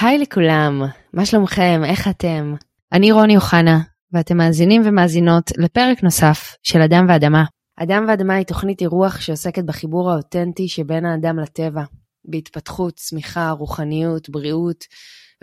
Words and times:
היי 0.00 0.18
לכולם, 0.18 0.82
מה 1.12 1.26
שלומכם? 1.26 1.80
איך 1.84 2.08
אתם? 2.08 2.54
אני 2.92 3.12
רוני 3.12 3.36
אוחנה, 3.36 3.80
ואתם 4.12 4.36
מאזינים 4.36 4.82
ומאזינות 4.84 5.50
לפרק 5.58 6.02
נוסף 6.02 6.56
של 6.62 6.80
אדם 6.82 7.06
ואדמה. 7.08 7.44
אדם 7.76 8.04
ואדמה 8.08 8.34
היא 8.34 8.46
תוכנית 8.46 8.80
אירוח 8.80 9.20
שעוסקת 9.20 9.64
בחיבור 9.64 10.10
האותנטי 10.10 10.68
שבין 10.68 11.04
האדם 11.04 11.38
לטבע, 11.38 11.82
בהתפתחות, 12.24 12.94
צמיחה, 12.94 13.50
רוחניות, 13.50 14.28
בריאות, 14.28 14.84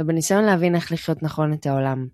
ובניסיון 0.02 0.44
להבין 0.44 0.76
איך 0.76 0.92
לחיות 0.92 1.24
נכון 1.24 1.54
את 1.54 1.66
העולם. 1.66 2.08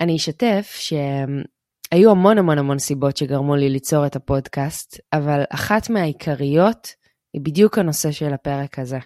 אני 0.00 0.16
אשתף 0.16 0.76
שהיו 0.78 2.10
המון 2.10 2.38
המון 2.38 2.58
המון 2.58 2.78
סיבות 2.78 3.16
שגרמו 3.16 3.56
לי 3.56 3.68
ליצור 3.68 4.06
את 4.06 4.16
הפודקאסט, 4.16 5.00
אבל 5.12 5.42
אחת 5.50 5.90
מהעיקריות 5.90 6.88
היא 7.34 7.42
בדיוק 7.44 7.78
הנושא 7.78 8.10
של 8.10 8.34
הפרק 8.34 8.78
הזה. 8.78 8.98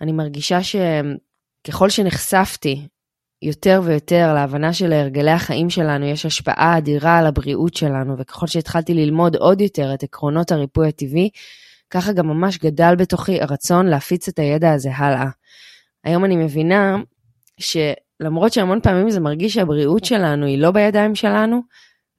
אני 0.00 0.12
מרגישה 0.12 0.58
שככל 1.66 1.90
שנחשפתי 1.90 2.88
יותר 3.42 3.80
ויותר 3.84 4.34
להבנה 4.34 4.72
של 4.72 4.92
הרגלי 4.92 5.30
החיים 5.30 5.70
שלנו, 5.70 6.06
יש 6.06 6.26
השפעה 6.26 6.78
אדירה 6.78 7.18
על 7.18 7.26
הבריאות 7.26 7.74
שלנו, 7.74 8.18
וככל 8.18 8.46
שהתחלתי 8.46 8.94
ללמוד 8.94 9.36
עוד 9.36 9.60
יותר 9.60 9.94
את 9.94 10.02
עקרונות 10.02 10.52
הריפוי 10.52 10.88
הטבעי, 10.88 11.30
ככה 11.90 12.12
גם 12.12 12.26
ממש 12.26 12.58
גדל 12.58 12.94
בתוכי 12.98 13.42
הרצון 13.42 13.86
להפיץ 13.86 14.28
את 14.28 14.38
הידע 14.38 14.72
הזה 14.72 14.90
הלאה. 14.96 15.28
היום 16.04 16.24
אני 16.24 16.36
מבינה 16.36 16.96
שלמרות 17.60 18.52
שהמון 18.52 18.80
פעמים 18.80 19.10
זה 19.10 19.20
מרגיש 19.20 19.54
שהבריאות 19.54 20.04
שלנו 20.04 20.46
היא 20.46 20.58
לא 20.58 20.70
בידיים 20.70 21.14
שלנו, 21.14 21.60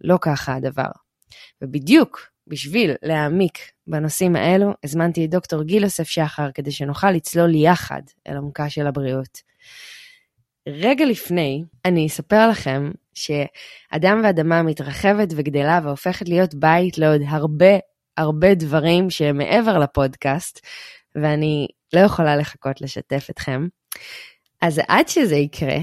לא 0.02 0.18
ככה 0.22 0.56
הדבר. 0.56 0.90
ובדיוק 1.62 2.35
בשביל 2.48 2.92
להעמיק 3.04 3.60
בנושאים 3.88 4.36
האלו, 4.36 4.72
הזמנתי 4.84 5.26
את 5.26 5.30
דוקטור 5.30 5.64
גיל 5.64 5.84
יוסף 5.84 6.08
שחר 6.08 6.52
כדי 6.52 6.72
שנוכל 6.72 7.12
לצלול 7.12 7.56
יחד 7.56 8.02
אל 8.28 8.38
עמקה 8.38 8.70
של 8.70 8.88
הבריאות. 8.88 9.42
רגע 10.70 11.06
לפני, 11.06 11.64
אני 11.86 12.08
אספר 12.08 12.50
לכם 12.50 12.92
שאדם 13.14 14.22
ואדמה 14.24 14.64
מתרחבת 14.64 15.28
וגדלה 15.36 15.80
והופכת 15.84 16.30
להיות 16.30 16.56
בית 16.56 16.98
לעוד 16.98 17.22
הרבה 17.28 17.78
הרבה 18.18 18.56
דברים 18.56 19.10
שהם 19.10 19.38
מעבר 19.38 19.78
לפודקאסט, 19.80 20.60
ואני 21.16 21.68
לא 21.94 22.00
יכולה 22.00 22.36
לחכות 22.36 22.82
לשתף 22.82 23.28
אתכם. 23.30 23.68
אז 24.62 24.82
עד 24.88 25.08
שזה 25.08 25.36
יקרה, 25.36 25.78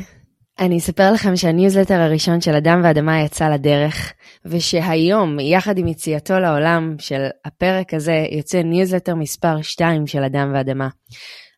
אני 0.62 0.78
אספר 0.78 1.12
לכם 1.12 1.36
שהניוזלטר 1.36 2.00
הראשון 2.00 2.40
של 2.40 2.54
אדם 2.54 2.80
ואדמה 2.84 3.20
יצא 3.20 3.48
לדרך, 3.48 4.12
ושהיום, 4.44 5.40
יחד 5.40 5.78
עם 5.78 5.88
יציאתו 5.88 6.38
לעולם 6.38 6.96
של 6.98 7.26
הפרק 7.44 7.94
הזה, 7.94 8.26
יוצא 8.30 8.62
ניוזלטר 8.62 9.14
מספר 9.14 9.62
2 9.62 10.06
של 10.06 10.22
אדם 10.22 10.52
ואדמה. 10.54 10.88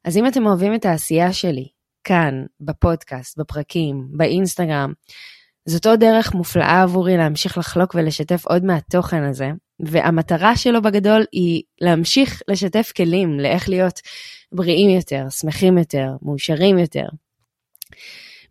אז 0.04 0.16
אם 0.16 0.26
אתם 0.26 0.46
אוהבים 0.46 0.74
את 0.74 0.84
העשייה 0.84 1.32
שלי, 1.32 1.68
כאן, 2.04 2.44
בפודקאסט, 2.60 3.38
בפרקים, 3.38 4.06
באינסטגרם, 4.16 4.92
זאת 5.68 5.86
עוד 5.86 6.00
דרך 6.00 6.34
מופלאה 6.34 6.82
עבורי 6.82 7.16
להמשיך 7.16 7.58
לחלוק 7.58 7.94
ולשתף 7.94 8.46
עוד 8.46 8.64
מהתוכן 8.64 9.22
הזה, 9.22 9.50
והמטרה 9.80 10.56
שלו 10.56 10.82
בגדול 10.82 11.24
היא 11.32 11.62
להמשיך 11.80 12.42
לשתף 12.48 12.92
כלים 12.96 13.40
לאיך 13.40 13.68
להיות 13.68 14.00
בריאים 14.52 14.90
יותר, 14.90 15.26
שמחים 15.30 15.78
יותר, 15.78 16.08
מאושרים 16.22 16.78
יותר. 16.78 17.06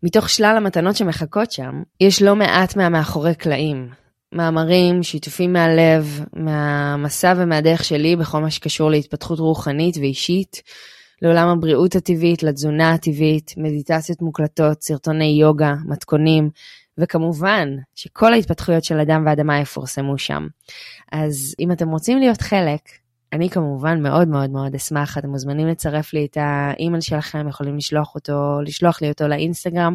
מתוך 0.04 0.30
שלל 0.30 0.54
המתנות 0.56 0.96
שמחכות 0.96 1.52
שם, 1.52 1.82
יש 2.00 2.22
לא 2.22 2.36
מעט 2.36 2.76
מהמאחורי 2.76 3.34
קלעים. 3.34 3.88
מאמרים, 4.32 5.02
שיתופים 5.02 5.52
מהלב, 5.52 6.24
מהמסע 6.32 7.34
ומהדרך 7.36 7.84
שלי 7.84 8.16
בכל 8.16 8.40
מה 8.40 8.50
שקשור 8.50 8.90
להתפתחות 8.90 9.38
רוחנית 9.38 9.96
ואישית, 9.96 10.62
לעולם 11.22 11.48
הבריאות 11.48 11.96
הטבעית, 11.96 12.42
לתזונה 12.42 12.92
הטבעית, 12.92 13.54
מדיטציות 13.56 14.22
מוקלטות, 14.22 14.82
סרטוני 14.82 15.38
יוגה, 15.40 15.74
מתכונים, 15.84 16.50
וכמובן 16.98 17.68
שכל 17.94 18.32
ההתפתחויות 18.32 18.84
של 18.84 19.00
אדם 19.00 19.22
ואדמה 19.26 19.60
יפורסמו 19.60 20.18
שם. 20.18 20.46
אז 21.12 21.54
אם 21.60 21.72
אתם 21.72 21.88
רוצים 21.88 22.18
להיות 22.18 22.40
חלק, 22.40 22.80
אני 23.34 23.50
כמובן 23.50 24.02
מאוד 24.02 24.28
מאוד 24.28 24.50
מאוד 24.50 24.74
אשמח, 24.74 25.18
אתם 25.18 25.28
מוזמנים 25.28 25.68
לצרף 25.68 26.12
לי 26.12 26.24
את 26.24 26.36
האימייל 26.40 27.00
שלכם, 27.00 27.48
יכולים 27.48 27.76
לשלוח 27.76 28.14
אותו, 28.14 28.60
לשלוח 28.62 29.02
לי 29.02 29.08
אותו 29.08 29.28
לאינסטגרם, 29.28 29.94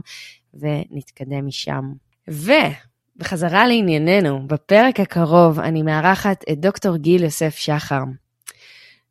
ונתקדם 0.53 1.47
משם. 1.47 1.91
ובחזרה 2.27 3.67
לענייננו, 3.67 4.47
בפרק 4.47 4.99
הקרוב 4.99 5.59
אני 5.59 5.81
מארחת 5.81 6.43
את 6.51 6.59
דוקטור 6.59 6.97
גיל 6.97 7.23
יוסף 7.23 7.55
שחר. 7.55 8.01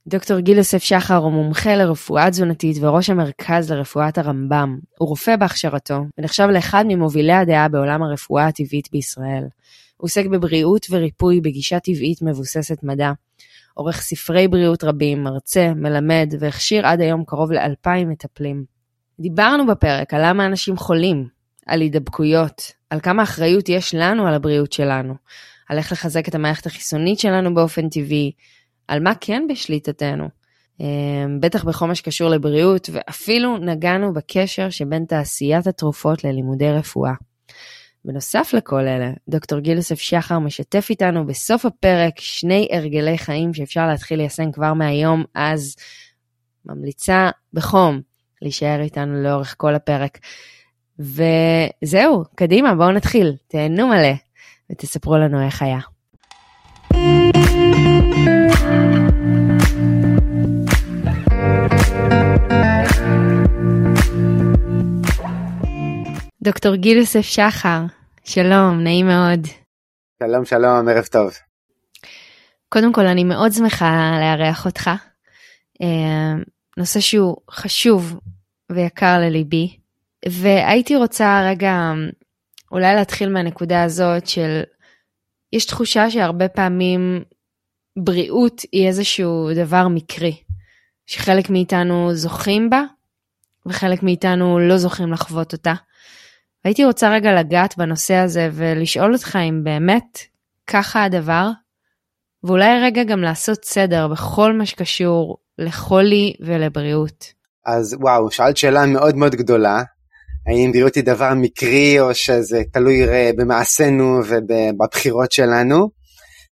דוקטור 0.06 0.38
גיל 0.38 0.58
יוסף 0.58 0.82
שחר 0.82 1.16
הוא 1.16 1.32
מומחה 1.32 1.76
לרפואה 1.76 2.30
תזונתית 2.30 2.76
וראש 2.80 3.10
המרכז 3.10 3.70
לרפואת 3.70 4.18
הרמב"ם. 4.18 4.78
הוא 4.98 5.08
רופא 5.08 5.36
בהכשרתו, 5.36 6.04
ונחשב 6.18 6.48
לאחד 6.52 6.84
ממובילי 6.88 7.32
הדעה 7.32 7.68
בעולם 7.68 8.02
הרפואה 8.02 8.46
הטבעית 8.46 8.88
בישראל. 8.92 9.44
הוא 9.96 10.06
עוסק 10.06 10.26
בבריאות 10.26 10.86
וריפוי 10.90 11.40
בגישה 11.40 11.80
טבעית 11.80 12.22
מבוססת 12.22 12.82
מדע. 12.82 13.12
עורך 13.78 14.00
ספרי 14.00 14.48
בריאות 14.48 14.84
רבים, 14.84 15.22
מרצה, 15.22 15.72
מלמד, 15.76 16.34
והכשיר 16.40 16.86
עד 16.86 17.00
היום 17.00 17.24
קרוב 17.24 17.52
לאלפיים 17.52 18.08
מטפלים. 18.08 18.64
דיברנו 19.20 19.66
בפרק 19.66 20.14
על 20.14 20.20
למה 20.24 20.46
אנשים 20.46 20.76
חולים, 20.76 21.28
על 21.66 21.80
הידבקויות, 21.80 22.72
על 22.90 23.00
כמה 23.00 23.22
אחריות 23.22 23.68
יש 23.68 23.94
לנו 23.94 24.26
על 24.26 24.34
הבריאות 24.34 24.72
שלנו, 24.72 25.14
על 25.68 25.78
איך 25.78 25.92
לחזק 25.92 26.28
את 26.28 26.34
המערכת 26.34 26.66
החיסונית 26.66 27.18
שלנו 27.18 27.54
באופן 27.54 27.88
טבעי, 27.88 28.32
על 28.88 29.02
מה 29.02 29.12
כן 29.20 29.42
בשליטתנו. 29.50 30.28
אמ, 30.80 31.40
בטח 31.40 31.64
בכל 31.64 31.86
מה 31.86 31.94
שקשור 31.94 32.28
לבריאות, 32.28 32.90
ואפילו 32.92 33.56
נגענו 33.58 34.12
בקשר 34.12 34.70
שבין 34.70 35.04
תעשיית 35.04 35.66
התרופות 35.66 36.24
ללימודי 36.24 36.72
רפואה. 36.72 37.12
בנוסף 38.08 38.50
לכל 38.54 38.86
אלה, 38.86 39.10
דוקטור 39.28 39.58
גיל 39.58 39.76
יוסף 39.76 39.98
שחר 39.98 40.38
משתף 40.38 40.86
איתנו 40.90 41.26
בסוף 41.26 41.66
הפרק 41.66 42.20
שני 42.20 42.68
הרגלי 42.72 43.18
חיים 43.18 43.54
שאפשר 43.54 43.86
להתחיל 43.86 44.18
ליישם 44.18 44.52
כבר 44.52 44.74
מהיום, 44.74 45.24
אז 45.34 45.76
ממליצה 46.64 47.30
בחום 47.52 48.00
להישאר 48.42 48.80
איתנו 48.80 49.22
לאורך 49.22 49.54
כל 49.58 49.74
הפרק. 49.74 50.18
וזהו, 50.98 52.24
קדימה, 52.34 52.74
בואו 52.74 52.92
נתחיל, 52.92 53.32
תהנו 53.48 53.88
מלא 53.88 54.14
ותספרו 54.70 55.16
לנו 55.16 55.46
איך 55.46 55.62
היה. 55.62 55.78
דוקטור 66.42 66.74
גיל 66.74 66.98
יוסף 66.98 67.20
שחר, 67.20 67.80
שלום, 68.30 68.80
נעים 68.80 69.06
מאוד. 69.06 69.46
שלום, 70.22 70.44
שלום, 70.44 70.88
ערב 70.88 71.04
טוב. 71.04 71.30
קודם 72.68 72.92
כל, 72.92 73.06
אני 73.06 73.24
מאוד 73.24 73.52
שמחה 73.52 74.18
לארח 74.20 74.66
אותך. 74.66 74.90
אה, 75.82 76.42
נושא 76.76 77.00
שהוא 77.00 77.36
חשוב 77.50 78.20
ויקר 78.72 79.18
לליבי, 79.18 79.76
והייתי 80.28 80.96
רוצה 80.96 81.42
רגע 81.50 81.92
אולי 82.72 82.94
להתחיל 82.94 83.28
מהנקודה 83.28 83.82
הזאת 83.82 84.26
של 84.26 84.62
יש 85.52 85.66
תחושה 85.66 86.10
שהרבה 86.10 86.48
פעמים 86.48 87.24
בריאות 87.98 88.62
היא 88.72 88.86
איזשהו 88.86 89.50
דבר 89.54 89.88
מקרי, 89.88 90.42
שחלק 91.06 91.50
מאיתנו 91.50 92.14
זוכים 92.14 92.70
בה 92.70 92.82
וחלק 93.66 94.02
מאיתנו 94.02 94.58
לא 94.58 94.76
זוכים 94.76 95.12
לחוות 95.12 95.52
אותה. 95.52 95.74
הייתי 96.64 96.84
רוצה 96.84 97.10
רגע 97.10 97.32
לגעת 97.40 97.78
בנושא 97.78 98.14
הזה 98.14 98.48
ולשאול 98.52 99.12
אותך 99.12 99.38
אם 99.48 99.64
באמת 99.64 100.18
ככה 100.66 101.04
הדבר, 101.04 101.50
ואולי 102.44 102.80
רגע 102.82 103.04
גם 103.04 103.20
לעשות 103.20 103.64
סדר 103.64 104.08
בכל 104.08 104.52
מה 104.52 104.66
שקשור 104.66 105.36
לחולי 105.58 106.34
ולבריאות. 106.40 107.32
אז 107.66 107.96
וואו, 108.00 108.30
שאלת 108.30 108.56
שאלה 108.56 108.86
מאוד 108.86 109.16
מאוד 109.16 109.34
גדולה. 109.34 109.82
האם 110.46 110.72
בריאות 110.72 110.94
היא 110.94 111.04
דבר 111.04 111.34
מקרי 111.34 112.00
או 112.00 112.14
שזה 112.14 112.62
תלוי 112.72 113.06
במעשינו 113.36 114.20
ובבחירות 114.28 115.32
שלנו? 115.32 115.88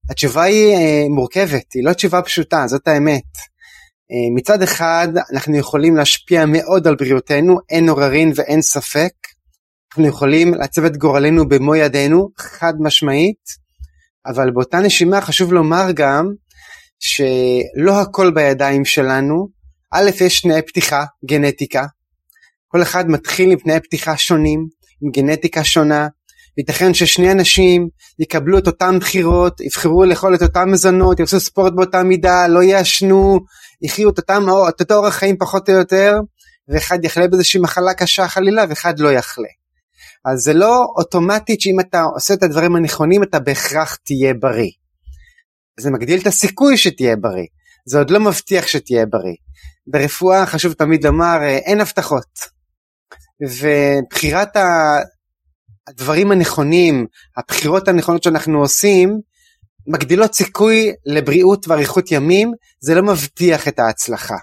התשובה 0.09 0.43
היא 0.43 0.75
אה, 0.75 1.05
מורכבת, 1.09 1.73
היא 1.73 1.83
לא 1.83 1.93
תשובה 1.93 2.21
פשוטה, 2.21 2.63
זאת 2.67 2.87
האמת. 2.87 3.23
אה, 4.11 4.35
מצד 4.35 4.61
אחד 4.61 5.07
אנחנו 5.33 5.57
יכולים 5.57 5.95
להשפיע 5.95 6.45
מאוד 6.45 6.87
על 6.87 6.95
בריאותנו, 6.95 7.57
אין 7.69 7.89
עוררין 7.89 8.31
ואין 8.35 8.61
ספק. 8.61 9.11
אנחנו 9.95 10.07
יכולים 10.07 10.53
לעצב 10.53 10.85
את 10.85 10.97
גורלנו 10.97 11.47
במו 11.47 11.75
ידינו, 11.75 12.29
חד 12.37 12.73
משמעית, 12.79 13.43
אבל 14.25 14.51
באותה 14.51 14.79
נשימה 14.79 15.21
חשוב 15.21 15.53
לומר 15.53 15.91
גם 15.93 16.25
שלא 16.99 18.01
הכל 18.01 18.31
בידיים 18.31 18.85
שלנו. 18.85 19.47
א', 19.93 20.09
יש 20.21 20.41
תנאי 20.41 20.61
פתיחה, 20.61 21.05
גנטיקה. 21.25 21.85
כל 22.67 22.81
אחד 22.81 23.09
מתחיל 23.09 23.51
עם 23.51 23.59
תנאי 23.59 23.79
פתיחה 23.79 24.17
שונים, 24.17 24.65
עם 25.01 25.11
גנטיקה 25.11 25.63
שונה. 25.63 26.07
ייתכן 26.57 26.93
ששני 26.93 27.31
אנשים 27.31 27.87
יקבלו 28.19 28.57
את 28.57 28.67
אותן 28.67 28.99
בחירות, 28.99 29.61
יבחרו 29.61 30.05
לאכול 30.05 30.35
את 30.35 30.41
אותן 30.41 30.69
מזונות, 30.69 31.19
יעשו 31.19 31.39
ספורט 31.39 31.73
באותה 31.75 32.03
מידה, 32.03 32.47
לא 32.47 32.63
יעשנו, 32.63 33.39
יחיו 33.81 34.09
את, 34.09 34.17
אותם, 34.17 34.43
את 34.69 34.81
אותו 34.81 34.95
אורח 34.95 35.15
חיים 35.15 35.37
פחות 35.37 35.69
או 35.69 35.73
יותר, 35.73 36.13
ואחד 36.69 37.05
יחלה 37.05 37.27
באיזושהי 37.27 37.59
מחלה 37.59 37.93
קשה 37.93 38.27
חלילה 38.27 38.65
ואחד 38.69 38.99
לא 38.99 39.11
יחלה. 39.11 39.64
אז 40.25 40.39
זה 40.39 40.53
לא 40.53 40.85
אוטומטית 40.97 41.61
שאם 41.61 41.79
אתה 41.79 42.01
עושה 42.01 42.33
את 42.33 42.43
הדברים 42.43 42.75
הנכונים 42.75 43.23
אתה 43.23 43.39
בהכרח 43.39 43.95
תהיה 43.95 44.33
בריא. 44.33 44.71
זה 45.79 45.91
מגדיל 45.91 46.21
את 46.21 46.27
הסיכוי 46.27 46.77
שתהיה 46.77 47.15
בריא, 47.15 47.45
זה 47.85 47.97
עוד 47.97 48.09
לא 48.09 48.19
מבטיח 48.19 48.67
שתהיה 48.67 49.05
בריא. 49.05 49.35
ברפואה 49.87 50.45
חשוב 50.45 50.73
תמיד 50.73 51.05
לומר 51.05 51.37
אה, 51.41 51.57
אין 51.57 51.81
הבטחות. 51.81 52.55
ובחירת 53.41 54.57
הדברים 55.87 56.31
הנכונים, 56.31 57.05
הבחירות 57.37 57.87
הנכונות 57.87 58.23
שאנחנו 58.23 58.59
עושים, 58.59 59.19
מגדילות 59.87 60.33
סיכוי 60.33 60.93
לבריאות 61.05 61.67
ואריכות 61.67 62.11
ימים, 62.11 62.51
זה 62.79 62.95
לא 62.95 63.03
מבטיח 63.03 63.67
את 63.67 63.79
ההצלחה. 63.79 64.37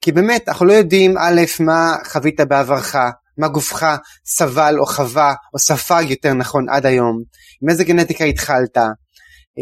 כי 0.00 0.12
באמת 0.12 0.48
אנחנו 0.48 0.66
לא 0.66 0.72
יודעים 0.72 1.18
א', 1.18 1.40
מה 1.60 1.96
חווית 2.06 2.40
בעברך, 2.40 2.96
מה 3.40 3.48
גופך 3.48 3.96
סבל 4.26 4.74
או 4.78 4.86
חווה 4.86 5.34
או 5.54 5.58
ספג 5.58 6.04
יותר 6.08 6.34
נכון 6.34 6.68
עד 6.68 6.86
היום, 6.86 7.22
עם 7.62 7.68
איזה 7.68 7.84
גנטיקה 7.84 8.24
התחלת. 8.24 8.78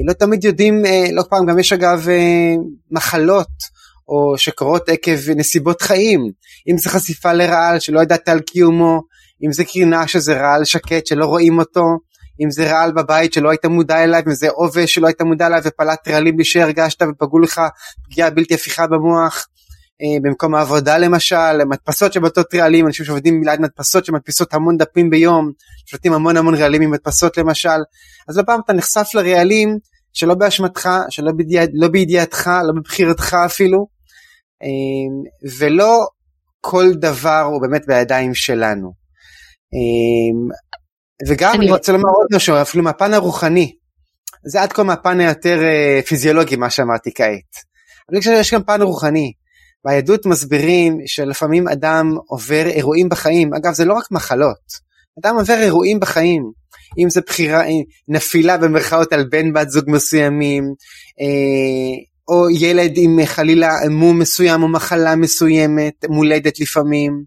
לא 0.06 0.12
תמיד 0.12 0.44
יודעים, 0.44 0.86
אה, 0.86 1.04
לא 1.12 1.22
פעם 1.30 1.46
גם 1.46 1.58
יש 1.58 1.72
אגב 1.72 2.08
אה, 2.08 2.54
מחלות 2.90 3.48
או 4.08 4.38
שקורות 4.38 4.88
עקב 4.88 5.30
נסיבות 5.36 5.82
חיים, 5.82 6.20
אם 6.70 6.78
זה 6.78 6.90
חשיפה 6.90 7.32
לרעל 7.32 7.80
שלא 7.80 8.00
ידעת 8.00 8.28
על 8.28 8.40
קיומו, 8.40 9.00
אם 9.44 9.52
זה 9.52 9.64
קרינה 9.64 10.08
שזה 10.08 10.40
רעל 10.40 10.64
שקט 10.64 11.06
שלא 11.06 11.26
רואים 11.26 11.58
אותו, 11.58 11.84
אם 12.44 12.50
זה 12.50 12.72
רעל 12.72 12.92
בבית 12.92 13.32
שלא 13.32 13.50
היית 13.50 13.66
מודע 13.66 14.04
אליו, 14.04 14.22
אם 14.26 14.34
זה 14.34 14.50
עובש 14.50 14.94
שלא 14.94 15.06
היית 15.06 15.22
מודע 15.22 15.46
אליו 15.46 15.60
ופלט 15.64 16.08
רעלים 16.08 16.36
בלי 16.36 16.44
שהרגשת 16.44 17.02
ופגעו 17.02 17.38
לך 17.38 17.60
פגיעה 18.04 18.30
בלתי 18.30 18.54
הפיכה 18.54 18.86
במוח, 18.86 19.34
אה, 19.36 19.57
במקום 20.22 20.54
העבודה 20.54 20.98
למשל, 20.98 21.64
מדפסות 21.70 22.12
שבתות 22.12 22.54
רעלים, 22.54 22.86
אנשים 22.86 23.06
שעובדים 23.06 23.42
ליד 23.44 23.60
מדפסות 23.60 24.04
שמדפיסות 24.04 24.54
המון 24.54 24.76
דפים 24.76 25.10
ביום, 25.10 25.50
שותים 25.86 26.12
המון 26.12 26.36
המון 26.36 26.54
רעלים 26.54 26.82
עם 26.82 26.90
מדפסות 26.90 27.36
למשל, 27.36 27.78
אז 28.28 28.38
לא 28.38 28.42
פעם 28.42 28.60
אתה 28.64 28.72
נחשף 28.72 29.08
לרעלים 29.14 29.78
שלא 30.12 30.34
באשמתך, 30.34 30.88
שלא 31.10 31.32
בידיע, 31.36 31.62
לא 31.74 31.88
בידיעתך, 31.88 32.50
לא 32.66 32.72
בבחירתך 32.80 33.36
אפילו, 33.46 33.86
אה, 34.62 35.48
ולא 35.58 36.06
כל 36.60 36.92
דבר 36.94 37.40
הוא 37.40 37.62
באמת 37.62 37.86
בידיים 37.86 38.34
שלנו. 38.34 38.92
אה, 39.74 40.54
וגם 41.28 41.54
אני 41.54 41.70
רוצה 41.70 41.92
לומר 41.92 42.10
עוד 42.16 42.26
משהו, 42.34 42.62
אפילו 42.62 42.84
מהפן 42.84 43.14
הרוחני, 43.14 43.72
זה 44.50 44.62
עד 44.62 44.72
כה 44.72 44.82
מהפן 44.82 45.20
היותר 45.20 45.60
פיזיולוגי 46.06 46.56
מה 46.56 46.70
שאמרתי 46.70 47.10
כעת. 47.14 47.68
אני 48.10 48.18
חושב 48.18 48.30
שיש 48.30 48.54
גם 48.54 48.62
פן 48.62 48.82
רוחני. 48.82 49.32
ביהדות 49.84 50.26
מסבירים 50.26 50.98
שלפעמים 51.06 51.68
אדם 51.68 52.16
עובר 52.26 52.66
אירועים 52.66 53.08
בחיים, 53.08 53.54
אגב 53.54 53.72
זה 53.72 53.84
לא 53.84 53.94
רק 53.94 54.10
מחלות, 54.10 54.88
אדם 55.20 55.36
עובר 55.36 55.58
אירועים 55.60 56.00
בחיים, 56.00 56.50
אם 56.98 57.10
זה 57.10 57.20
בחירה, 57.26 57.62
נפילה 58.08 58.56
במרכאות 58.56 59.12
על 59.12 59.24
בן 59.30 59.52
בת 59.52 59.70
זוג 59.70 59.84
מסוימים, 59.88 60.64
אה, 61.20 62.04
או 62.28 62.50
ילד 62.50 62.92
עם 62.96 63.18
חלילה 63.24 63.72
מום 63.90 64.18
מסוים 64.18 64.62
או 64.62 64.68
מחלה 64.68 65.16
מסוימת, 65.16 66.04
מולדת 66.08 66.60
לפעמים. 66.60 67.22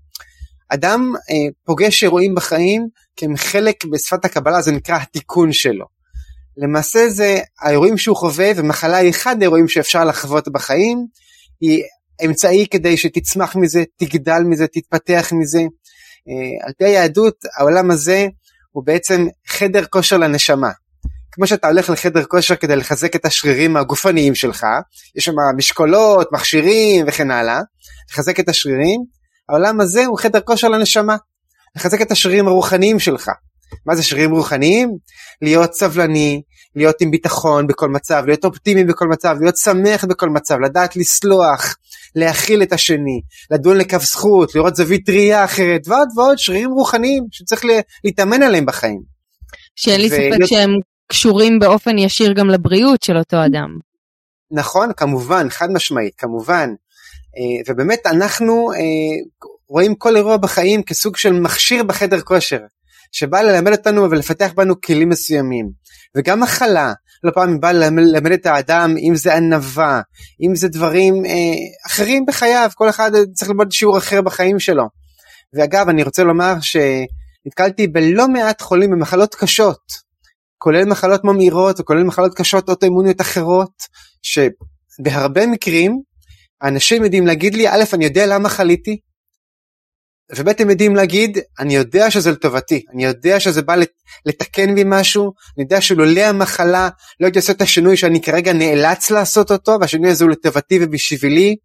אדם 0.69 1.13
אה, 1.29 1.35
פוגש 1.65 2.03
אירועים 2.03 2.35
בחיים 2.35 2.87
כי 3.15 3.25
הם 3.25 3.37
חלק 3.37 3.85
בשפת 3.85 4.25
הקבלה 4.25 4.61
זה 4.61 4.71
נקרא 4.71 4.95
התיקון 4.95 5.51
שלו. 5.51 5.85
למעשה 6.57 7.09
זה 7.09 7.39
האירועים 7.61 7.97
שהוא 7.97 8.17
חווה 8.17 8.51
ומחלה 8.55 8.97
היא 8.97 9.09
אחד 9.09 9.35
האירועים 9.39 9.67
שאפשר 9.67 10.05
לחוות 10.05 10.47
בחיים, 10.49 11.05
היא 11.61 11.83
אמצעי 12.25 12.67
כדי 12.71 12.97
שתצמח 12.97 13.55
מזה, 13.55 13.83
תגדל 13.97 14.41
מזה, 14.45 14.67
תתפתח 14.67 15.29
מזה. 15.31 15.59
אה, 15.59 16.67
על 16.67 16.73
פי 16.77 16.85
היהדות 16.85 17.35
העולם 17.57 17.91
הזה 17.91 18.27
הוא 18.71 18.85
בעצם 18.85 19.27
חדר 19.47 19.85
כושר 19.85 20.17
לנשמה. 20.17 20.71
כמו 21.31 21.47
שאתה 21.47 21.67
הולך 21.67 21.89
לחדר 21.89 22.25
כושר 22.25 22.55
כדי 22.55 22.75
לחזק 22.75 23.15
את 23.15 23.25
השרירים 23.25 23.77
הגופניים 23.77 24.35
שלך, 24.35 24.65
יש 25.15 25.25
שם 25.25 25.35
משקולות, 25.57 26.27
מכשירים 26.31 27.05
וכן 27.07 27.31
הלאה, 27.31 27.61
לחזק 28.11 28.39
את 28.39 28.49
השרירים, 28.49 29.01
העולם 29.49 29.81
הזה 29.81 30.05
הוא 30.05 30.19
חדר 30.19 30.41
כושר 30.41 30.69
לנשמה, 30.69 31.15
לחזק 31.75 32.01
את 32.01 32.11
השרירים 32.11 32.47
הרוחניים 32.47 32.99
שלך. 32.99 33.31
מה 33.85 33.95
זה 33.95 34.03
שרירים 34.03 34.31
רוחניים? 34.31 34.97
להיות 35.41 35.73
סבלני, 35.73 36.41
להיות 36.75 37.01
עם 37.01 37.11
ביטחון 37.11 37.67
בכל 37.67 37.89
מצב, 37.89 38.23
להיות 38.27 38.45
אופטימי 38.45 38.83
בכל 38.83 39.07
מצב, 39.07 39.35
להיות 39.39 39.57
שמח 39.57 40.05
בכל 40.05 40.29
מצב, 40.29 40.55
לדעת 40.65 40.95
לסלוח, 40.95 41.75
להכיל 42.15 42.63
את 42.63 42.73
השני, 42.73 43.21
לדון 43.51 43.77
לכף 43.77 44.03
זכות, 44.03 44.55
לראות 44.55 44.75
זווית 44.75 45.09
ראייה 45.09 45.45
אחרת, 45.45 45.81
ועוד 45.87 46.07
ועוד 46.15 46.37
שרירים 46.37 46.71
רוחניים 46.71 47.23
שצריך 47.31 47.61
להתאמן 48.03 48.43
עליהם 48.43 48.65
בחיים. 48.65 49.01
שאין 49.75 50.01
לי. 50.01 50.09
ספק 50.09 50.45
שהם 50.45 50.69
קשורים 51.07 51.59
באופן 51.59 51.97
ישיר 51.97 52.33
גם 52.33 52.49
לבריאות 52.49 53.03
של 53.03 53.17
אותו 53.17 53.45
אדם. 53.45 53.77
נכון, 54.51 54.91
כמובן, 54.97 55.49
חד 55.49 55.67
משמעית, 55.73 56.13
כמובן. 56.17 56.69
אה, 57.37 57.73
ובאמת 57.73 57.99
אנחנו 58.05 58.71
אה, 58.71 58.77
רואים 59.67 59.95
כל 59.95 60.15
אירוע 60.15 60.37
בחיים 60.37 60.83
כסוג 60.83 61.17
של 61.17 61.33
מכשיר 61.33 61.83
בחדר 61.83 62.21
כושר, 62.21 62.59
שבא 63.11 63.41
ללמד 63.41 63.71
אותנו 63.71 64.11
ולפתח 64.11 64.51
בנו 64.55 64.81
כלים 64.81 65.09
מסוימים. 65.09 65.69
וגם 66.17 66.39
מחלה, 66.39 66.93
לא 67.23 67.31
פעם 67.31 67.49
היא 67.49 67.61
באה 67.61 67.73
ללמד 67.73 68.31
את 68.31 68.45
האדם 68.45 68.95
אם 68.97 69.15
זה 69.15 69.35
ענווה, 69.35 70.01
אם 70.41 70.55
זה 70.55 70.67
דברים 70.67 71.25
אה, 71.25 71.31
אחרים 71.87 72.25
בחייו, 72.25 72.69
כל 72.75 72.89
אחד 72.89 73.11
צריך 73.33 73.49
ללמוד 73.49 73.71
שיעור 73.71 73.97
אחר 73.97 74.21
בחיים 74.21 74.59
שלו. 74.59 74.83
ואגב, 75.53 75.89
אני 75.89 76.03
רוצה 76.03 76.23
לומר 76.23 76.53
שנתקלתי 76.61 77.87
בלא 77.87 78.27
מעט 78.27 78.61
חולים 78.61 78.91
במחלות 78.91 79.35
קשות, 79.35 80.11
כולל 80.57 80.85
מחלות 80.85 81.23
ממאירות 81.23 81.79
וכולל 81.79 82.03
מחלות 82.03 82.35
קשות 82.35 82.69
אוטואימוניות 82.69 83.21
אחרות, 83.21 83.71
שבהרבה 84.21 85.47
מקרים 85.47 86.01
אנשים 86.63 87.03
יודעים 87.03 87.27
להגיד 87.27 87.55
לי, 87.55 87.69
א', 87.69 87.83
אני 87.93 88.05
יודע 88.05 88.25
למה 88.25 88.49
חליתי, 88.49 88.97
וב' 90.35 90.49
הם 90.59 90.69
יודעים 90.69 90.95
להגיד, 90.95 91.37
אני 91.59 91.75
יודע 91.75 92.11
שזה 92.11 92.31
לטובתי, 92.31 92.83
אני 92.93 93.05
יודע 93.05 93.39
שזה 93.39 93.61
בא 93.61 93.75
לתקן 94.25 94.75
בי 94.75 94.83
משהו, 94.85 95.33
אני 95.57 95.63
יודע 95.63 95.81
שלולא 95.81 96.21
המחלה 96.21 96.89
לא 97.19 97.25
הייתי 97.25 97.39
עושה 97.39 97.53
את 97.53 97.61
השינוי 97.61 97.97
שאני 97.97 98.21
כרגע 98.21 98.53
נאלץ 98.53 99.11
לעשות 99.11 99.51
אותו, 99.51 99.77
והשינוי 99.81 100.11
הזה 100.11 100.23
הוא 100.23 100.31
לטובתי 100.31 100.79
ובשבילי. 100.81 101.55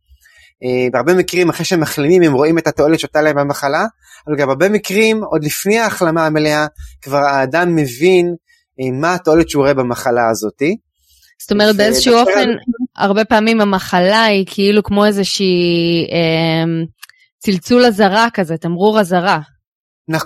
אה, 0.64 0.88
בהרבה 0.92 1.14
מקרים 1.14 1.48
אחרי 1.48 1.64
שהם 1.64 1.80
מחלימים 1.80 2.22
הם 2.22 2.32
רואים 2.32 2.58
את 2.58 2.66
התועלת 2.66 3.00
שהייתה 3.00 3.22
להם 3.22 3.36
במחלה, 3.36 3.84
אבל 4.28 4.36
גם 4.36 4.46
בהרבה 4.46 4.68
מקרים 4.68 5.24
עוד 5.24 5.44
לפני 5.44 5.78
ההחלמה 5.78 6.26
המלאה 6.26 6.66
כבר 7.02 7.18
האדם 7.18 7.76
מבין 7.76 8.34
אה, 8.80 8.98
מה 9.00 9.14
התועלת 9.14 9.50
שהוא 9.50 9.62
רואה 9.62 9.74
במחלה 9.74 10.30
הזאתי. 10.30 10.76
זאת 11.40 11.52
אומרת 11.52 11.76
באיזשהו 11.76 12.14
אופן 12.14 12.48
הרבה 12.96 13.24
פעמים 13.24 13.60
המחלה 13.60 14.24
היא 14.24 14.44
כאילו 14.46 14.82
כמו 14.82 15.06
איזושהי 15.06 16.06
אה, 16.12 16.84
צלצול 17.38 17.86
אזהרה 17.86 18.28
כזה, 18.34 18.56
תמרור 18.56 19.00
אזהרה. 19.00 19.40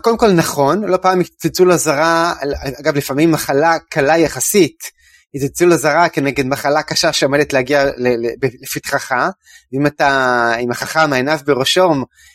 קודם 0.03 0.19
כל 0.19 0.33
נכון, 0.33 0.85
לא 0.85 0.97
פעם 0.97 1.23
צלצול 1.23 1.73
אזהרה, 1.73 2.35
אגב 2.81 2.97
לפעמים 2.97 3.31
מחלה 3.31 3.79
קלה 3.91 4.19
יחסית, 4.19 4.79
היא 5.33 5.41
צלצול 5.43 5.73
אזהרה 5.73 6.09
כנגד 6.09 6.47
מחלה 6.47 6.83
קשה 6.83 7.13
שעומדת 7.13 7.53
להגיע 7.53 7.85
לפתחך, 8.63 9.15
ואם 9.73 9.87
אתה 9.87 10.53
עם 10.59 10.71
החכם 10.71 11.13
העיניו 11.13 11.39
בראשו, 11.47 11.91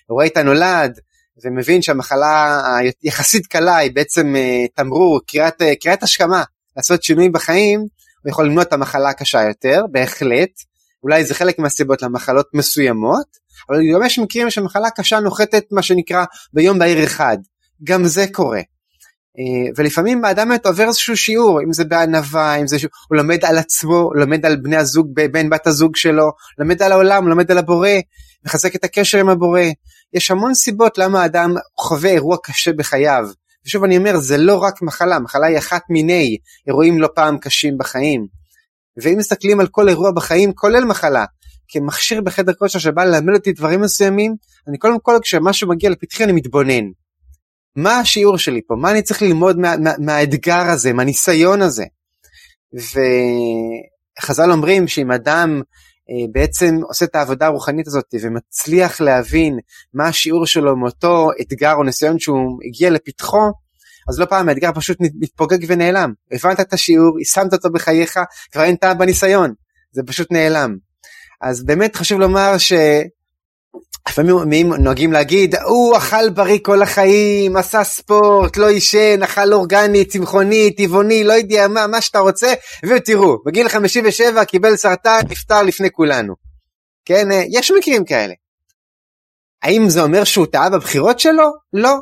רואה 0.09 0.25
את 0.25 0.37
הנולד, 0.37 0.99
ומבין 1.43 1.81
שהמחלה 1.81 2.61
היחסית 3.03 3.47
קלה 3.47 3.75
היא 3.75 3.91
בעצם 3.93 4.35
uh, 4.35 4.69
תמרור, 4.75 5.19
קריאת, 5.27 5.61
uh, 5.61 5.65
קריאת 5.81 6.03
השכמה, 6.03 6.43
לעשות 6.77 7.03
שינויים 7.03 7.31
בחיים, 7.31 7.79
הוא 8.23 8.29
יכול 8.29 8.45
למנוע 8.45 8.63
את 8.63 8.73
המחלה 8.73 9.09
הקשה 9.09 9.41
יותר, 9.41 9.81
בהחלט, 9.91 10.49
אולי 11.03 11.25
זה 11.25 11.33
חלק 11.33 11.59
מהסיבות 11.59 12.01
למחלות 12.01 12.47
מסוימות, 12.53 13.44
אבל 13.69 13.77
גם 13.93 14.05
יש 14.05 14.19
מקרים 14.19 14.49
שמחלה 14.49 14.89
קשה 14.89 15.19
נוחתת 15.19 15.63
מה 15.71 15.81
שנקרא 15.81 16.25
ביום 16.53 16.79
בהיר 16.79 17.03
אחד, 17.03 17.37
גם 17.83 18.05
זה 18.05 18.25
קורה. 18.31 18.61
אה, 19.39 19.71
ולפעמים 19.75 20.25
האדם 20.25 20.47
באמת 20.49 20.65
עובר 20.65 20.87
איזשהו 20.87 21.17
שיעור, 21.17 21.61
אם 21.61 21.73
זה 21.73 21.83
בענווה, 21.83 22.55
אם 22.55 22.67
זה 22.67 22.79
שהוא 22.79 22.91
לומד 23.11 23.45
על 23.45 23.57
עצמו, 23.57 24.13
לומד 24.13 24.45
על 24.45 24.55
בני 24.55 24.77
הזוג, 24.77 25.07
בן 25.31 25.49
בת 25.49 25.67
הזוג 25.67 25.95
שלו, 25.95 26.31
לומד 26.57 26.81
על 26.81 26.91
העולם, 26.91 27.27
לומד 27.27 27.51
על 27.51 27.57
הבורא, 27.57 27.89
מחזק 28.45 28.75
את 28.75 28.83
הקשר 28.83 29.17
עם 29.17 29.29
הבורא. 29.29 29.61
יש 30.13 30.31
המון 30.31 30.53
סיבות 30.53 30.97
למה 30.97 31.21
האדם 31.21 31.53
חווה 31.77 32.09
אירוע 32.09 32.37
קשה 32.43 32.73
בחייו. 32.73 33.27
ושוב 33.65 33.83
אני 33.83 33.97
אומר, 33.97 34.17
זה 34.17 34.37
לא 34.37 34.57
רק 34.57 34.81
מחלה, 34.81 35.19
מחלה 35.19 35.47
היא 35.47 35.57
אחת 35.57 35.81
מיני 35.89 36.37
אירועים 36.67 36.99
לא 36.99 37.09
פעם 37.15 37.37
קשים 37.37 37.77
בחיים. 37.77 38.27
ואם 39.03 39.17
מסתכלים 39.17 39.59
על 39.59 39.67
כל 39.67 39.89
אירוע 39.89 40.11
בחיים, 40.11 40.53
כולל 40.53 40.85
מחלה, 40.85 41.25
כמכשיר 41.67 42.21
בחדר 42.21 42.53
כושר 42.53 42.79
שבא 42.79 43.03
ללמד 43.03 43.33
אותי 43.33 43.53
דברים 43.53 43.81
מסוימים, 43.81 44.35
אני 44.67 44.77
קודם 44.77 44.99
כל 44.99 45.17
כשמשהו 45.21 45.69
מגיע 45.69 45.89
לפתחי 45.89 46.23
אני 46.23 46.31
מתבונן. 46.31 46.83
מה 47.75 47.99
השיעור 47.99 48.37
שלי 48.37 48.61
פה? 48.67 48.75
מה 48.75 48.91
אני 48.91 49.01
צריך 49.01 49.21
ללמוד 49.21 49.57
מה, 49.57 49.77
מה, 49.77 49.91
מהאתגר 49.99 50.61
הזה, 50.61 50.93
מהניסיון 50.93 51.61
הזה? 51.61 51.85
וחז"ל 52.73 54.51
אומרים 54.51 54.87
שאם 54.87 55.11
אדם 55.11 55.61
אה, 56.09 56.25
בעצם 56.31 56.75
עושה 56.87 57.05
את 57.05 57.15
העבודה 57.15 57.45
הרוחנית 57.45 57.87
הזאת 57.87 58.05
ומצליח 58.21 59.01
להבין 59.01 59.59
מה 59.93 60.07
השיעור 60.07 60.45
שלו 60.45 60.77
מאותו 60.77 61.29
אתגר 61.41 61.73
או 61.73 61.83
ניסיון 61.83 62.19
שהוא 62.19 62.59
הגיע 62.67 62.89
לפתחו, 62.89 63.51
אז 64.09 64.19
לא 64.19 64.25
פעם 64.25 64.49
האתגר 64.49 64.71
פשוט 64.75 64.97
מתפוגג 64.99 65.57
ונעלם. 65.67 66.13
הבנת 66.31 66.59
את 66.59 66.73
השיעור, 66.73 67.19
יישמת 67.19 67.53
אותו 67.53 67.69
בחייך, 67.71 68.19
כבר 68.51 68.63
אין 68.63 68.75
טעם 68.75 68.97
בניסיון, 68.97 69.53
זה 69.91 70.01
פשוט 70.07 70.31
נעלם. 70.31 70.75
אז 71.41 71.65
באמת 71.65 71.95
חשוב 71.95 72.19
לומר 72.19 72.57
ש... 72.57 72.73
לפעמים 74.09 74.73
נוהגים 74.73 75.11
להגיד, 75.11 75.55
הוא 75.55 75.97
אכל 75.97 76.29
בריא 76.29 76.59
כל 76.63 76.81
החיים, 76.81 77.57
עשה 77.57 77.83
ספורט, 77.83 78.57
לא 78.57 78.69
עישן, 78.69 79.23
אכל 79.23 79.53
אורגני, 79.53 80.05
צמחוני, 80.05 80.75
טבעוני, 80.75 81.23
לא 81.23 81.33
יודע 81.33 81.67
מה, 81.67 81.87
מה 81.87 82.01
שאתה 82.01 82.19
רוצה, 82.19 82.53
ותראו, 82.89 83.37
בגיל 83.45 83.69
57 83.69 84.45
קיבל 84.45 84.75
סרטן, 84.75 85.19
נפטר 85.29 85.63
לפני 85.63 85.91
כולנו. 85.91 86.33
כן, 87.05 87.31
אה, 87.31 87.43
יש 87.51 87.71
מקרים 87.71 88.05
כאלה. 88.05 88.33
האם 89.63 89.89
זה 89.89 90.01
אומר 90.01 90.23
שהוא 90.23 90.45
טעה 90.45 90.69
בבחירות 90.69 91.19
שלו? 91.19 91.51
לא. 91.73 91.95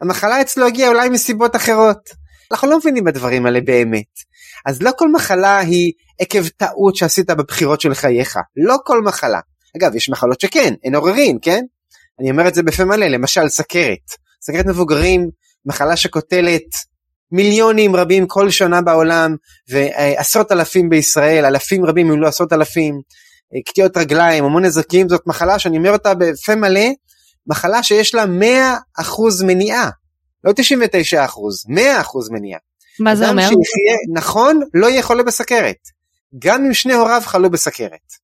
המחלה 0.00 0.40
אצלו 0.40 0.66
הגיעה 0.66 0.88
אולי 0.88 1.08
מסיבות 1.08 1.56
אחרות. 1.56 2.10
אנחנו 2.50 2.68
לא 2.70 2.78
מבינים 2.78 3.04
בדברים 3.04 3.46
האלה 3.46 3.60
באמת. 3.60 4.31
אז 4.66 4.82
לא 4.82 4.90
כל 4.96 5.12
מחלה 5.12 5.58
היא 5.58 5.92
עקב 6.20 6.48
טעות 6.48 6.96
שעשית 6.96 7.30
בבחירות 7.30 7.80
של 7.80 7.94
חייך. 7.94 8.38
לא 8.56 8.76
כל 8.84 9.02
מחלה. 9.02 9.40
אגב, 9.76 9.94
יש 9.94 10.08
מחלות 10.08 10.40
שכן, 10.40 10.74
אין 10.84 10.94
עוררין, 10.94 11.38
כן? 11.42 11.64
אני 12.20 12.30
אומר 12.30 12.48
את 12.48 12.54
זה 12.54 12.62
בפה 12.62 12.84
מלא, 12.84 13.06
למשל 13.06 13.48
סכרת. 13.48 13.98
סכרת 14.42 14.66
מבוגרים, 14.66 15.30
מחלה 15.66 15.96
שקוטלת 15.96 16.62
מיליונים 17.32 17.96
רבים 17.96 18.26
כל 18.26 18.50
שנה 18.50 18.82
בעולם, 18.82 19.36
ועשרות 19.68 20.52
אלפים 20.52 20.88
בישראל, 20.88 21.44
אלפים 21.44 21.84
רבים 21.84 22.12
אם 22.12 22.20
לא 22.20 22.28
עשרות 22.28 22.52
אלפים, 22.52 23.00
קטיעות 23.66 23.96
רגליים, 23.96 24.44
המון 24.44 24.64
נזקים, 24.64 25.08
זאת 25.08 25.26
מחלה 25.26 25.58
שאני 25.58 25.78
אומר 25.78 25.92
אותה 25.92 26.14
בפה 26.14 26.54
מלא, 26.54 26.86
מחלה 27.46 27.82
שיש 27.82 28.14
לה 28.14 28.24
100% 28.98 29.44
מניעה, 29.44 29.90
לא 30.44 30.52
99%, 30.52 30.54
100% 31.68 32.28
מניעה. 32.30 32.58
מה 33.00 33.16
זה 33.16 33.30
אומר? 33.30 33.42
אדם 33.42 33.50
שיחיה 33.50 34.22
נכון 34.22 34.60
לא 34.74 34.86
יהיה 34.86 35.02
חולה 35.02 35.22
בסכרת, 35.22 35.76
גם 36.38 36.64
אם 36.64 36.74
שני 36.74 36.92
הוריו 36.92 37.22
חלו 37.24 37.50
בסכרת. 37.50 38.22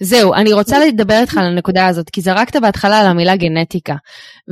זהו, 0.00 0.34
אני 0.34 0.52
רוצה 0.52 0.78
לדבר 0.78 1.20
איתך 1.20 1.36
על 1.36 1.44
הנקודה 1.44 1.86
הזאת, 1.86 2.10
כי 2.10 2.20
זרקת 2.20 2.56
בהתחלה 2.56 3.00
על 3.00 3.06
המילה 3.06 3.36
גנטיקה, 3.36 3.94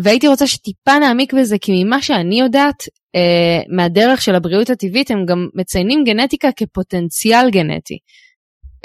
והייתי 0.02 0.28
רוצה 0.28 0.46
שטיפה 0.46 0.98
נעמיק 0.98 1.34
בזה, 1.34 1.56
כי 1.60 1.84
ממה 1.84 2.02
שאני 2.02 2.40
יודעת, 2.40 2.82
אה, 3.14 3.76
מהדרך 3.76 4.22
של 4.22 4.34
הבריאות 4.34 4.70
הטבעית, 4.70 5.10
הם 5.10 5.26
גם 5.26 5.48
מציינים 5.54 6.04
גנטיקה 6.04 6.48
כפוטנציאל 6.56 7.50
גנטי. 7.50 7.98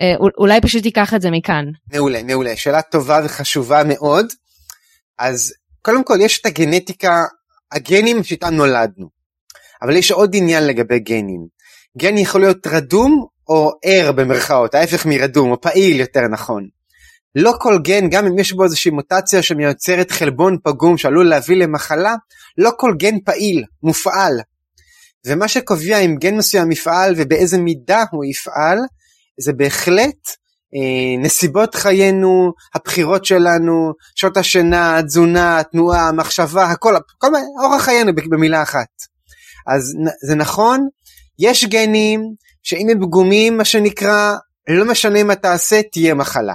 אה, 0.02 0.16
אולי 0.38 0.62
פשוט 0.62 0.84
תיקח 0.84 1.14
את 1.14 1.22
זה 1.22 1.32
מכאן. 1.32 1.66
מעולה, 1.94 2.24
מעולה. 2.24 2.56
שאלה 2.56 2.82
טובה 2.82 3.20
וחשובה 3.26 3.84
מאוד. 3.84 4.26
אז 5.20 5.54
קודם 5.82 6.04
כל, 6.04 6.18
יש 6.22 6.42
את 6.42 6.46
הגנטיקה, 6.46 7.24
הגנים 7.72 8.24
שאיתם 8.24 8.54
נולדנו. 8.54 9.13
אבל 9.84 9.98
יש 9.98 10.12
עוד 10.12 10.36
עניין 10.36 10.68
לגבי 10.68 11.00
גנים. 11.00 11.48
גן 11.98 12.18
יכול 12.18 12.42
להיות 12.42 12.68
רדום 12.68 13.26
או 13.50 13.72
ער 13.84 14.12
במרכאות, 14.12 14.76
ההפך 14.76 15.06
מרדום, 15.06 15.52
או 15.52 15.62
פעיל 15.62 16.00
יותר 16.00 16.22
נכון. 16.32 16.68
לא 17.36 17.54
כל 17.60 17.80
גן, 17.84 18.10
גם 18.10 18.26
אם 18.26 18.40
יש 18.40 18.54
בו 18.54 18.64
איזושהי 18.64 18.92
מוטציה 18.92 19.42
שמייצרת 19.42 20.12
חלבון 20.12 20.58
פגום 20.64 20.98
שעלול 20.98 21.30
להביא 21.30 21.56
למחלה, 21.56 22.16
לא 22.58 22.72
כל 22.78 22.94
גן 22.98 23.20
פעיל, 23.26 23.64
מופעל. 23.84 24.40
ומה 25.28 25.48
שקובע 25.48 25.98
אם 25.98 26.16
גן 26.16 26.36
מסוים 26.36 26.72
יפעל 26.72 27.14
ובאיזה 27.18 27.58
מידה 27.58 28.04
הוא 28.12 28.26
יפעל, 28.26 28.80
זה 29.40 29.54
בהחלט 29.54 30.30
אה, 30.76 31.24
נסיבות 31.24 31.76
חיינו, 31.76 32.54
הבחירות 32.76 33.26
שלנו, 33.26 33.94
שעות 34.16 34.38
השינה, 34.38 34.98
התזונה, 34.98 35.60
התנועה, 35.60 36.08
המחשבה, 36.08 36.64
הכל, 36.64 36.96
כל 37.18 37.28
אורח 37.64 37.82
חיינו 37.82 38.12
במילה 38.30 38.64
אחת. 38.64 39.13
אז 39.68 39.94
זה 40.28 40.36
נכון, 40.36 40.88
יש 41.40 41.66
גנים 41.66 42.34
שאם 42.64 42.90
הם 42.90 43.00
פגומים 43.00 43.58
מה 43.58 43.66
שנקרא 43.66 44.36
לא 44.68 44.86
משנה 44.86 45.24
מה 45.24 45.36
תעשה 45.36 45.82
תהיה 45.92 46.14
מחלה. 46.14 46.54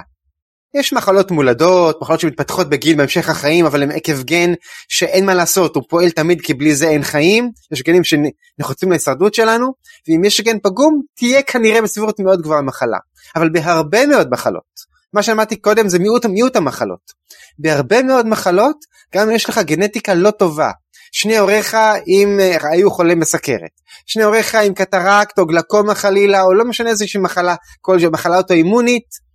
יש 0.73 0.93
מחלות 0.93 1.31
מולדות, 1.31 2.01
מחלות 2.01 2.19
שמתפתחות 2.19 2.69
בגיל 2.69 2.97
בהמשך 2.97 3.29
החיים 3.29 3.65
אבל 3.65 3.83
הם 3.83 3.91
עקב 3.91 4.23
גן 4.23 4.53
שאין 4.87 5.25
מה 5.25 5.33
לעשות 5.33 5.75
הוא 5.75 5.83
פועל 5.89 6.09
תמיד 6.09 6.41
כי 6.41 6.53
בלי 6.53 6.75
זה 6.75 6.87
אין 6.89 7.03
חיים, 7.03 7.51
יש 7.71 7.83
גנים 7.83 8.01
שנחוצים 8.03 8.89
להישרדות 8.89 9.33
שלנו 9.33 9.73
ואם 10.07 10.23
יש 10.23 10.41
גן 10.41 10.59
פגום 10.63 11.01
תהיה 11.15 11.41
כנראה 11.41 11.81
בסביבות 11.81 12.19
מאוד 12.19 12.41
גבוהה 12.41 12.61
מחלה. 12.61 12.97
אבל 13.35 13.49
בהרבה 13.49 14.05
מאוד 14.05 14.27
מחלות, 14.31 14.79
מה 15.13 15.23
שאמרתי 15.23 15.55
קודם 15.55 15.89
זה 15.89 15.99
מיעוט, 15.99 16.25
מיעוט 16.25 16.55
המחלות, 16.55 17.11
בהרבה 17.59 18.03
מאוד 18.03 18.25
מחלות 18.25 18.77
גם 19.15 19.29
אם 19.29 19.35
יש 19.35 19.49
לך 19.49 19.57
גנטיקה 19.57 20.13
לא 20.13 20.31
טובה 20.31 20.71
שני 21.11 21.37
הוריך 21.37 21.77
אם 22.07 22.39
אה, 22.39 22.57
היו 22.71 22.91
חולים 22.91 23.19
בסכרת, 23.19 23.71
שני 24.05 24.23
הוריך 24.23 24.55
עם 24.55 24.73
קטרקט 24.73 25.39
או 25.39 25.45
גלקומה 25.45 25.95
חלילה 25.95 26.41
או 26.41 26.53
לא 26.53 26.65
משנה 26.65 26.89
איזושהי 26.89 27.19
מחלה 27.19 27.55
כלשהי, 27.81 28.09
מחלה 28.09 28.37
אוטואימונית, 28.37 29.29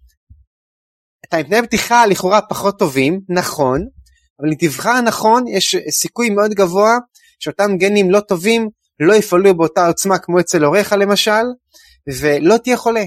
אתה 1.29 1.37
עם 1.37 1.43
תנאי 1.43 1.63
פתיחה 1.63 2.07
לכאורה 2.07 2.41
פחות 2.41 2.79
טובים, 2.79 3.21
נכון, 3.29 3.81
אבל 4.41 4.49
אם 4.49 4.57
תבחר 4.59 5.01
נכון 5.01 5.49
יש 5.49 5.77
סיכוי 5.91 6.31
מאוד 6.31 6.51
גבוה 6.51 6.97
שאותם 7.39 7.77
גנים 7.77 8.11
לא 8.11 8.21
טובים 8.21 8.69
לא 9.01 9.15
יפעלו 9.15 9.57
באותה 9.57 9.87
עוצמה 9.87 10.19
כמו 10.19 10.41
אצל 10.41 10.65
הוריך 10.65 10.93
למשל, 10.93 11.45
ולא 12.21 12.57
תהיה 12.57 12.77
חולה. 12.77 13.05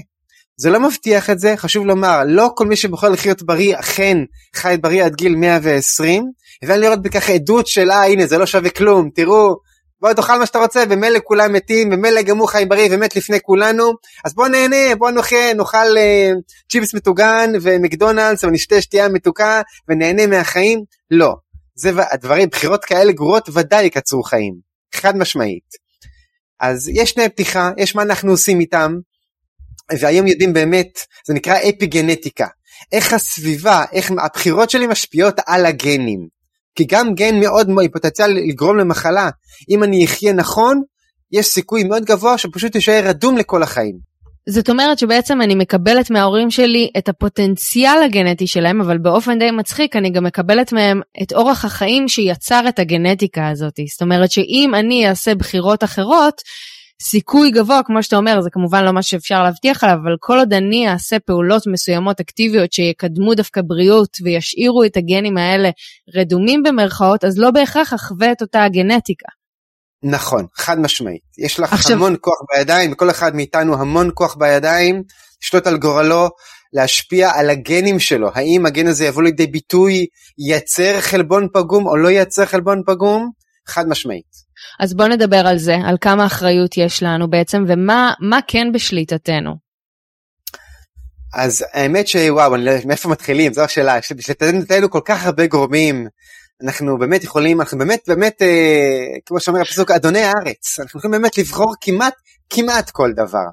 זה 0.60 0.70
לא 0.70 0.80
מבטיח 0.80 1.30
את 1.30 1.38
זה, 1.38 1.56
חשוב 1.56 1.86
לומר, 1.86 2.22
לא 2.26 2.50
כל 2.54 2.66
מי 2.66 2.76
שבוחר 2.76 3.08
לחיות 3.08 3.42
בריא 3.42 3.78
אכן 3.78 4.18
חי 4.54 4.76
בריא 4.80 5.04
עד 5.04 5.14
גיל 5.14 5.34
120, 5.36 6.24
ואין 6.64 6.80
לראות 6.80 7.02
בכך 7.02 7.30
עדות 7.30 7.66
של 7.66 7.90
אה 7.90 8.04
הנה 8.06 8.26
זה 8.26 8.38
לא 8.38 8.46
שווה 8.46 8.70
כלום, 8.70 9.10
תראו, 9.14 9.56
בוא 10.00 10.12
תאכל 10.12 10.38
מה 10.38 10.46
שאתה 10.46 10.58
רוצה, 10.58 10.84
ומילא 10.90 11.18
כולם 11.24 11.52
מתים, 11.52 11.92
ומילא 11.92 12.22
גם 12.22 12.38
הוא 12.38 12.48
חי 12.48 12.64
בריא 12.68 12.88
ומת 12.90 13.16
לפני 13.16 13.38
כולנו, 13.42 13.92
אז 14.24 14.34
בוא 14.34 14.48
נהנה, 14.48 14.94
בוא 14.98 15.10
נאכל, 15.10 15.52
נאכל 15.56 15.96
אה, 15.98 16.30
צ'יפס 16.70 16.94
מטוגן 16.94 17.52
ומקדונלדס 17.62 18.44
ונשתה 18.44 18.80
שתייה 18.80 19.08
מתוקה 19.08 19.62
ונהנה 19.88 20.26
מהחיים, 20.26 20.82
לא. 21.10 21.34
זה 21.74 21.90
הדברים, 22.12 22.48
בחירות 22.48 22.84
כאלה 22.84 23.12
גרועות 23.12 23.48
ודאי 23.52 23.84
יקצרו 23.84 24.22
חיים, 24.22 24.54
חד 24.94 25.16
משמעית. 25.16 25.88
אז 26.60 26.88
יש 26.88 27.12
תנאי 27.12 27.28
פתיחה, 27.28 27.70
יש 27.76 27.94
מה 27.94 28.02
אנחנו 28.02 28.30
עושים 28.30 28.60
איתם, 28.60 28.94
והיום 30.00 30.26
יודעים 30.26 30.52
באמת, 30.52 30.98
זה 31.26 31.34
נקרא 31.34 31.56
אפי 31.56 31.86
גנטיקה, 31.86 32.46
איך 32.92 33.12
הסביבה, 33.12 33.84
איך 33.92 34.10
הבחירות 34.24 34.70
שלי 34.70 34.86
משפיעות 34.86 35.40
על 35.46 35.66
הגנים. 35.66 36.38
כי 36.74 36.84
גם 36.88 37.14
גן 37.14 37.40
מאוד 37.40 37.68
מאוד 37.68 37.84
פוטנציאל 37.92 38.30
לגרום 38.48 38.78
למחלה. 38.78 39.30
אם 39.70 39.84
אני 39.84 40.04
אחיה 40.04 40.32
נכון, 40.32 40.82
יש 41.32 41.46
סיכוי 41.46 41.84
מאוד 41.84 42.04
גבוה 42.04 42.38
שפשוט 42.38 42.74
יישאר 42.74 43.08
רדום 43.08 43.38
לכל 43.38 43.62
החיים. 43.62 44.08
זאת 44.48 44.70
אומרת 44.70 44.98
שבעצם 44.98 45.42
אני 45.42 45.54
מקבלת 45.54 46.10
מההורים 46.10 46.50
שלי 46.50 46.90
את 46.98 47.08
הפוטנציאל 47.08 48.02
הגנטי 48.04 48.46
שלהם, 48.46 48.80
אבל 48.80 48.98
באופן 48.98 49.38
די 49.38 49.50
מצחיק 49.50 49.96
אני 49.96 50.10
גם 50.10 50.24
מקבלת 50.24 50.72
מהם 50.72 51.00
את 51.22 51.32
אורח 51.32 51.64
החיים 51.64 52.08
שיצר 52.08 52.68
את 52.68 52.78
הגנטיקה 52.78 53.48
הזאת. 53.48 53.74
זאת 53.92 54.02
אומרת 54.02 54.30
שאם 54.30 54.72
אני 54.74 55.08
אעשה 55.08 55.34
בחירות 55.34 55.84
אחרות, 55.84 56.34
סיכוי 57.02 57.50
גבוה, 57.50 57.80
כמו 57.84 58.02
שאתה 58.02 58.16
אומר, 58.16 58.40
זה 58.40 58.50
כמובן 58.52 58.84
לא 58.84 58.92
מה 58.92 59.02
שאפשר 59.02 59.42
להבטיח 59.42 59.84
עליו, 59.84 59.96
אבל 60.02 60.16
כל 60.20 60.38
עוד 60.38 60.52
אני 60.52 60.88
אעשה 60.88 61.18
פעולות 61.18 61.62
מסוימות 61.72 62.20
אקטיביות 62.20 62.72
שיקדמו 62.72 63.34
דווקא 63.34 63.60
בריאות 63.66 64.16
וישאירו 64.24 64.84
את 64.84 64.96
הגנים 64.96 65.36
האלה 65.36 65.70
רדומים 66.16 66.62
במרכאות, 66.62 67.24
אז 67.24 67.38
לא 67.38 67.50
בהכרח 67.50 67.94
אחווה 67.94 68.32
את 68.32 68.42
אותה 68.42 68.64
הגנטיקה. 68.64 69.26
נכון, 70.02 70.46
חד 70.54 70.78
משמעית. 70.80 71.22
יש 71.38 71.60
לך 71.60 71.72
עכשיו... 71.72 71.96
המון 71.96 72.16
כוח 72.20 72.38
בידיים, 72.54 72.92
לכל 72.92 73.10
אחד 73.10 73.34
מאיתנו 73.36 73.80
המון 73.80 74.10
כוח 74.14 74.34
בידיים, 74.34 75.02
לשלוט 75.42 75.66
על 75.66 75.78
גורלו, 75.78 76.28
להשפיע 76.72 77.30
על 77.34 77.50
הגנים 77.50 78.00
שלו. 78.00 78.28
האם 78.34 78.66
הגן 78.66 78.86
הזה 78.86 79.04
יבוא 79.04 79.22
לידי 79.22 79.46
ביטוי, 79.46 80.06
ייצר 80.48 81.00
חלבון 81.00 81.48
פגום 81.52 81.86
או 81.86 81.96
לא 81.96 82.08
ייצר 82.08 82.46
חלבון 82.46 82.82
פגום? 82.86 83.30
חד 83.68 83.88
משמעית. 83.88 84.47
אז 84.80 84.94
בוא 84.94 85.08
נדבר 85.08 85.46
על 85.46 85.58
זה, 85.58 85.76
על 85.84 85.96
כמה 86.00 86.26
אחריות 86.26 86.76
יש 86.76 87.02
לנו 87.02 87.30
בעצם, 87.30 87.64
ומה 87.68 88.38
כן 88.46 88.72
בשליטתנו. 88.72 89.68
אז 91.34 91.64
האמת 91.72 92.08
שוואו, 92.08 92.54
אני 92.54 92.64
לא 92.64 92.70
יודע 92.70 92.86
מאיפה 92.86 93.08
מתחילים, 93.08 93.52
זו 93.52 93.62
השאלה, 93.64 93.98
בשליטתנו 94.16 94.90
כל 94.90 95.00
כך 95.04 95.26
הרבה 95.26 95.46
גורמים, 95.46 96.06
אנחנו 96.64 96.98
באמת 96.98 97.24
יכולים, 97.24 97.60
אנחנו 97.60 97.78
באמת 97.78 98.00
באמת, 98.08 98.42
אה, 98.42 99.04
כמו 99.26 99.40
שאומר 99.40 99.60
הפסוק, 99.60 99.90
אדוני 99.90 100.20
הארץ, 100.20 100.80
אנחנו 100.80 100.98
יכולים 100.98 101.20
באמת 101.20 101.38
לבחור 101.38 101.74
כמעט, 101.80 102.14
כמעט 102.50 102.90
כל 102.90 103.12
דבר. 103.12 103.44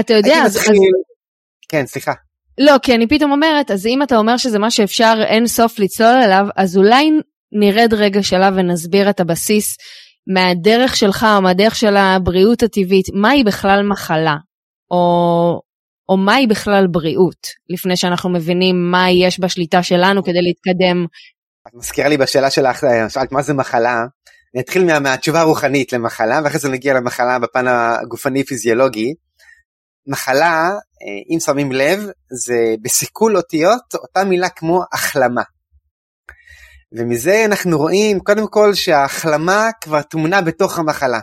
אתה 0.00 0.14
יודע, 0.14 0.42
אז... 0.44 0.56
מתחיל... 0.56 0.72
אז... 0.72 0.78
כן, 1.68 1.86
סליחה. 1.86 2.12
לא, 2.58 2.74
כי 2.82 2.94
אני 2.94 3.06
פתאום 3.06 3.32
אומרת, 3.32 3.70
אז 3.70 3.86
אם 3.86 4.02
אתה 4.02 4.16
אומר 4.16 4.36
שזה 4.36 4.58
מה 4.58 4.70
שאפשר 4.70 5.14
אין 5.26 5.46
סוף 5.46 5.78
לצלול 5.78 6.22
עליו, 6.22 6.46
אז 6.56 6.76
אולי 6.76 7.10
נרד 7.52 7.94
רגע 7.94 8.22
שלב 8.22 8.54
ונסביר 8.56 9.10
את 9.10 9.20
הבסיס 9.20 9.76
מהדרך 10.26 10.96
שלך 10.96 11.26
או 11.36 11.42
מהדרך 11.42 11.76
של 11.76 11.96
הבריאות 11.96 12.62
הטבעית, 12.62 13.06
מהי 13.14 13.44
בכלל 13.44 13.82
מחלה? 13.88 14.36
או 14.90 15.60
או 16.08 16.16
מהי 16.16 16.46
בכלל 16.46 16.86
בריאות, 16.90 17.46
לפני 17.70 17.96
שאנחנו 17.96 18.30
מבינים 18.30 18.90
מה 18.90 19.10
יש 19.10 19.40
בשליטה 19.40 19.82
שלנו 19.82 20.24
כדי 20.24 20.42
להתקדם. 20.42 21.06
את 21.68 21.74
מזכירה 21.74 22.08
לי 22.08 22.16
בשאלה 22.16 22.50
שלך, 22.50 22.86
שאלת 23.08 23.32
מה 23.32 23.42
זה 23.42 23.54
מחלה, 23.54 24.04
אני 24.54 24.62
אתחיל 24.62 24.84
מה, 24.84 25.00
מהתשובה 25.00 25.40
הרוחנית 25.40 25.92
למחלה, 25.92 26.40
ואחרי 26.44 26.58
זה 26.58 26.68
נגיע 26.68 26.94
למחלה 26.94 27.38
בפן 27.38 27.64
הגופני-פיזיולוגי. 27.68 29.14
מחלה, 30.06 30.70
אם 31.34 31.40
שמים 31.40 31.72
לב, 31.72 32.06
זה 32.44 32.74
בסיכול 32.82 33.36
אותיות 33.36 33.94
אותה 33.94 34.24
מילה 34.24 34.48
כמו 34.48 34.82
החלמה. 34.92 35.42
ומזה 36.92 37.44
אנחנו 37.44 37.78
רואים 37.78 38.20
קודם 38.20 38.48
כל 38.48 38.74
שההחלמה 38.74 39.70
כבר 39.80 40.02
טמונה 40.02 40.42
בתוך 40.42 40.78
המחלה. 40.78 41.20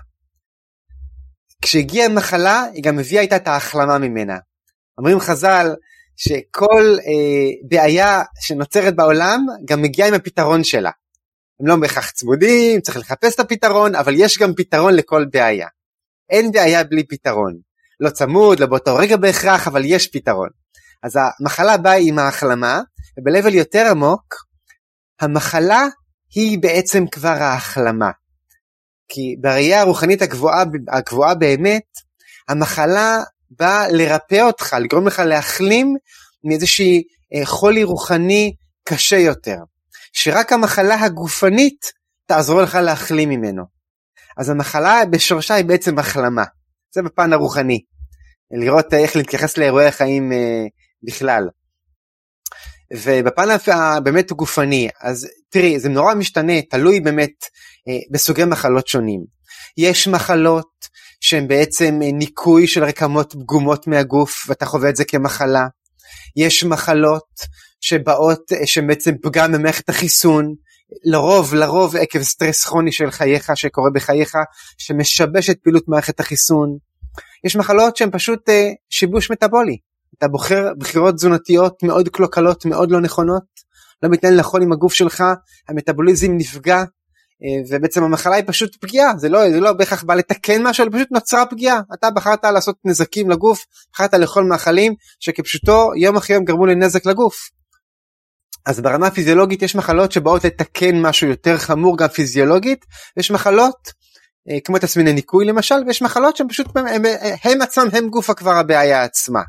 כשהגיעה 1.62 2.06
המחלה 2.06 2.64
היא 2.74 2.84
גם 2.84 3.00
הביאה 3.00 3.22
איתה 3.22 3.36
את 3.36 3.48
ההחלמה 3.48 3.98
ממנה. 3.98 4.38
אומרים 4.98 5.20
חז"ל 5.20 5.76
שכל 6.16 6.96
אה, 7.08 7.68
בעיה 7.70 8.22
שנוצרת 8.42 8.96
בעולם 8.96 9.46
גם 9.66 9.82
מגיעה 9.82 10.08
עם 10.08 10.14
הפתרון 10.14 10.64
שלה. 10.64 10.92
הם 11.60 11.68
לא 11.68 11.76
בהכרח 11.76 12.10
צמודים, 12.10 12.82
צריך 12.82 12.98
לחפש 12.98 13.36
את 13.36 13.40
הפתרון, 13.40 13.96
אבל 13.96 14.14
יש 14.18 14.38
גם 14.38 14.54
פתרון 14.58 14.94
לכל 14.94 15.26
בעיה. 15.34 15.68
אין 16.30 16.52
בעיה 16.52 16.84
בלי 16.84 17.08
פתרון. 17.08 17.58
לא 18.00 18.10
צמוד, 18.10 18.60
לא 18.60 18.66
באותו 18.66 18.96
רגע 18.96 19.18
בהכרח, 19.18 19.68
אבל 19.68 19.82
יש 19.86 20.08
פתרון. 20.08 20.50
אז 21.04 21.18
המחלה 21.40 21.78
באה 21.78 21.98
עם 22.00 22.20
ההחלמה, 22.20 22.82
וב-level 23.20 23.54
יותר 23.54 23.88
עמוק, 23.92 24.36
המחלה 25.22 25.88
היא 26.36 26.60
בעצם 26.62 27.08
כבר 27.08 27.30
ההחלמה. 27.30 28.12
כי 29.10 29.36
בראייה 29.42 29.82
הרוחנית 29.82 30.22
הגבוהה, 30.22 30.64
הגבוהה 30.92 31.36
באמת, 31.36 31.84
המחלה 32.50 33.24
באה 33.52 33.88
לרפא 33.92 34.42
אותך, 34.42 34.76
לגרום 34.82 35.08
לך 35.08 35.20
להחלים 35.20 35.96
מאיזושהי 36.44 37.04
אה, 37.36 37.46
חולי 37.46 37.84
רוחני 37.84 38.54
קשה 38.84 39.18
יותר. 39.18 39.58
שרק 40.14 40.54
המחלה 40.54 40.96
הגופנית 40.96 41.92
תעזור 42.26 42.62
לך 42.62 42.76
להחלים 42.76 43.30
ממנו. 43.30 43.64
אז 44.38 44.50
המחלה 44.50 45.06
בשורשה 45.12 45.54
היא 45.54 45.66
בעצם 45.66 46.00
החלמה. 46.00 46.44
זה 46.94 47.02
בפן 47.02 47.34
הרוחני. 47.34 47.80
לראות 48.52 48.94
איך 48.94 49.16
להתייחס 49.16 49.58
לאירועי 49.58 49.88
החיים 49.88 50.32
אה, 50.32 50.66
בכלל. 51.04 51.48
ובפן 52.94 53.48
הבאמת 53.68 54.32
גופני, 54.32 54.90
אז 55.02 55.28
תראי, 55.50 55.80
זה 55.80 55.90
נורא 55.90 56.14
משתנה, 56.14 56.62
תלוי 56.62 57.00
באמת 57.00 57.46
אה, 57.88 57.94
בסוגי 58.12 58.46
מחלות 58.46 58.88
שונים. 58.88 59.22
יש 59.78 60.08
מחלות 60.08 60.70
שהן 61.22 61.48
בעצם 61.48 62.00
אה, 62.04 62.12
ניקוי 62.12 62.68
של 62.68 62.84
רקמות 62.84 63.34
פגומות 63.34 63.88
מהגוף, 63.88 64.46
ואתה 64.48 64.66
חווה 64.66 64.90
את 64.90 64.96
זה 64.96 65.06
כמחלה. 65.06 65.68
יש 66.36 66.64
מחלות 66.64 67.28
שבאות, 67.82 68.52
אה, 68.52 68.68
שהן 68.68 68.88
בעצם 68.88 69.12
פגם 69.22 69.52
במערכת 69.52 69.90
החיסון, 69.90 70.54
לרוב, 71.04 71.54
לרוב 71.54 71.96
עקב 71.96 72.22
סטרס 72.22 72.66
כרוני 72.66 72.92
של 72.92 73.12
חייך, 73.12 73.52
שקורה 73.56 73.90
בחייך, 73.94 74.36
שמשבש 74.78 75.50
את 75.50 75.58
פעילות 75.64 75.84
מערכת 75.88 76.20
החיסון. 76.20 76.78
יש 77.44 77.56
מחלות 77.56 77.98
שהן 77.98 78.10
פשוט 78.12 78.50
אה, 78.50 78.70
שיבוש 78.90 79.32
מטאבולי. 79.32 79.78
אתה 80.18 80.28
בוחר 80.28 80.74
בחירות 80.78 81.16
תזונתיות 81.16 81.84
מאוד 81.84 82.10
קלוקלות, 82.10 82.66
מאוד 82.66 82.92
לא 82.92 83.02
נכונות, 83.02 83.44
לא 84.04 84.10
מתנהל 84.10 84.40
נכון 84.40 84.62
עם 84.62 84.72
הגוף 84.72 84.94
שלך, 84.94 85.24
המטאבוליזם 85.70 86.32
נפגע, 86.38 86.84
אה, 87.44 87.62
ובעצם 87.70 88.04
המחלה 88.04 88.36
היא 88.36 88.44
פשוט 88.48 88.76
פגיעה, 88.76 89.18
זה 89.18 89.30
לא, 89.30 89.52
זה 89.52 89.60
לא 89.60 89.74
בהכרח 89.74 90.04
בא 90.04 90.16
לתקן 90.16 90.68
משהו, 90.68 90.84
אלא 90.84 90.92
פשוט 90.92 91.12
נוצרה 91.12 91.46
פגיעה. 91.46 91.80
אתה 91.94 92.10
בחרת 92.12 92.44
לעשות 92.44 92.76
נזקים 92.86 93.30
לגוף, 93.30 93.66
בחרת 93.94 94.14
לאכול 94.14 94.44
מאכלים 94.44 94.94
שכפשוטו 95.20 95.92
יום 95.98 96.16
אחרי 96.18 96.36
יום 96.36 96.46
גרמו 96.46 96.66
לנזק 96.66 97.06
לגוף. 97.06 97.36
אז 98.66 98.80
ברמה 98.80 99.08
הפיזיולוגית 99.08 99.62
יש 99.62 99.76
מחלות 99.76 100.12
שבאות 100.12 100.46
לתקן 100.46 101.02
משהו 101.02 101.28
יותר 101.28 101.58
חמור 101.58 101.98
גם 101.98 102.08
פיזיולוגית, 102.08 102.86
יש 103.18 103.32
מחלות 103.32 104.01
כמו 104.64 104.78
תסמיני 104.78 105.14
ניקוי 105.14 105.46
למשל, 105.46 105.76
ויש 105.88 106.02
מחלות 106.02 106.38
שהן 106.38 106.48
פשוט, 106.48 106.68
הם, 106.78 106.88
הם, 106.88 107.02
הם 107.44 107.62
עצמם 107.62 107.88
הם 107.94 108.10
גוף 108.10 108.32
כבר 108.32 108.52
הבעיה 108.52 109.04
עצמה. 109.04 109.42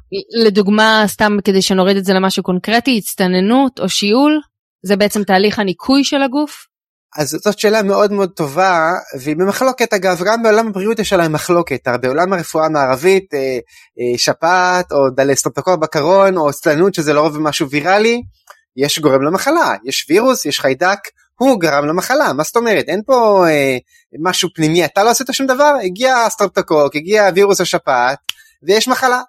לדוגמה, 0.44 1.04
סתם 1.06 1.36
כדי 1.44 1.62
שנוריד 1.62 1.96
את 1.96 2.04
זה 2.04 2.12
למשהו 2.12 2.42
קונקרטי, 2.42 2.98
הצטננות 2.98 3.80
או 3.80 3.88
שיעול, 3.88 4.40
זה 4.82 4.96
בעצם 4.96 5.24
תהליך 5.24 5.58
הניקוי 5.58 6.04
של 6.04 6.22
הגוף? 6.22 6.66
אז 7.16 7.28
זאת 7.30 7.58
שאלה 7.58 7.82
מאוד 7.82 8.12
מאוד 8.12 8.30
טובה, 8.30 8.92
והיא 9.20 9.36
במחלוקת 9.36 9.94
אגב, 9.94 10.22
גם 10.24 10.42
בעולם 10.42 10.68
הבריאות 10.68 10.98
יש 10.98 11.12
עליהם 11.12 11.32
מחלוקת, 11.32 11.88
בעולם 12.02 12.32
הרפואה 12.32 12.66
המערבית, 12.66 13.34
אה, 13.34 13.38
אה, 13.38 14.18
שפעת 14.18 14.92
או 14.92 15.10
סטרפטוקוק 15.16 15.76
בגרון 15.76 16.36
או 16.36 16.48
הצטננות 16.48 16.94
שזה 16.94 17.12
לרוב 17.12 17.38
משהו 17.38 17.70
ויראלי, 17.70 18.22
יש 18.76 18.98
גורם 18.98 19.22
למחלה, 19.22 19.74
יש 19.84 20.06
וירוס, 20.10 20.46
יש 20.46 20.60
חיידק, 20.60 20.98
הוא 21.38 21.60
גרם 21.60 21.86
למחלה, 21.86 22.32
מה 22.32 22.42
זאת 22.42 22.56
אומרת? 22.56 22.84
אין 22.88 23.02
פה 23.06 23.44
אה, 23.48 23.76
משהו 24.20 24.48
פנימי, 24.54 24.84
אתה 24.84 25.04
לא 25.04 25.10
עשית 25.10 25.26
שום 25.32 25.46
דבר, 25.46 25.74
הגיע 25.84 26.16
הסטרפטוקוק, 26.16 26.96
הגיע 26.96 27.30
וירוס 27.34 27.60
השפעת, 27.60 28.18
ויש 28.62 28.88
מחלה. 28.88 29.20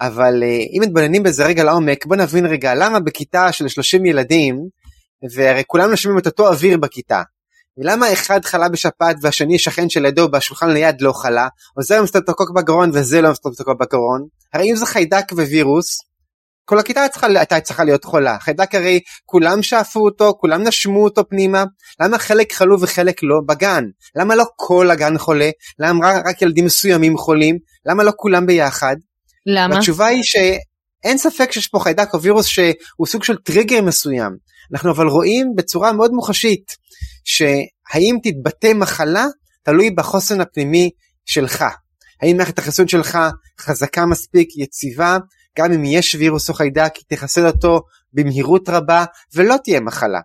אבל 0.00 0.42
אה, 0.42 0.48
אם 0.48 0.82
מתבוננים 0.82 1.22
בזה 1.22 1.44
רגע 1.44 1.64
לעומק, 1.64 2.06
בוא 2.06 2.16
נבין 2.16 2.46
רגע 2.46 2.74
למה 2.74 3.00
בכיתה 3.00 3.52
של 3.52 3.68
30 3.68 4.06
ילדים, 4.06 4.68
והרי 5.34 5.62
כולם 5.66 5.90
נושמים 5.90 6.18
את 6.18 6.26
אותו 6.26 6.48
אוויר 6.48 6.78
בכיתה, 6.78 7.22
ולמה 7.78 8.12
אחד 8.12 8.44
חלה 8.44 8.68
בשפעת 8.68 9.16
והשני 9.22 9.58
שכן 9.58 9.88
שלידו 9.88 10.28
בשולחן 10.28 10.70
ליד 10.70 11.00
לא 11.00 11.12
חלה, 11.12 11.48
או 11.76 11.82
זה 11.82 11.98
עם 11.98 12.06
סטרפטוקוק 12.06 12.50
בגרון 12.50 12.90
וזה 12.94 13.20
לא 13.20 13.28
עם 13.28 13.34
סטרפטוקוק 13.34 13.80
בגרון, 13.80 14.26
הרי 14.54 14.70
אם 14.70 14.76
זה 14.76 14.86
חיידק 14.86 15.32
ווירוס, 15.32 15.98
כל 16.64 16.78
הכיתה 16.78 17.08
צריכה, 17.08 17.26
הייתה 17.26 17.60
צריכה 17.60 17.84
להיות 17.84 18.04
חולה. 18.04 18.38
חיידק 18.40 18.74
הרי 18.74 19.00
כולם 19.24 19.62
שאפו 19.62 20.00
אותו, 20.00 20.34
כולם 20.40 20.62
נשמו 20.62 21.04
אותו 21.04 21.28
פנימה, 21.28 21.64
למה 22.00 22.18
חלק 22.18 22.52
חלו 22.52 22.80
וחלק 22.80 23.22
לא 23.22 23.36
בגן? 23.48 23.84
למה 24.16 24.34
לא 24.34 24.44
כל 24.56 24.90
הגן 24.90 25.18
חולה? 25.18 25.50
למה 25.78 26.20
רק 26.26 26.42
ילדים 26.42 26.64
מסוימים 26.64 27.16
חולים? 27.16 27.58
למה 27.86 28.02
לא 28.02 28.12
כולם 28.16 28.46
ביחד? 28.46 28.96
למה? 29.46 29.76
התשובה 29.76 30.06
היא 30.06 30.22
שאין 30.22 31.18
ספק 31.18 31.52
שיש 31.52 31.68
פה 31.68 31.80
חיידק 31.80 32.14
או 32.14 32.22
וירוס 32.22 32.46
שהוא 32.46 33.06
סוג 33.06 33.24
של 33.24 33.36
טריגר 33.36 33.82
מסוים. 33.82 34.36
אנחנו 34.72 34.90
אבל 34.90 35.06
רואים 35.06 35.46
בצורה 35.56 35.92
מאוד 35.92 36.10
מוחשית 36.12 36.64
שהאם 37.24 38.16
תתבטא 38.22 38.72
מחלה 38.74 39.26
תלוי 39.62 39.90
בחוסן 39.90 40.40
הפנימי 40.40 40.90
שלך. 41.26 41.64
האם 42.22 42.36
מערכת 42.36 42.58
החיסון 42.58 42.88
שלך 42.88 43.18
חזקה 43.60 44.06
מספיק, 44.06 44.48
יציבה, 44.56 45.18
גם 45.58 45.72
אם 45.72 45.84
יש 45.84 46.14
וירוס 46.14 46.48
או 46.48 46.54
חיידק 46.54 46.92
היא 46.96 47.04
תחסל 47.08 47.46
אותו 47.46 47.80
במהירות 48.12 48.68
רבה 48.68 49.04
ולא 49.34 49.56
תהיה 49.64 49.80
מחלה. 49.80 50.20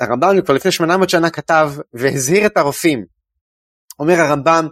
הרמב"ם 0.00 0.40
כבר 0.44 0.54
לפני 0.54 0.72
800 0.72 1.10
שנה 1.10 1.30
כתב 1.30 1.72
והזהיר 1.94 2.46
את 2.46 2.56
הרופאים. 2.56 3.18
אומר 4.00 4.20
הרמב"ם, 4.20 4.68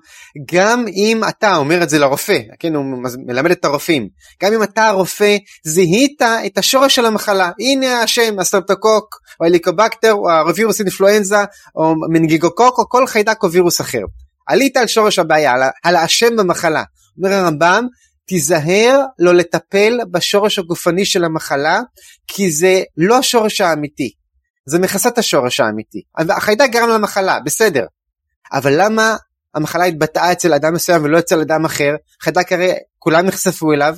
גם 0.53 0.85
אם 0.89 1.21
אתה, 1.29 1.57
אומר 1.57 1.83
את 1.83 1.91
זה 1.91 1.99
לרופא, 1.99 2.39
כן, 2.59 2.75
הוא 2.75 2.85
מלמד 3.27 3.51
את 3.51 3.65
הרופאים, 3.65 4.09
גם 4.43 4.53
אם 4.53 4.63
אתה 4.63 4.87
הרופא, 4.87 5.37
זיהית 5.65 6.23
את 6.47 6.59
השורש 6.59 6.95
של 6.95 7.07
המחלה, 7.07 7.51
הנה 7.61 8.03
השם, 8.03 8.39
הסטרפטוקוק, 8.39 9.17
או 9.41 9.47
הליקובקטר, 9.47 10.13
או 10.13 10.31
הווירוס 10.31 10.81
אינפלואנזה, 10.81 11.45
או 11.77 11.95
מנגיגוקוק, 12.11 12.79
או 12.79 12.89
כל 12.89 13.07
חיידק 13.07 13.43
או 13.43 13.53
וירוס 13.53 13.81
אחר. 13.81 14.03
עלית 14.47 14.77
על 14.77 14.87
שורש 14.87 15.19
הבעיה, 15.19 15.53
על 15.85 15.97
האשם 15.97 16.37
במחלה. 16.37 16.83
אומר 17.19 17.33
הרמב"ם, 17.33 17.87
תיזהר 18.27 19.01
לא 19.19 19.35
לטפל 19.35 19.99
בשורש 20.11 20.59
הגופני 20.59 21.05
של 21.05 21.25
המחלה, 21.25 21.81
כי 22.27 22.51
זה 22.51 22.83
לא 22.97 23.19
השורש 23.19 23.61
האמיתי. 23.61 24.13
זה 24.67 24.79
מכסה 24.79 25.09
את 25.09 25.19
השורש 25.19 25.61
האמיתי. 25.61 26.03
החיידק 26.19 26.69
גרם 26.73 26.89
למחלה, 26.89 27.41
בסדר. 27.41 27.87
אבל 28.53 28.73
למה 28.77 29.17
המחלה 29.55 29.85
התבטאה 29.85 30.33
אצל 30.33 30.55
אדם 30.55 30.75
מסוים 30.75 31.05
ולא 31.05 31.19
אצל 31.19 31.41
אדם 31.41 31.65
אחר? 31.65 31.95
חיידק 32.23 32.53
הרי 32.53 32.73
כולם 32.99 33.27
נחשפו 33.27 33.73
אליו. 33.73 33.97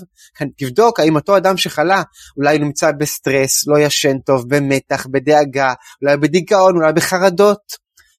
תבדוק 0.59 1.01
האם 1.01 1.17
אותו 1.17 1.37
אדם 1.37 1.57
שחלה 1.57 2.03
אולי 2.37 2.59
נמצא 2.59 2.93
בסטרס, 2.93 3.67
לא 3.67 3.79
ישן 3.79 4.19
טוב, 4.19 4.45
במתח, 4.49 5.07
בדאגה, 5.07 5.75
אולי 6.03 6.17
בדיכאון, 6.17 6.77
אולי 6.77 6.93
בחרדות. 6.93 7.61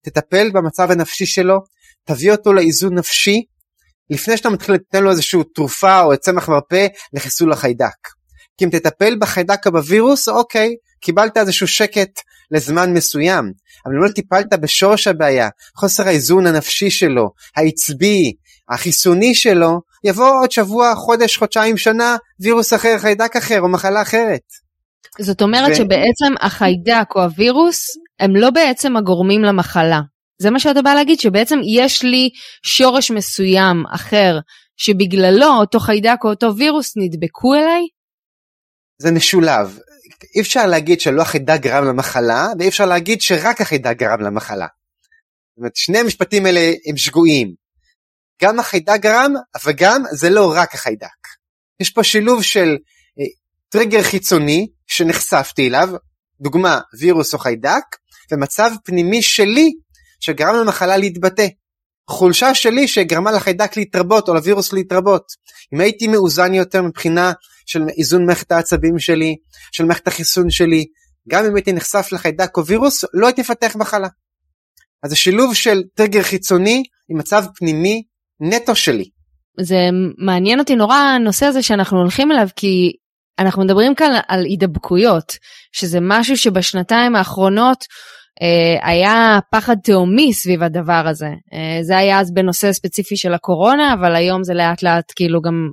תטפל 0.02 0.52
במצב 0.54 0.92
הנפשי 0.92 1.26
שלו, 1.26 1.58
תביא 2.04 2.32
אותו 2.32 2.54
לאיזון 2.54 2.98
נפשי, 2.98 3.44
לפני 4.10 4.38
שאתה 4.38 4.50
מתחיל 4.50 4.76
לתת 4.76 4.96
לו 4.96 5.12
איזושהי 5.12 5.40
תרופה 5.56 6.02
או 6.02 6.18
צמח 6.18 6.50
מרפא 6.50 6.88
לחיסול 7.14 7.52
החיידק. 7.52 8.08
כי 8.58 8.66
אם 8.66 8.70
תטפל 8.70 9.16
בחיידק 9.20 9.68
או 9.68 9.72
בווירוס, 9.72 10.30
אוקיי, 10.30 10.76
קיבלת 11.02 11.38
איזשהו 11.38 11.68
שקט 11.68 12.20
לזמן 12.52 12.94
מסוים, 12.94 13.52
אבל 13.86 13.96
אם 13.96 14.04
לא 14.04 14.12
טיפלת 14.12 14.54
בשורש 14.62 15.08
הבעיה, 15.08 15.50
חוסר 15.76 16.08
האיזון 16.08 16.48
הנפשי 16.48 16.90
שלו, 16.90 17.30
העצבי, 17.56 18.34
החיסוני 18.70 19.36
שלו, 19.36 19.82
יבוא 20.04 20.42
עוד 20.42 20.52
שבוע, 20.52 20.96
חודש, 20.96 21.38
חודשיים, 21.38 21.78
שנה, 21.78 22.18
וירוס 22.40 22.74
אחר, 22.74 22.98
חיידק 22.98 23.36
אחר 23.36 23.62
או 23.62 23.70
מחלה 23.70 24.02
אחרת. 24.02 24.42
זאת 25.20 25.42
אומרת 25.42 25.72
ו... 25.72 25.76
שבעצם 25.76 26.34
החיידק 26.42 27.16
או 27.16 27.22
הווירוס 27.22 27.86
הם 28.20 28.36
לא 28.36 28.50
בעצם 28.50 28.98
הגורמים 28.98 29.42
למחלה. 29.42 30.00
זה 30.42 30.50
מה 30.50 30.60
שאתה 30.60 30.82
בא 30.82 30.94
להגיד, 30.94 31.20
שבעצם 31.20 31.60
יש 31.78 32.04
לי 32.04 32.30
שורש 32.64 33.12
מסוים 33.12 33.84
אחר 33.96 34.40
שבגללו 34.78 35.48
אותו 35.60 35.80
חיידק 35.80 36.18
או 36.24 36.30
אותו 36.30 36.56
וירוס 36.58 36.94
נדבקו 36.98 37.54
אליי? 37.56 37.82
זה 39.02 39.12
משולב. 39.12 39.80
אי 40.36 40.42
אפשר 40.42 40.66
להגיד 40.66 41.02
שלא 41.02 41.22
החיידק 41.22 41.60
גרם 41.62 41.86
למחלה, 41.86 42.48
ואי 42.60 42.68
אפשר 42.68 42.86
להגיד 42.86 43.22
שרק 43.22 43.62
החיידק 43.62 43.98
גרם 43.98 44.22
למחלה. 44.22 44.68
זאת 45.50 45.58
אומרת, 45.58 45.76
שני 45.76 45.98
המשפטים 45.98 46.46
האלה 46.46 46.74
הם 46.86 46.98
שגויים. 46.98 47.54
גם 48.42 48.60
החיידק 48.60 49.00
גרם, 49.02 49.34
אבל 49.56 49.72
גם 49.72 50.04
זה 50.12 50.30
לא 50.30 50.54
רק 50.56 50.74
החיידק. 50.74 51.28
יש 51.80 51.90
פה 51.90 52.04
שילוב 52.04 52.44
של 52.44 52.78
אה, 53.20 53.26
טריגר 53.70 54.04
חיצוני 54.04 54.68
שנחשפתי 54.88 55.68
אליו, 55.68 55.90
דוגמה 56.42 56.80
וירוס 57.00 57.34
או 57.34 57.40
חיידק, 57.40 57.84
ומצב 58.32 58.72
פנימי 58.86 59.22
שלי 59.22 59.72
שגרם 60.20 60.56
למחלה 60.56 60.98
להתבטא. 60.98 61.48
חולשה 62.10 62.56
שלי 62.56 62.88
שגרמה 62.88 63.32
לחיידק 63.32 63.78
להתרבות 63.78 64.30
או 64.30 64.34
לווירוס 64.34 64.74
להתרבות. 64.74 65.24
אם 65.74 65.82
הייתי 65.82 66.08
מאוזן 66.08 66.54
יותר 66.54 66.82
מבחינה 66.82 67.32
של 67.66 67.82
איזון 67.98 68.26
מערכת 68.26 68.52
העצבים 68.52 69.00
שלי, 69.00 69.36
של 69.72 69.86
מערכת 69.86 70.08
החיסון 70.08 70.50
שלי, 70.50 70.86
גם 71.30 71.46
אם 71.46 71.56
הייתי 71.56 71.74
נחשף 71.74 72.10
לחיידק 72.12 72.58
או 72.58 72.66
וירוס, 72.66 73.06
לא 73.14 73.28
הייתי 73.28 73.42
מפתח 73.42 73.76
מחלה. 73.76 74.08
אז 75.04 75.12
השילוב 75.12 75.54
של 75.54 75.82
טריגר 75.96 76.24
חיצוני 76.24 76.84
עם 77.10 77.18
מצב 77.18 77.44
פנימי 77.56 78.04
נטו 78.40 78.76
שלי. 78.76 79.10
זה 79.60 79.78
מעניין 80.18 80.60
אותי 80.60 80.76
נורא 80.76 80.96
הנושא 80.96 81.46
הזה 81.46 81.64
שאנחנו 81.64 81.98
הולכים 82.00 82.32
אליו, 82.32 82.48
כי 82.56 82.92
אנחנו 83.40 83.64
מדברים 83.64 83.96
כאן 83.96 84.12
על 84.28 84.46
הידבקויות, 84.46 85.38
שזה 85.72 85.98
משהו 86.02 86.38
שבשנתיים 86.38 87.16
האחרונות 87.16 87.86
היה 88.82 89.40
פחד 89.52 89.76
תהומי 89.84 90.34
סביב 90.34 90.64
הדבר 90.64 91.04
הזה. 91.08 91.30
אה, 91.54 91.80
זה 91.82 91.98
היה 91.98 92.20
אז 92.20 92.34
בנושא 92.34 92.74
ספציפי 92.74 93.18
של 93.18 93.34
הקורונה, 93.34 93.94
אבל 93.94 94.16
היום 94.16 94.44
זה 94.44 94.54
לאט 94.54 94.84
לאט 94.84 95.14
כאילו 95.16 95.42
גם 95.42 95.70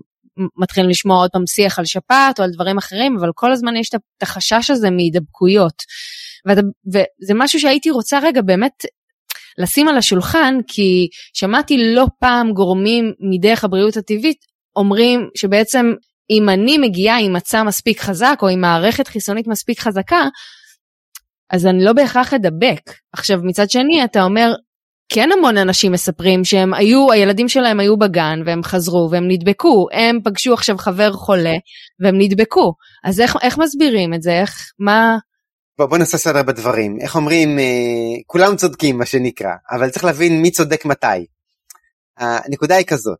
מתחילים 0.57 0.91
לשמוע 0.91 1.17
עוד 1.17 1.31
פעם 1.31 1.47
שיח 1.47 1.79
על 1.79 1.85
שפעת 1.85 2.39
או 2.39 2.45
על 2.45 2.51
דברים 2.51 2.79
אחרים, 2.79 3.17
אבל 3.21 3.31
כל 3.35 3.53
הזמן 3.53 3.77
יש 3.77 3.89
את 3.95 4.23
החשש 4.23 4.71
הזה 4.71 4.91
מהידבקויות. 4.91 5.83
וזה 6.47 7.35
משהו 7.35 7.61
שהייתי 7.61 7.91
רוצה 7.91 8.19
רגע 8.19 8.43
באמת 8.43 8.85
לשים 9.59 9.89
על 9.89 9.97
השולחן, 9.97 10.55
כי 10.67 11.09
שמעתי 11.35 11.95
לא 11.95 12.07
פעם 12.21 12.53
גורמים 12.53 13.13
מדרך 13.21 13.65
הבריאות 13.65 13.97
הטבעית 13.97 14.39
אומרים 14.77 15.29
שבעצם 15.35 15.93
אם 16.31 16.49
אני 16.49 16.79
מגיעה 16.79 17.19
עם 17.19 17.33
מצע 17.33 17.63
מספיק 17.63 18.01
חזק 18.01 18.39
או 18.43 18.49
עם 18.49 18.61
מערכת 18.61 19.09
חיסונית 19.09 19.47
מספיק 19.47 19.81
חזקה, 19.81 20.29
אז 21.51 21.67
אני 21.67 21.85
לא 21.85 21.93
בהכרח 21.93 22.35
אדבק. 22.35 22.81
עכשיו 23.13 23.39
מצד 23.43 23.71
שני 23.71 24.05
אתה 24.05 24.23
אומר, 24.23 24.55
כן 25.09 25.29
המון 25.39 25.59
אנשים 25.59 25.93
מספרים 25.93 26.45
שהם 26.45 26.75
היו, 26.75 27.13
הילדים 27.13 27.49
שלהם 27.49 27.81
היו 27.81 27.97
בגן 27.97 28.41
והם 28.47 28.63
חזרו 28.63 29.09
והם 29.11 29.29
נדבקו, 29.29 29.87
הם 29.93 30.19
פגשו 30.25 30.55
עכשיו 30.55 30.79
חבר 30.79 31.13
חולה 31.13 31.55
והם 32.01 32.15
נדבקו. 32.19 32.75
אז 33.05 33.21
איך, 33.21 33.37
איך 33.43 33.59
מסבירים 33.59 34.15
את 34.15 34.23
זה? 34.23 34.33
איך, 34.33 34.73
מה... 34.79 35.17
בוא, 35.79 35.87
בוא 35.87 35.99
נעשה 35.99 36.19
סדר 36.19 36.43
בדברים. 36.43 36.99
איך 37.01 37.17
אומרים, 37.17 37.59
אה, 37.59 37.65
כולם 38.27 38.57
צודקים 38.57 38.99
מה 38.99 39.07
שנקרא, 39.07 39.53
אבל 39.71 39.91
צריך 39.91 40.05
להבין 40.05 40.43
מי 40.43 40.51
צודק 40.51 40.85
מתי. 40.85 41.27
הנקודה 42.19 42.75
היא 42.77 42.87
כזאת, 42.87 43.19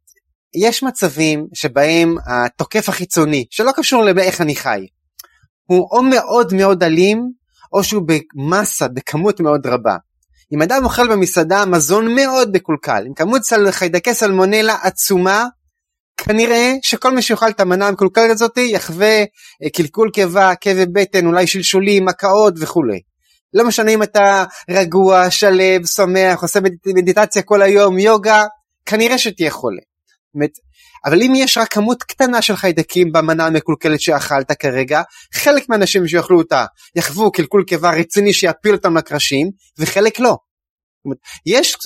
יש 0.55 0.83
מצבים 0.83 1.47
שבהם 1.55 2.17
התוקף 2.27 2.89
החיצוני, 2.89 3.47
שלא 3.51 3.73
קשור 3.77 4.05
לאיך 4.05 4.41
אני 4.41 4.57
חי, 4.57 4.87
הוא 5.65 5.89
או 5.91 6.03
מאוד 6.03 6.55
מאוד 6.55 6.83
אלים, 6.83 7.31
או 7.73 7.85
שהוא 7.85 8.03
במסה, 8.07 8.89
בכמות 8.89 9.41
מאוד 9.41 9.67
רבה. 9.67 9.97
אם 10.53 10.63
אדם 10.63 10.85
אוכל 10.85 11.09
במסעדה 11.09 11.65
מזון 11.65 12.15
מאוד 12.15 12.57
מקולקל, 12.57 13.03
עם 13.07 13.15
כמות 13.15 13.43
סל, 13.43 13.71
חיידקי 13.71 14.15
סלמונלה 14.15 14.77
עצומה, 14.83 15.47
כנראה 16.17 16.73
שכל 16.83 17.15
מי 17.15 17.23
שיאכל 17.23 17.49
את 17.49 17.61
המנה 17.61 17.89
המקולקלת 17.89 18.31
הזאת 18.31 18.57
יחווה 18.57 19.21
אה, 19.63 19.71
קלקול 19.75 20.11
קיבה, 20.11 20.55
כאבי 20.55 20.87
בטן, 20.87 21.27
אולי 21.27 21.47
שלשולים, 21.47 22.05
מכאות 22.05 22.55
וכולי. 22.61 23.01
לא 23.55 23.67
משנה 23.67 23.91
אם 23.91 24.03
אתה 24.03 24.45
רגוע, 24.71 25.31
שלב, 25.31 25.87
שמח, 25.87 26.43
עושה 26.43 26.61
מדיטציה 26.87 27.43
כל 27.43 27.63
היום, 27.63 27.99
יוגה, 27.99 28.45
כנראה 28.87 29.19
שתהיה 29.19 29.51
חולה. 29.51 29.81
באמת, 30.35 30.51
אבל 31.07 31.23
אם 31.23 31.33
יש 31.37 31.59
רק 31.59 31.73
כמות 31.73 32.03
קטנה 32.03 32.43
של 32.43 32.57
חיידקים 32.57 33.13
במנה 33.13 33.47
המקולקלת 33.47 34.01
שאכלת 34.01 34.53
כרגע, 34.53 35.03
חלק 35.35 35.69
מהאנשים 35.69 36.09
שיאכלו 36.09 36.39
אותה 36.39 36.65
יחוו 36.97 37.33
קלקול 37.33 37.65
קיבה 37.67 37.91
רציני 37.91 38.33
שיפיל 38.33 38.73
אותם 38.73 38.97
לקרשים, 38.97 39.51
וחלק 39.79 40.21
לא. 40.21 40.37
יש, 41.47 41.77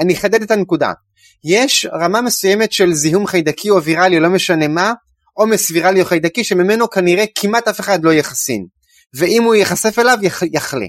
אני 0.00 0.14
אחדד 0.14 0.42
את 0.42 0.50
הנקודה, 0.50 0.92
יש 1.44 1.86
רמה 1.92 2.20
מסוימת 2.20 2.72
של 2.72 2.92
זיהום 2.92 3.26
חיידקי 3.26 3.70
או 3.70 3.82
ויראלי, 3.82 4.20
לא 4.20 4.28
משנה 4.28 4.68
מה, 4.68 4.92
עומס 5.32 5.70
ויראלי 5.70 6.00
או 6.00 6.06
חיידקי 6.06 6.44
שממנו 6.44 6.90
כנראה 6.90 7.24
כמעט 7.34 7.68
אף 7.68 7.80
אחד 7.80 8.04
לא 8.04 8.12
יחסין, 8.12 8.66
ואם 9.14 9.42
הוא 9.42 9.54
ייחשף 9.54 9.98
אליו 9.98 10.18
יחלה. 10.52 10.86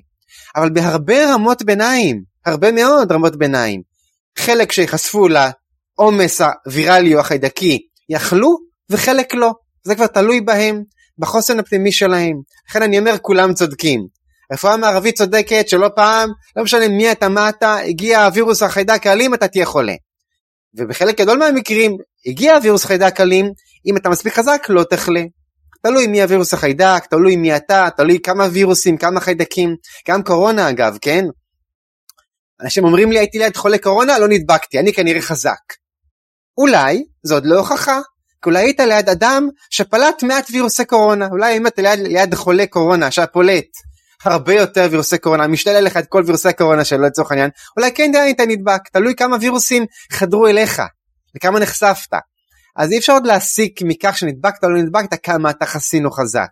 אבל 0.56 0.70
בהרבה 0.70 1.34
רמות 1.34 1.64
ביניים, 1.64 2.22
הרבה 2.46 2.72
מאוד 2.72 3.12
רמות 3.12 3.36
ביניים, 3.36 3.82
חלק 4.38 4.72
שיחשפו 4.72 5.28
העומס 6.00 6.42
הוויראלי 6.66 7.16
או 7.16 7.20
החיידקי 7.20 7.80
יכלו 8.10 8.58
וחלק 8.90 9.34
לא. 9.34 9.52
זה 9.84 9.96
כבר 9.96 10.08
תלוי 10.08 10.42
בהם, 10.42 10.84
בחוסן 11.18 11.60
הפנימי 11.60 11.92
שלהם. 11.92 12.36
לכן 12.70 12.82
אני 12.82 13.00
אומר 13.00 13.18
כולם 13.22 13.54
צודקים. 13.54 14.08
רפואה 14.54 14.78
מערבית 14.78 15.18
צודקת 15.18 15.70
שלא 15.70 15.90
פעם, 15.96 16.30
לא 16.56 16.64
משנה 16.64 16.88
מי 16.88 17.12
אתה, 17.12 17.30
מה 17.30 17.50
אתה, 17.50 17.78
הגיע 17.78 18.26
הווירוס 18.26 18.64
החיידק 18.64 19.08
האלים, 19.08 19.34
אתה 19.34 19.48
תהיה 19.48 19.66
חולה. 19.66 19.94
ובחלק 20.78 21.22
גדול 21.22 21.38
מהמקרים, 21.38 21.98
הגיע 22.26 22.56
הווירוס 22.56 22.86
החיידק 22.86 23.20
האלים, 23.20 23.52
אם 23.86 23.98
אתה 23.98 24.10
מספיק 24.10 24.34
חזק, 24.34 24.66
לא 24.70 24.84
תחלה. 24.84 25.22
תלוי 25.84 26.08
מי 26.08 26.22
הווירוס 26.22 26.54
החיידק, 26.54 27.06
תלוי 27.10 27.36
מי 27.36 27.56
אתה, 27.56 27.88
תלוי 27.98 28.20
כמה 28.24 28.48
וירוסים, 28.52 28.98
כמה 28.98 29.20
חיידקים, 29.20 29.76
גם 30.10 30.24
קורונה 30.24 30.70
אגב, 30.70 30.98
כן? 31.02 31.26
אנשים 32.62 32.84
אומרים 32.84 33.12
לי 33.12 33.20
הייתי 33.20 33.38
ליד 33.38 33.58
חולה 33.58 33.78
קורונה, 33.78 34.20
לא 34.20 34.28
נדבקתי, 34.28 34.80
אני 34.80 34.94
כנראה 34.94 35.22
חזק. 35.22 35.83
אולי, 36.58 37.04
זו 37.24 37.36
עוד 37.36 37.46
לא 37.46 37.60
הוכחה, 37.60 38.00
כי 38.44 38.50
אולי 38.50 38.60
היית 38.60 38.80
ליד 38.80 39.10
אדם 39.10 39.50
שפלט 39.70 40.24
מעט 40.24 40.48
וירוסי 40.52 40.86
קורונה, 40.86 41.28
אולי 41.28 41.58
אם 41.58 41.68
אתה 41.68 41.82
ליד, 41.82 42.00
ליד 42.00 42.36
חולה 42.36 42.68
קורונה 42.68 43.12
שפולט 43.12 43.68
הרבה 44.26 44.54
יותר 44.54 44.88
וירוסי 44.92 45.18
קורונה, 45.18 45.48
משתל 45.48 45.70
עליך 45.70 45.98
את 45.98 46.08
כל 46.08 46.24
וירוסי 46.26 46.54
קורונה 46.54 46.86
שלו 46.86 47.04
לצורך 47.04 47.32
העניין, 47.32 47.50
אולי 47.78 47.92
כן 47.92 48.12
היית 48.16 48.40
נדבק, 48.40 48.82
תלוי 48.92 49.16
כמה 49.16 49.38
וירוסים 49.42 49.86
חדרו 50.12 50.48
אליך, 50.48 50.82
וכמה 51.36 51.60
נחשפת. 51.60 52.18
אז 52.76 52.92
אי 52.92 52.98
אפשר 52.98 53.14
עוד 53.14 53.28
להסיק 53.28 53.82
מכך 53.82 54.18
שנדבקת 54.18 54.64
או 54.64 54.70
לא 54.70 54.82
נדבקת 54.82 55.20
כמה 55.24 55.50
אתה 55.50 55.66
חסין 55.66 56.06
או 56.06 56.12
חזק. 56.12 56.50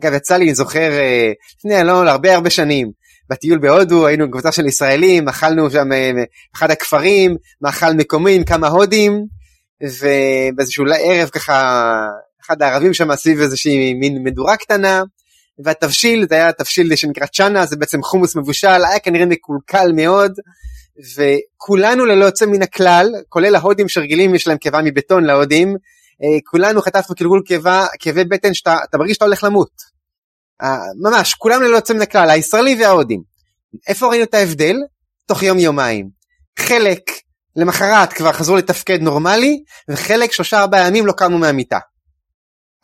אגב 0.00 0.12
יצא 0.12 0.36
לי, 0.36 0.44
אני 0.44 0.54
זוכר, 0.54 0.90
אה, 0.90 1.32
לפני 1.58 1.84
לא, 1.84 2.10
הרבה 2.10 2.34
הרבה 2.34 2.50
שנים, 2.50 2.90
בטיול 3.30 3.58
בהודו 3.58 4.06
היינו 4.06 4.30
קבוצה 4.30 4.52
של 4.52 4.66
ישראלים, 4.66 5.28
אכלנו 5.28 5.70
שם 5.70 5.92
אה, 5.92 6.10
הכפרים, 6.72 7.36
מאכל 7.60 7.92
מקומי 7.92 8.34
עם 8.34 8.44
כמה 8.44 8.68
הודים, 8.68 9.24
ובאיזשהו 9.82 10.84
ערב 10.98 11.28
ככה, 11.28 11.82
אחד 12.46 12.62
הערבים 12.62 12.94
שם 12.94 13.16
סביב 13.16 13.40
איזושהי 13.40 13.94
מין 13.94 14.22
מדורה 14.22 14.56
קטנה, 14.56 15.02
והתבשיל, 15.64 16.26
זה 16.28 16.34
היה 16.34 16.52
תבשיל 16.52 16.96
שנקרא 16.96 17.26
צ'אנה, 17.26 17.66
זה 17.66 17.76
בעצם 17.76 18.02
חומוס 18.02 18.36
מבושל, 18.36 18.84
היה 18.84 18.98
כנראה 18.98 19.26
מקולקל 19.26 19.92
מאוד, 19.94 20.32
וכולנו 21.16 22.04
ללא 22.04 22.24
יוצא 22.24 22.46
מן 22.46 22.62
הכלל, 22.62 23.08
כולל 23.28 23.54
ההודים 23.54 23.88
שרגילים, 23.88 24.34
יש 24.34 24.46
להם 24.46 24.58
קיבה 24.58 24.82
מבטון 24.82 25.24
להודים, 25.24 25.76
אה, 26.22 26.38
כולנו 26.44 26.82
חטפנו 26.82 27.16
קלגול 27.16 27.42
קיבה, 27.46 27.86
כאבי 27.98 28.24
בטן 28.24 28.54
שאתה 28.54 28.98
מרגיש 28.98 29.14
שאתה 29.14 29.24
הולך 29.24 29.44
למות. 29.44 29.93
ממש, 31.02 31.34
כולם 31.34 31.62
ללא 31.62 31.76
יוצא 31.76 31.94
מן 31.94 32.02
הכלל, 32.02 32.30
הישראלי 32.30 32.76
וההודים. 32.80 33.22
איפה 33.88 34.06
ראינו 34.06 34.24
את 34.24 34.34
ההבדל? 34.34 34.76
תוך 35.26 35.42
יום 35.42 35.58
יומיים. 35.58 36.08
חלק 36.58 37.00
למחרת 37.56 38.12
כבר 38.12 38.32
חזרו 38.32 38.56
לתפקד 38.56 39.02
נורמלי, 39.02 39.62
וחלק 39.90 40.32
שלושה 40.32 40.60
ארבעה 40.60 40.86
ימים 40.86 41.06
לא 41.06 41.12
קמו 41.12 41.38
מהמיטה. 41.38 41.78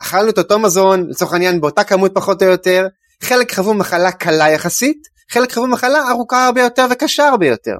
אכלנו 0.01 0.29
את 0.29 0.37
אותו 0.37 0.59
מזון, 0.59 1.09
לצורך 1.09 1.33
העניין 1.33 1.61
באותה 1.61 1.83
כמות 1.83 2.11
פחות 2.15 2.43
או 2.43 2.47
יותר, 2.47 2.87
חלק 3.23 3.53
חוו 3.53 3.73
מחלה 3.73 4.11
קלה 4.11 4.49
יחסית, 4.49 4.97
חלק 5.31 5.53
חוו 5.53 5.67
מחלה 5.67 6.09
ארוכה 6.09 6.45
הרבה 6.45 6.61
יותר 6.61 6.87
וקשה 6.91 7.27
הרבה 7.27 7.47
יותר. 7.47 7.75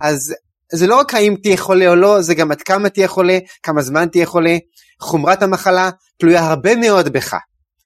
אז 0.00 0.34
זה 0.72 0.86
לא 0.86 0.96
רק 0.96 1.14
האם 1.14 1.36
תהיה 1.42 1.56
חולה 1.56 1.88
או 1.88 1.94
לא, 1.94 2.22
זה 2.22 2.34
גם 2.34 2.52
עד 2.52 2.62
כמה 2.62 2.88
תהיה 2.88 3.08
חולה, 3.08 3.38
כמה 3.62 3.82
זמן 3.82 4.08
תהיה 4.08 4.26
חולה, 4.26 4.56
חומרת 5.00 5.42
המחלה 5.42 5.90
תלויה 6.18 6.46
הרבה 6.46 6.76
מאוד 6.76 7.08
בך. 7.08 7.36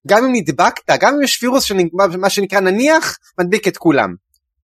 גם 0.07 0.25
אם 0.25 0.31
נדבקת, 0.35 0.91
גם 1.01 1.15
אם 1.15 1.23
יש 1.23 1.43
וירוס 1.43 1.73
מה 2.19 2.31
שנקרא 2.31 2.61
נניח, 2.61 3.19
מדביק 3.41 3.69
את 3.69 3.77
כולם. 3.77 4.15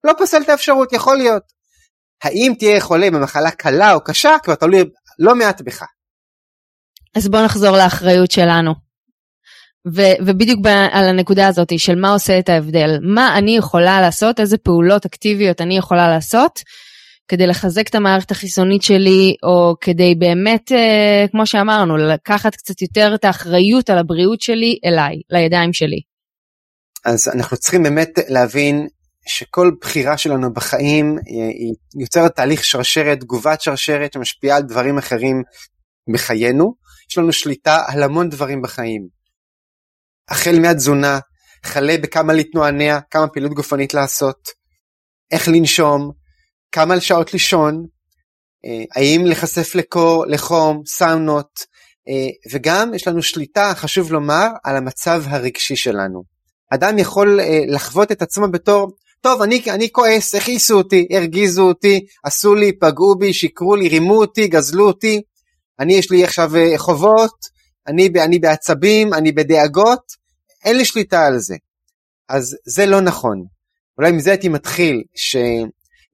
לא 0.05 0.13
פוסל 0.19 0.43
את 0.43 0.49
האפשרות, 0.49 0.93
יכול 0.93 1.17
להיות. 1.17 1.43
האם 2.23 2.53
תהיה 2.59 2.81
חולה 2.81 3.11
במחלה 3.11 3.51
קלה 3.51 3.95
או 3.95 4.05
קשה, 4.05 4.37
כבר 4.43 4.55
תלוי 4.55 4.85
לא 5.19 5.35
מעט 5.35 5.61
בך. 5.61 5.85
אז 7.17 7.29
בוא 7.29 7.41
נחזור 7.45 7.77
לאחריות 7.77 8.31
שלנו. 8.31 8.75
ו- 9.95 10.27
ובדיוק 10.27 10.61
ב- 10.61 10.89
על 10.93 11.09
הנקודה 11.09 11.49
הזאת 11.49 11.79
של 11.79 11.95
מה 11.95 12.13
עושה 12.13 12.39
את 12.39 12.49
ההבדל, 12.49 12.99
מה 13.15 13.39
אני 13.39 13.57
יכולה 13.57 14.01
לעשות, 14.01 14.41
איזה 14.41 14.59
פעולות 14.59 15.07
אקטיביות 15.07 15.61
אני 15.61 15.79
יכולה 15.79 16.09
לעשות, 16.09 16.61
כדי 17.33 17.47
לחזק 17.47 17.89
את 17.89 17.95
המערכת 17.95 18.31
החיסונית 18.31 18.83
שלי, 18.83 19.35
או 19.43 19.75
כדי 19.81 20.15
באמת, 20.15 20.73
אה, 20.73 21.25
כמו 21.31 21.47
שאמרנו, 21.47 21.97
לקחת 21.97 22.57
קצת 22.57 22.83
יותר 22.83 23.13
את 23.15 23.25
האחריות 23.25 23.91
על 23.91 23.99
הבריאות 23.99 24.41
שלי 24.41 24.79
אליי, 24.85 25.15
לידיים 25.31 25.73
שלי. 25.73 26.01
אז 27.05 27.29
אנחנו 27.29 27.57
צריכים 27.57 27.83
באמת 27.83 28.09
להבין 28.29 28.87
שכל 29.27 29.71
בחירה 29.81 30.19
שלנו 30.19 30.53
בחיים 30.53 31.17
היא 31.27 31.75
יוצרת 32.01 32.37
תהליך 32.37 32.65
שרשרת, 32.65 33.21
תגובת 33.21 33.61
שרשרת 33.61 34.13
שמשפיעה 34.13 34.57
על 34.57 34.63
דברים 34.63 34.99
אחרים 34.99 35.43
בחיינו. 36.13 36.75
יש 37.11 37.19
לנו 37.19 37.33
שליטה 37.33 37.83
על 37.87 38.03
המון 38.03 38.29
דברים 38.29 38.63
בחיים. 38.63 39.09
החל 40.29 40.59
מהתזונה, 40.61 41.19
חלה 41.65 41.97
בכמה 42.03 42.33
להתנוענע, 42.33 42.99
כמה 43.11 43.29
פעילות 43.29 43.53
גופנית 43.53 43.95
לעשות, 43.95 44.49
איך 45.31 45.49
לנשום, 45.49 46.22
כמה 46.73 47.01
שעות 47.01 47.33
לישון, 47.33 47.87
אה, 48.65 48.85
האם 48.97 49.27
להיחשף 49.27 49.75
לקור, 49.75 50.27
לחום, 50.27 50.83
סאונות, 50.87 51.61
אה, 52.09 52.53
וגם 52.53 52.95
יש 52.95 53.09
לנו 53.09 53.23
שליטה, 53.23 53.73
חשוב 53.75 54.13
לומר, 54.13 54.47
על 54.65 54.77
המצב 54.77 55.23
הרגשי 55.27 55.77
שלנו. 55.77 56.23
אדם 56.71 56.99
יכול 56.99 57.41
אה, 57.41 57.61
לחוות 57.69 58.13
את 58.13 58.23
עצמו 58.23 58.51
בתור, 58.51 58.97
טוב, 59.21 59.43
אני, 59.43 59.63
אני 59.69 59.93
כועס, 59.93 60.35
הכעיסו 60.35 60.79
אותי, 60.79 61.07
הרגיזו 61.11 61.63
אותי, 61.63 62.01
עשו 62.25 62.55
לי, 62.55 62.73
פגעו 62.73 63.15
בי, 63.19 63.33
שיקרו 63.33 63.77
לי, 63.77 63.89
רימו 63.89 64.19
אותי, 64.19 64.49
גזלו 64.49 64.87
אותי, 64.87 65.23
אני 65.81 65.95
יש 65.95 66.11
לי 66.11 66.25
עכשיו 66.25 66.51
חובות, 66.77 67.35
אני, 67.89 68.09
אני 68.25 68.39
בעצבים, 68.39 69.15
אני 69.15 69.33
בדאגות, 69.33 70.03
אין 70.65 70.77
לי 70.77 70.85
שליטה 70.85 71.27
על 71.27 71.39
זה. 71.39 71.57
אז 72.29 72.57
זה 72.67 72.87
לא 72.87 73.01
נכון. 73.01 73.45
אולי 73.99 74.13
מזה 74.13 74.31
הייתי 74.31 74.49
מתחיל, 74.49 75.03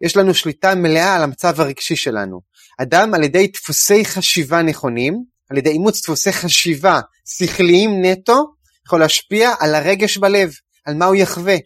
שיש 0.02 0.16
לנו 0.16 0.34
שליטה 0.34 0.74
מלאה 0.74 1.16
על 1.16 1.22
המצב 1.22 1.60
הרגשי 1.60 1.96
שלנו. 1.96 2.40
אדם 2.78 3.14
על 3.14 3.24
ידי 3.24 3.46
דפוסי 3.46 4.04
חשיבה 4.04 4.62
נכונים, 4.62 5.24
על 5.50 5.58
ידי 5.58 5.70
אימוץ 5.70 6.02
דפוסי 6.02 6.32
חשיבה 6.32 7.00
שכליים 7.24 8.04
נטו, 8.04 8.44
יכול 8.86 9.00
להשפיע 9.00 9.50
על 9.60 9.74
הרגש 9.74 10.18
בלב, 10.18 10.50
על 10.84 10.94
מה 10.94 11.04
הוא 11.04 11.14
יחווה. 11.14 11.56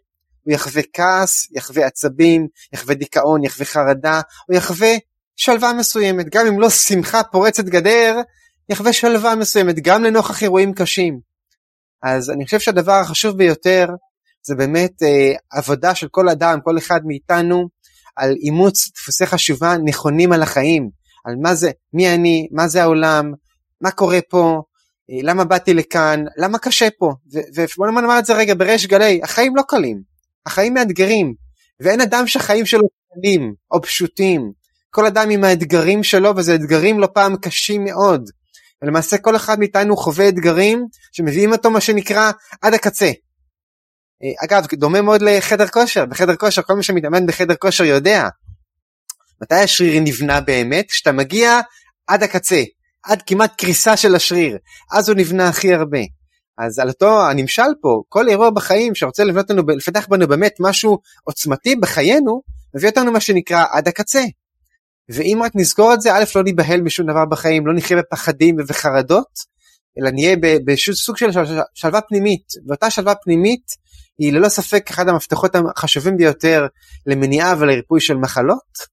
הוא 0.43 0.55
יחווה 0.55 0.83
כעס, 0.93 1.49
יחווה 1.53 1.87
עצבים, 1.87 2.47
יחווה 2.73 2.95
דיכאון, 2.95 3.45
יחווה 3.45 3.67
חרדה, 3.67 4.21
הוא 4.47 4.57
יחווה 4.57 4.91
שלווה 5.37 5.73
מסוימת, 5.73 6.27
גם 6.35 6.47
אם 6.47 6.61
לא 6.61 6.71
שמחה 6.71 7.23
פורצת 7.23 7.65
גדר, 7.65 8.17
יחווה 8.69 8.93
שלווה 8.93 9.35
מסוימת, 9.35 9.77
גם 9.83 10.05
לנוכח 10.05 10.43
אירועים 10.43 10.75
קשים. 10.75 11.21
אז 12.03 12.31
אני 12.31 12.45
חושב 12.45 12.61
שהדבר 12.61 12.93
החשוב 12.93 13.37
ביותר 13.37 13.87
זה 14.43 14.55
באמת 14.55 15.03
אה, 15.03 15.33
עבודה 15.51 15.95
של 15.95 16.09
כל 16.11 16.29
אדם, 16.29 16.59
כל 16.65 16.79
אחד 16.79 17.01
מאיתנו, 17.05 17.69
על 18.17 18.35
אימוץ 18.43 18.91
דפוסי 18.95 19.27
חשיבה 19.27 19.77
נכונים 19.85 20.33
על 20.33 20.43
החיים, 20.43 20.91
על 21.25 21.35
מה 21.43 21.55
זה, 21.55 21.71
מי 21.93 22.15
אני, 22.15 22.49
מה 22.53 22.69
זה 22.69 22.83
העולם, 22.83 23.33
מה 23.81 23.91
קורה 23.91 24.19
פה, 24.29 24.63
אה, 25.11 25.19
למה 25.23 25.45
באתי 25.45 25.75
לכאן, 25.75 26.25
למה 26.37 26.59
קשה 26.59 26.89
פה, 26.99 27.13
ובוא 27.55 28.01
נאמר 28.01 28.19
את 28.19 28.27
זה 28.27 28.35
רגע 28.35 28.55
בריש 28.55 28.87
גלי, 28.87 29.21
החיים 29.23 29.57
לא 29.57 29.63
קלים, 29.69 30.03
החיים 30.47 30.75
מאתגרים, 30.75 31.35
ואין 31.81 32.01
אדם 32.01 32.27
שהחיים 32.27 32.67
שלו 32.67 32.89
קלים 33.15 33.55
או 33.71 33.83
פשוטים, 33.83 34.53
כל 34.91 35.07
אדם 35.07 35.31
עם 35.31 35.45
האתגרים 35.45 36.03
שלו, 36.03 36.37
וזה 36.37 36.55
אתגרים 36.55 37.01
לא 37.01 37.09
פעם 37.15 37.37
קשים 37.37 37.85
מאוד. 37.85 38.31
ולמעשה 38.83 39.19
כל 39.19 39.37
אחד 39.37 39.59
מאיתנו 39.59 39.97
חווה 39.97 40.29
אתגרים 40.29 40.87
שמביאים 41.13 41.53
אותו 41.53 41.71
מה 41.71 41.81
שנקרא 41.81 42.33
עד 42.63 42.75
הקצה. 42.75 43.11
אה, 44.25 44.45
אגב, 44.45 44.67
דומה 44.75 45.03
מאוד 45.03 45.23
לחדר 45.23 45.67
כושר, 45.67 46.07
בחדר 46.07 46.37
כושר, 46.37 46.63
כל 46.63 46.75
מי 46.75 46.83
שמתאמן 46.83 47.27
בחדר 47.27 47.55
כושר 47.55 47.85
יודע 47.85 48.29
מתי 49.43 49.55
השריר 49.55 50.01
נבנה 50.01 50.41
באמת? 50.41 50.91
כשאתה 50.91 51.13
מגיע 51.13 51.61
עד 52.07 52.23
הקצה, 52.23 52.63
עד 53.05 53.23
כמעט 53.27 53.53
קריסה 53.59 53.97
של 53.97 54.15
השריר, 54.15 54.59
אז 54.93 55.09
הוא 55.09 55.17
נבנה 55.17 55.49
הכי 55.49 55.75
הרבה. 55.75 56.01
אז 56.59 56.79
על 56.79 56.89
אותו 56.89 57.31
הנמשל 57.31 57.63
פה, 57.83 58.03
כל 58.09 58.29
אירוע 58.29 58.51
בחיים 58.51 58.95
שרוצה 58.95 59.25
לבנות 59.25 59.51
לנו, 59.51 59.63
לפתח 59.77 60.07
בנו 60.11 60.29
באמת 60.29 60.53
משהו 60.61 60.99
עוצמתי 61.25 61.77
בחיינו, 61.77 62.43
מביא 62.77 62.89
אותנו 62.89 63.13
מה 63.13 63.21
שנקרא 63.21 63.65
עד 63.71 63.89
הקצה. 63.89 64.23
ואם 65.09 65.41
רק 65.45 65.53
נזכור 65.55 65.95
את 65.95 66.01
זה, 66.01 66.15
א', 66.15 66.25
לא 66.37 66.43
ניבהל 66.43 66.81
משום 66.81 67.07
דבר 67.07 67.25
בחיים, 67.25 67.67
לא 67.67 67.75
נחיה 67.75 67.97
בפחדים 67.97 68.57
ובחרדות, 68.59 69.52
אלא 69.99 70.11
נהיה 70.11 70.37
בסוג 70.67 71.17
של 71.17 71.31
שלווה 71.75 72.01
פנימית. 72.01 72.45
ואותה 72.69 72.91
שלווה 72.91 73.15
פנימית 73.15 73.65
היא 74.19 74.33
ללא 74.33 74.49
ספק 74.49 74.91
אחד 74.91 75.09
המפתחות 75.09 75.57
החשובים 75.77 76.17
ביותר 76.17 76.67
למניעה 77.07 77.55
ולריפוי 77.59 78.01
של 78.01 78.15
מחלות. 78.15 78.93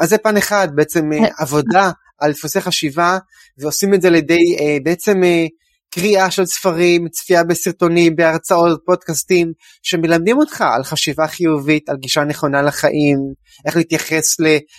אז 0.00 0.08
זה 0.08 0.18
פן 0.18 0.36
אחד, 0.36 0.68
בעצם 0.74 1.12
אה, 1.12 1.28
עבודה 1.38 1.90
על 2.20 2.32
דפוסי 2.32 2.60
חשיבה, 2.60 3.18
ועושים 3.58 3.94
את 3.94 4.02
זה 4.02 4.08
על 4.08 4.14
ידי 4.14 4.56
אה, 4.60 4.76
בעצם 4.84 5.24
אה, 5.24 5.46
קריאה 5.94 6.30
של 6.30 6.46
ספרים, 6.46 7.08
צפייה 7.08 7.44
בסרטונים, 7.44 8.16
בהרצאות, 8.16 8.80
פודקאסטים, 8.86 9.52
שמלמדים 9.82 10.38
אותך 10.38 10.64
על 10.76 10.84
חשיבה 10.84 11.26
חיובית, 11.26 11.88
על 11.88 11.96
גישה 11.96 12.24
נכונה 12.24 12.62
לחיים, 12.62 13.18
איך 13.66 13.76
להתייחס 13.76 14.36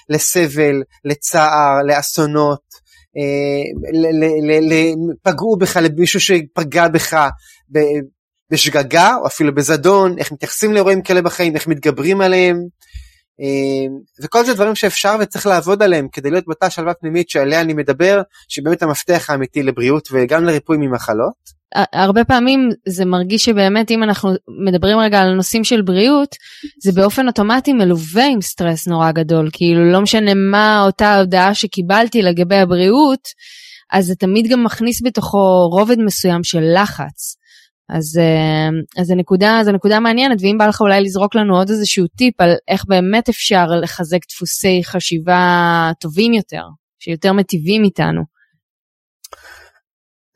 לסבל, 0.10 0.76
לצער, 1.06 1.78
לאסונות, 1.88 2.62
אה, 2.74 2.81
פגעו 5.24 5.58
בך 5.58 5.78
למישהו 5.78 6.20
שפגע 6.20 6.88
בך 6.88 7.30
בשגגה 8.52 9.16
או 9.16 9.28
אפילו 9.28 9.56
בזדון, 9.56 10.18
איך 10.18 10.32
מתייחסים 10.32 10.74
לאירועים 10.74 11.02
כאלה 11.02 11.22
בחיים, 11.22 11.56
איך 11.56 11.68
מתגברים 11.68 12.22
עליהם. 12.22 12.58
אמ, 13.40 14.00
וכל 14.24 14.46
זה 14.46 14.54
דברים 14.54 14.76
שאפשר 14.76 15.16
וצריך 15.20 15.46
לעבוד 15.46 15.84
עליהם 15.84 16.08
כדי 16.12 16.30
להיות 16.30 16.46
באותה 16.46 16.70
שלווה 16.70 16.94
פנימית 16.94 17.30
שעליה 17.30 17.62
אני 17.62 17.74
מדבר, 17.74 18.22
שהיא 18.48 18.66
באמת 18.66 18.84
המפתח 18.84 19.26
האמיתי 19.30 19.64
לבריאות 19.64 20.08
וגם 20.12 20.46
לריפוי 20.46 20.78
ממחלות. 20.78 21.61
הרבה 21.94 22.24
פעמים 22.24 22.70
זה 22.88 23.06
מרגיש 23.06 23.46
שבאמת 23.46 23.92
אם 23.92 24.04
אנחנו 24.04 24.32
מדברים 24.66 24.98
רגע 25.00 25.22
על 25.22 25.34
נושאים 25.34 25.64
של 25.64 25.82
בריאות, 25.82 26.36
זה 26.84 26.92
באופן 26.92 27.28
אוטומטי 27.28 27.74
מלווה 27.74 28.28
עם 28.28 28.42
סטרס 28.42 28.88
נורא 28.88 29.12
גדול, 29.12 29.50
כאילו 29.54 29.92
לא 29.92 30.02
משנה 30.02 30.32
מה 30.34 30.84
אותה 30.86 31.20
הודעה 31.20 31.54
שקיבלתי 31.54 32.22
לגבי 32.22 32.56
הבריאות, 32.56 33.28
אז 33.92 34.06
זה 34.06 34.16
תמיד 34.16 34.48
גם 34.52 34.64
מכניס 34.64 35.02
בתוכו 35.06 35.70
רובד 35.72 36.00
מסוים 36.00 36.44
של 36.44 36.64
לחץ. 36.76 37.36
אז, 37.90 38.18
אה, 38.18 39.02
אז 39.02 39.08
זה 39.08 39.16
נקודה, 39.16 39.60
זה 39.64 39.72
נקודה 39.72 40.00
מעניינת, 40.00 40.38
ואם 40.42 40.58
בא 40.60 40.68
לך 40.68 40.82
אולי 40.82 41.02
לזרוק 41.02 41.36
לנו 41.36 41.58
עוד 41.58 41.70
איזשהו 41.70 42.08
טיפ 42.08 42.42
על 42.42 42.54
איך 42.68 42.86
באמת 42.88 43.30
אפשר 43.30 43.66
לחזק 43.82 44.20
דפוסי 44.30 44.82
חשיבה 44.84 45.92
טובים 46.00 46.34
יותר, 46.34 46.64
שיותר 47.00 47.34
מטיבים 47.34 47.84
איתנו. 47.84 48.22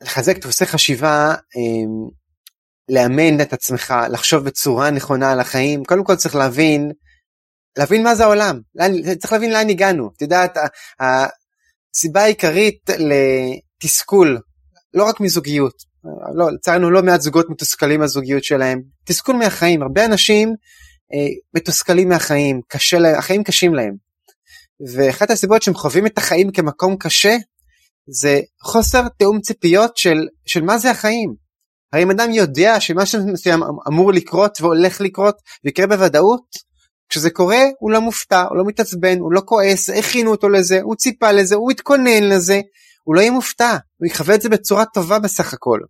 לחזק 0.02 0.38
דפוסי 0.38 0.66
חשיבה, 0.66 1.34
אמ, 1.56 2.08
לאמן 2.88 3.40
את 3.40 3.52
עצמך, 3.52 3.94
לחשוב 4.10 4.44
בצורה 4.44 4.90
נכונה 4.90 5.32
על 5.32 5.40
החיים, 5.40 5.84
קודם 5.84 6.04
כל 6.04 6.16
צריך 6.16 6.34
להבין, 6.34 6.90
להבין 7.78 8.02
מה 8.02 8.14
זה 8.14 8.24
העולם, 8.24 8.60
צריך 9.20 9.32
להבין 9.32 9.52
לאן 9.52 9.68
הגענו. 9.68 10.10
את 10.16 10.22
יודעת, 10.22 10.56
הסיבה 11.00 12.22
העיקרית 12.22 12.90
לתסכול, 12.98 14.38
לא 14.94 15.04
רק 15.04 15.20
מזוגיות, 15.20 15.72
לא, 16.34 16.52
לצערנו 16.52 16.90
לא 16.90 17.02
מעט 17.02 17.20
זוגות 17.20 17.50
מתוסכלים 17.50 18.00
מהזוגיות 18.00 18.44
שלהם, 18.44 18.82
תסכול 19.04 19.36
מהחיים, 19.36 19.82
הרבה 19.82 20.04
אנשים 20.04 20.48
אה, 21.14 21.34
מתוסכלים 21.54 22.08
מהחיים, 22.08 22.60
קשה 22.68 22.98
להם, 22.98 23.18
החיים 23.18 23.44
קשים 23.44 23.74
להם. 23.74 23.94
ואחת 24.94 25.30
הסיבות 25.30 25.62
שהם 25.62 25.74
חווים 25.74 26.06
את 26.06 26.18
החיים 26.18 26.52
כמקום 26.52 26.96
קשה, 26.96 27.36
זה 28.08 28.40
חוסר 28.62 29.08
תיאום 29.08 29.40
ציפיות 29.40 29.96
של, 29.96 30.18
של 30.46 30.62
מה 30.62 30.78
זה 30.78 30.90
החיים. 30.90 31.34
הרי 31.92 32.02
אם 32.02 32.10
אדם 32.10 32.30
יודע 32.30 32.80
שמשהו 32.80 33.26
מסוים 33.26 33.60
אמור 33.88 34.12
לקרות 34.12 34.58
והולך 34.60 35.00
לקרות 35.00 35.36
ויקרה 35.64 35.86
בוודאות, 35.86 36.66
כשזה 37.08 37.30
קורה 37.30 37.62
הוא 37.78 37.90
לא 37.90 38.00
מופתע, 38.00 38.42
הוא 38.48 38.56
לא 38.56 38.64
מתעצבן, 38.66 39.18
הוא 39.18 39.32
לא 39.32 39.42
כועס, 39.44 39.90
הכינו 39.90 40.30
אותו 40.30 40.48
לזה, 40.48 40.80
הוא 40.82 40.96
ציפה 40.96 41.32
לזה, 41.32 41.54
הוא 41.54 41.70
התכונן 41.70 42.22
לזה, 42.22 42.60
הוא 43.04 43.14
לא 43.14 43.20
יהיה 43.20 43.30
מופתע, 43.30 43.76
הוא 43.96 44.06
יחווה 44.06 44.34
את 44.34 44.42
זה 44.42 44.48
בצורה 44.48 44.84
טובה 44.84 45.18
בסך 45.18 45.52
הכל. 45.52 45.80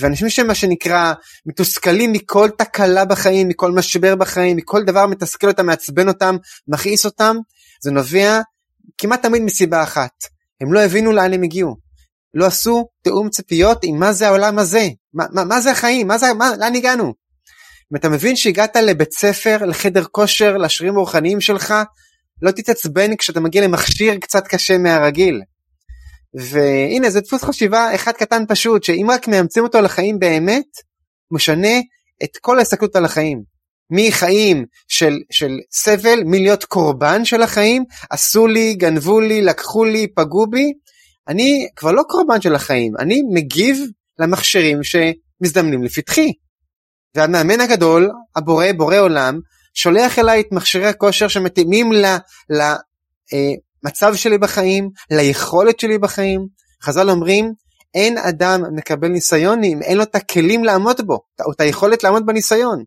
ואנשים 0.00 0.28
שמה 0.28 0.54
שנקרא 0.54 1.12
מתוסכלים 1.46 2.12
מכל 2.12 2.48
תקלה 2.58 3.04
בחיים, 3.04 3.48
מכל 3.48 3.72
משבר 3.72 4.14
בחיים, 4.16 4.56
מכל 4.56 4.84
דבר 4.84 5.06
מתסכל 5.06 5.48
אותם, 5.48 5.66
מעצבן 5.66 6.08
אותם, 6.08 6.36
מכעיס 6.68 7.04
אותם, 7.04 7.36
זה 7.82 7.90
נובע 7.90 8.40
כמעט 8.98 9.22
תמיד 9.22 9.42
מסיבה 9.42 9.82
אחת, 9.82 10.12
הם 10.64 10.72
לא 10.72 10.80
הבינו 10.80 11.12
לאן 11.12 11.32
הם 11.32 11.42
הגיעו. 11.42 11.76
לא 12.34 12.46
עשו 12.46 12.88
תיאום 13.02 13.30
ציפיות 13.30 13.78
עם 13.84 14.00
מה 14.00 14.12
זה 14.12 14.26
העולם 14.26 14.58
הזה, 14.58 14.88
מה, 15.14 15.24
מה, 15.32 15.44
מה 15.44 15.60
זה 15.60 15.70
החיים, 15.70 16.06
מה 16.06 16.18
זה, 16.18 16.34
מה, 16.34 16.50
לאן 16.58 16.74
הגענו. 16.74 17.04
אם 17.92 17.96
אתה 17.96 18.08
מבין 18.08 18.36
שהגעת 18.36 18.76
לבית 18.76 19.12
ספר, 19.12 19.64
לחדר 19.64 20.04
כושר, 20.04 20.56
לשירים 20.56 20.96
הרוחניים 20.96 21.40
שלך, 21.40 21.74
לא 22.42 22.50
תתעצבן 22.50 23.16
כשאתה 23.16 23.40
מגיע 23.40 23.62
למכשיר 23.62 24.18
קצת 24.18 24.46
קשה 24.46 24.78
מהרגיל. 24.78 25.42
והנה 26.34 27.10
זה 27.10 27.20
דפוס 27.20 27.44
חשיבה 27.44 27.94
אחד 27.94 28.12
קטן 28.12 28.42
פשוט 28.48 28.84
שאם 28.84 29.06
רק 29.10 29.28
מאמצים 29.28 29.62
אותו 29.64 29.80
לחיים 29.80 30.18
באמת 30.18 30.66
משנה 31.30 31.78
את 32.24 32.36
כל 32.40 32.58
ההסתכלות 32.58 32.96
על 32.96 33.04
החיים. 33.04 33.53
מחיים 33.90 34.64
של, 34.88 35.18
של 35.30 35.50
סבל, 35.72 36.20
מלהיות 36.24 36.64
קורבן 36.64 37.24
של 37.24 37.42
החיים, 37.42 37.84
עשו 38.10 38.46
לי, 38.46 38.74
גנבו 38.74 39.20
לי, 39.20 39.42
לקחו 39.42 39.84
לי, 39.84 40.06
פגעו 40.14 40.46
בי, 40.46 40.72
אני 41.28 41.66
כבר 41.76 41.92
לא 41.92 42.02
קורבן 42.08 42.40
של 42.40 42.54
החיים, 42.54 42.92
אני 42.98 43.22
מגיב 43.32 43.78
למכשירים 44.18 44.80
שמזדמנים 44.82 45.82
לפתחי. 45.82 46.32
והמאמן 47.14 47.60
הגדול, 47.60 48.10
הבורא, 48.36 48.66
בורא 48.76 48.96
עולם, 48.96 49.38
שולח 49.74 50.18
אליי 50.18 50.40
את 50.40 50.46
מכשירי 50.52 50.86
הכושר 50.86 51.28
שמתאימים 51.28 51.92
למצב 52.50 54.10
אה, 54.10 54.16
שלי 54.16 54.38
בחיים, 54.38 54.90
ליכולת 55.10 55.80
שלי 55.80 55.98
בחיים. 55.98 56.46
חז"ל 56.82 57.10
אומרים, 57.10 57.52
אין 57.94 58.18
אדם 58.18 58.62
מקבל 58.76 59.08
ניסיון 59.08 59.64
אם 59.64 59.82
אין 59.82 59.96
לו 59.98 60.02
את 60.02 60.14
הכלים 60.14 60.64
לעמוד 60.64 61.00
בו, 61.06 61.18
או 61.46 61.52
את 61.52 61.60
היכולת 61.60 62.04
לעמוד 62.04 62.26
בניסיון. 62.26 62.84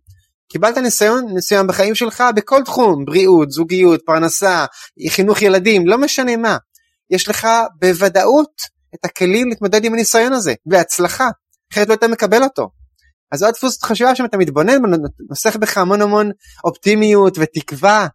קיבלת 0.50 0.78
ניסיון 0.78 1.26
מסוים 1.34 1.68
בחיים 1.68 1.96
שלך 1.96 2.24
בכל 2.36 2.64
תחום, 2.64 3.06
בריאות, 3.06 3.52
זוגיות, 3.52 4.02
פרנסה, 4.06 4.66
חינוך 5.10 5.42
ילדים, 5.42 5.88
לא 5.88 5.98
משנה 5.98 6.38
מה. 6.38 6.58
יש 7.10 7.30
לך 7.30 7.48
בוודאות 7.80 8.52
את 8.96 9.06
הכלים 9.06 9.50
להתמודד 9.50 9.86
עם 9.86 9.94
הניסיון 9.94 10.34
הזה, 10.34 10.54
בהצלחה, 10.66 11.30
אחרת 11.74 11.88
לא 11.88 11.94
היית 11.94 12.04
מקבל 12.04 12.44
אותו. 12.44 12.70
אז 13.32 13.44
עוד 13.44 13.54
דפוס 13.54 13.84
חשיבה 13.84 14.16
שם 14.16 14.26
אתה 14.26 14.38
מתבונן, 14.38 14.82
נוסח 15.30 15.56
בך 15.56 15.78
המון 15.78 16.02
המון 16.02 16.32
אופטימיות 16.64 17.38
ותקווה, 17.38 18.08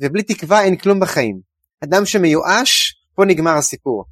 ובלי 0.00 0.22
תקווה 0.22 0.62
אין 0.62 0.76
כלום 0.76 1.00
בחיים. 1.00 1.40
אדם 1.84 2.06
שמיואש, 2.06 2.94
פה 3.14 3.24
נגמר 3.24 3.56
הסיפור. 3.56 4.04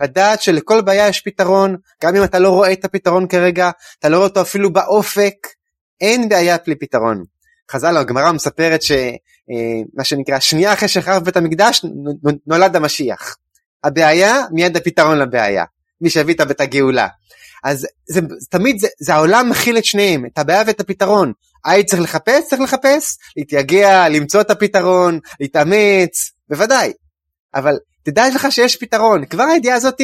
לדעת 0.00 0.42
שלכל 0.42 0.80
בעיה 0.80 1.08
יש 1.08 1.20
פתרון, 1.20 1.76
גם 2.02 2.16
אם 2.16 2.24
אתה 2.24 2.38
לא 2.38 2.50
רואה 2.50 2.72
את 2.72 2.84
הפתרון 2.84 3.28
כרגע, 3.28 3.70
אתה 3.98 4.08
לא 4.08 4.16
רואה 4.16 4.28
אותו 4.28 4.40
אפילו 4.40 4.72
באופק, 4.72 5.34
אין 6.00 6.28
בעיה 6.28 6.56
בלי 6.66 6.74
פתרון. 6.76 7.24
חז"ל, 7.70 7.96
הגמרא 7.96 8.32
מספרת 8.32 8.82
שמה 8.82 8.98
אה, 9.98 10.04
שנקרא, 10.04 10.38
שנייה 10.38 10.72
אחרי 10.72 10.88
שחרב 10.88 11.24
בית 11.24 11.36
המקדש 11.36 11.84
נולד 12.46 12.76
המשיח. 12.76 13.36
הבעיה, 13.84 14.42
מיד 14.52 14.76
הפתרון 14.76 15.18
לבעיה. 15.18 15.64
מי 16.00 16.10
שהביא 16.10 16.34
את 16.34 16.60
הגאולה. 16.60 17.08
אז 17.64 17.86
זה, 18.08 18.20
תמיד 18.50 18.78
זה, 18.78 18.88
זה 19.00 19.14
העולם 19.14 19.50
מכיל 19.50 19.78
את 19.78 19.84
שניהם, 19.84 20.26
את 20.26 20.38
הבעיה 20.38 20.62
ואת 20.66 20.80
הפתרון. 20.80 21.32
היי 21.64 21.84
צריך 21.84 22.02
לחפש, 22.02 22.48
צריך 22.48 22.60
לחפש, 22.62 23.16
להתייגע, 23.36 24.08
למצוא 24.08 24.40
את 24.40 24.50
הפתרון, 24.50 25.18
להתאמץ, 25.40 26.30
בוודאי. 26.48 26.92
אבל 27.54 27.78
תדע 28.02 28.24
לך 28.34 28.52
שיש 28.52 28.76
פתרון, 28.76 29.24
כבר 29.24 29.42
הידיעה 29.42 29.76
הזאת 29.76 30.00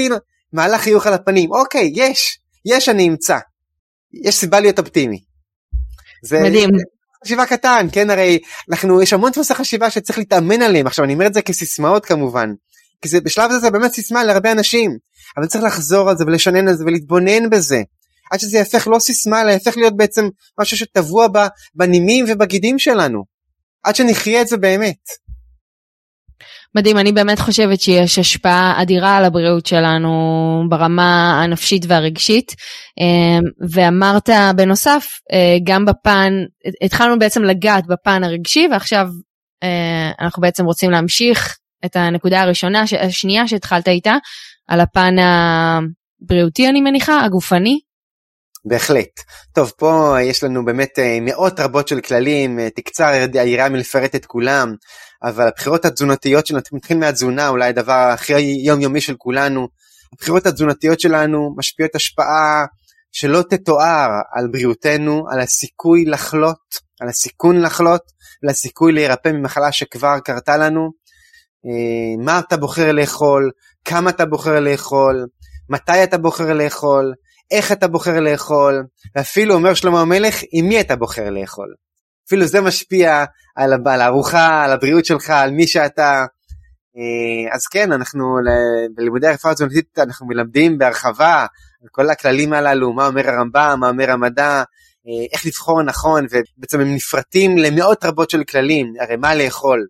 מעלה 0.52 0.78
חיוך 0.78 1.06
על 1.06 1.14
הפנים, 1.14 1.52
אוקיי, 1.52 1.92
יש, 1.94 2.38
יש 2.64 2.88
אני 2.88 3.08
אמצא. 3.08 3.38
יש 4.24 4.34
סיבה 4.34 4.60
להיות 4.60 4.78
אופטימי. 4.78 5.20
זה, 6.26 6.40
מדהים. 6.40 6.70
חשיבה 7.24 7.46
קטן, 7.46 7.86
כן, 7.92 8.10
הרי 8.10 8.38
אנחנו, 8.70 9.02
יש 9.02 9.12
המון 9.12 9.30
דפוסי 9.30 9.54
חשיבה 9.54 9.90
שצריך 9.90 10.18
להתאמן 10.18 10.62
עליהם, 10.62 10.86
עכשיו 10.86 11.04
אני 11.04 11.14
אומר 11.14 11.26
את 11.26 11.34
זה 11.34 11.42
כסיסמאות 11.42 12.06
כמובן, 12.06 12.52
כי 13.02 13.08
זה, 13.08 13.20
בשלב 13.20 13.50
הזה 13.50 13.58
זה 13.58 13.70
באמת 13.70 13.92
סיסמה 13.92 14.24
להרבה 14.24 14.52
אנשים, 14.52 14.96
אבל 15.36 15.46
צריך 15.46 15.64
לחזור 15.64 16.10
על 16.10 16.16
זה 16.16 16.24
ולשנן 16.24 16.68
על 16.68 16.74
זה 16.74 16.84
ולהתבונן 16.84 17.50
בזה, 17.50 17.82
עד 18.30 18.40
שזה 18.40 18.58
יהפך 18.58 18.88
לא 18.88 18.98
סיסמה, 18.98 19.42
אלא 19.42 19.50
יהפך 19.50 19.76
להיות 19.76 19.96
בעצם 19.96 20.28
משהו 20.60 20.76
שטבוע 20.76 21.26
בנימים 21.74 22.24
ובגידים 22.28 22.78
שלנו, 22.78 23.24
עד 23.84 23.96
שנחיה 23.96 24.42
את 24.42 24.48
זה 24.48 24.56
באמת. 24.56 25.25
מדהים, 26.76 26.98
אני 26.98 27.12
באמת 27.12 27.38
חושבת 27.38 27.80
שיש 27.80 28.18
השפעה 28.18 28.82
אדירה 28.82 29.16
על 29.16 29.24
הבריאות 29.24 29.66
שלנו 29.66 30.10
ברמה 30.68 31.40
הנפשית 31.42 31.82
והרגשית. 31.88 32.54
אמ, 33.00 33.42
ואמרת 33.70 34.28
בנוסף, 34.56 35.06
אה, 35.32 35.56
גם 35.64 35.84
בפן, 35.84 36.32
התחלנו 36.82 37.18
בעצם 37.18 37.42
לגעת 37.44 37.86
בפן 37.86 38.24
הרגשי 38.24 38.68
ועכשיו 38.72 39.06
אה, 39.62 40.10
אנחנו 40.20 40.40
בעצם 40.40 40.64
רוצים 40.64 40.90
להמשיך 40.90 41.56
את 41.84 41.96
הנקודה 41.96 42.40
הראשונה, 42.40 42.84
השנייה 43.00 43.48
שהתחלת 43.48 43.88
איתה, 43.88 44.16
על 44.68 44.80
הפן 44.80 45.14
הבריאותי 45.18 46.68
אני 46.68 46.80
מניחה, 46.80 47.24
הגופני. 47.24 47.78
בהחלט. 48.66 49.20
טוב, 49.52 49.72
פה 49.76 50.16
יש 50.22 50.44
לנו 50.44 50.64
באמת 50.64 50.98
אה, 50.98 51.18
מאות 51.20 51.60
רבות 51.60 51.88
של 51.88 52.00
כללים, 52.00 52.68
תקצר 52.68 53.06
היריעה 53.34 53.68
מלפרט 53.68 54.14
את 54.14 54.26
כולם. 54.26 54.74
אבל 55.22 55.48
הבחירות 55.48 55.84
התזונתיות 55.84 56.46
שלנו, 56.46 56.60
נתחיל 56.72 56.98
מהתזונה, 56.98 57.48
אולי 57.48 57.68
הדבר 57.68 58.10
הכי 58.14 58.40
יומיומי 58.40 59.00
של 59.00 59.14
כולנו, 59.18 59.68
הבחירות 60.12 60.46
התזונתיות 60.46 61.00
שלנו 61.00 61.54
משפיעות 61.56 61.94
השפעה 61.94 62.66
שלא 63.12 63.42
תתואר 63.50 64.08
על 64.32 64.48
בריאותנו, 64.48 65.24
על 65.30 65.40
הסיכוי 65.40 66.04
לחלות, 66.04 66.86
על 67.00 67.08
הסיכון 67.08 67.60
לחלות, 67.60 68.02
על 68.42 68.48
הסיכוי 68.48 68.92
להירפא 68.92 69.28
ממחלה 69.28 69.72
שכבר 69.72 70.18
קרתה 70.24 70.56
לנו. 70.56 70.90
אה, 71.66 72.24
מה 72.24 72.38
אתה 72.38 72.56
בוחר 72.56 72.92
לאכול, 72.92 73.50
כמה 73.84 74.10
אתה 74.10 74.26
בוחר 74.26 74.60
לאכול, 74.60 75.26
מתי 75.68 76.04
אתה 76.04 76.18
בוחר 76.18 76.52
לאכול, 76.52 77.12
איך 77.50 77.72
אתה 77.72 77.88
בוחר 77.88 78.20
לאכול, 78.20 78.84
ואפילו 79.16 79.54
אומר 79.54 79.74
שלמה 79.74 80.00
המלך, 80.00 80.36
עם 80.52 80.68
מי 80.68 80.80
אתה 80.80 80.96
בוחר 80.96 81.30
לאכול. 81.30 81.74
אפילו 82.26 82.46
זה 82.46 82.60
משפיע 82.60 83.24
על, 83.56 83.72
על 83.86 84.00
הארוחה, 84.00 84.64
על 84.64 84.72
הבריאות 84.72 85.04
שלך, 85.04 85.30
על 85.30 85.50
מי 85.50 85.66
שאתה. 85.66 86.26
אה, 86.96 87.54
אז 87.54 87.66
כן, 87.66 87.92
אנחנו 87.92 88.36
בלימודי 88.94 89.26
הרפואה 89.26 89.52
התזונתית 89.52 89.98
אנחנו 89.98 90.26
מלמדים 90.26 90.78
בהרחבה 90.78 91.46
על 91.82 91.88
כל 91.90 92.10
הכללים 92.10 92.52
הללו, 92.52 92.92
מה 92.92 93.06
אומר 93.06 93.28
הרמב"ם, 93.28 93.76
מה 93.80 93.88
אומר 93.88 94.10
המדע, 94.10 94.62
אה, 95.08 95.26
איך 95.32 95.46
לבחור 95.46 95.82
נכון, 95.82 96.26
ובעצם 96.30 96.80
הם 96.80 96.94
נפרטים 96.94 97.58
למאות 97.58 98.04
רבות 98.04 98.30
של 98.30 98.44
כללים, 98.44 98.92
הרי 99.00 99.16
מה 99.16 99.34
לאכול, 99.34 99.86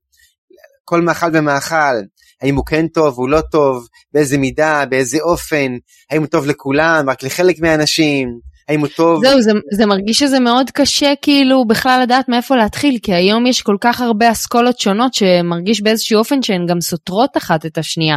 כל 0.85 1.01
מאכל 1.01 1.27
ומאכל, 1.33 1.97
האם 2.43 2.57
הוא 2.57 2.67
כן 2.67 2.89
טוב, 2.89 3.19
הוא 3.19 3.29
לא 3.29 3.41
טוב, 3.41 3.89
באיזה 4.15 4.39
מידה, 4.39 4.85
באיזה 4.91 5.19
אופן, 5.23 5.77
האם 6.11 6.21
הוא 6.21 6.29
טוב 6.29 6.47
לכולם, 6.47 7.11
רק 7.11 7.23
לחלק 7.23 7.61
מהאנשים, 7.61 8.39
האם 8.69 8.81
הוא 8.81 8.89
טוב. 8.97 9.25
זהו, 9.25 9.43
זה, 9.43 9.51
זה 9.73 9.87
מרגיש 9.87 10.19
שזה 10.19 10.41
מאוד 10.41 10.71
קשה 10.71 11.13
כאילו 11.23 11.65
בכלל 11.65 12.01
לדעת 12.03 12.29
מאיפה 12.29 12.57
להתחיל, 12.57 12.99
כי 13.03 13.15
היום 13.15 13.47
יש 13.47 13.63
כל 13.63 13.77
כך 13.81 14.01
הרבה 14.01 14.31
אסכולות 14.31 14.79
שונות 14.79 15.15
שמרגיש 15.15 15.83
באיזשהו 15.83 16.19
אופן 16.19 16.43
שהן 16.43 16.67
גם 16.67 16.81
סותרות 16.81 17.37
אחת 17.37 17.67
את 17.67 17.79
השנייה. 17.79 18.17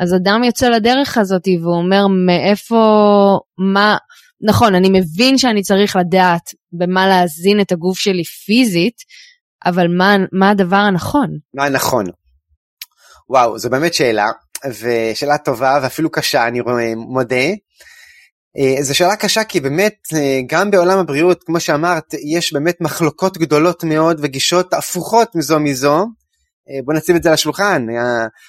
אז 0.00 0.14
אדם 0.14 0.44
יוצא 0.44 0.68
לדרך 0.68 1.18
הזאת 1.18 1.48
ואומר 1.62 2.06
מאיפה, 2.26 2.82
מה, 3.58 3.96
נכון, 4.42 4.74
אני 4.74 4.88
מבין 4.88 5.38
שאני 5.38 5.62
צריך 5.62 5.96
לדעת 5.96 6.50
במה 6.72 7.08
להזין 7.08 7.60
את 7.60 7.72
הגוף 7.72 7.98
שלי 7.98 8.24
פיזית, 8.24 8.96
אבל 9.66 9.86
מה, 9.98 10.16
מה 10.32 10.50
הדבר 10.50 10.76
הנכון? 10.76 11.28
מה 11.54 11.64
הנכון? 11.64 12.04
וואו, 13.30 13.58
זו 13.58 13.70
באמת 13.70 13.94
שאלה, 13.94 14.26
ושאלה 14.80 15.38
טובה 15.38 15.78
ואפילו 15.82 16.10
קשה, 16.10 16.46
אני 16.46 16.60
מודה. 16.96 17.46
אה, 18.58 18.82
זו 18.82 18.96
שאלה 18.96 19.16
קשה 19.16 19.44
כי 19.44 19.60
באמת 19.60 19.94
אה, 20.14 20.40
גם 20.46 20.70
בעולם 20.70 20.98
הבריאות 20.98 21.44
כמו 21.44 21.60
שאמרת 21.60 22.14
יש 22.34 22.52
באמת 22.52 22.80
מחלוקות 22.80 23.38
גדולות 23.38 23.84
מאוד 23.84 24.20
וגישות 24.22 24.74
הפוכות 24.74 25.34
מזו 25.34 25.60
מזו. 25.60 25.96
אה, 26.70 26.80
בוא 26.84 26.94
נשים 26.94 27.16
את 27.16 27.22
זה 27.22 27.28
על 27.28 27.34
השולחן 27.34 27.86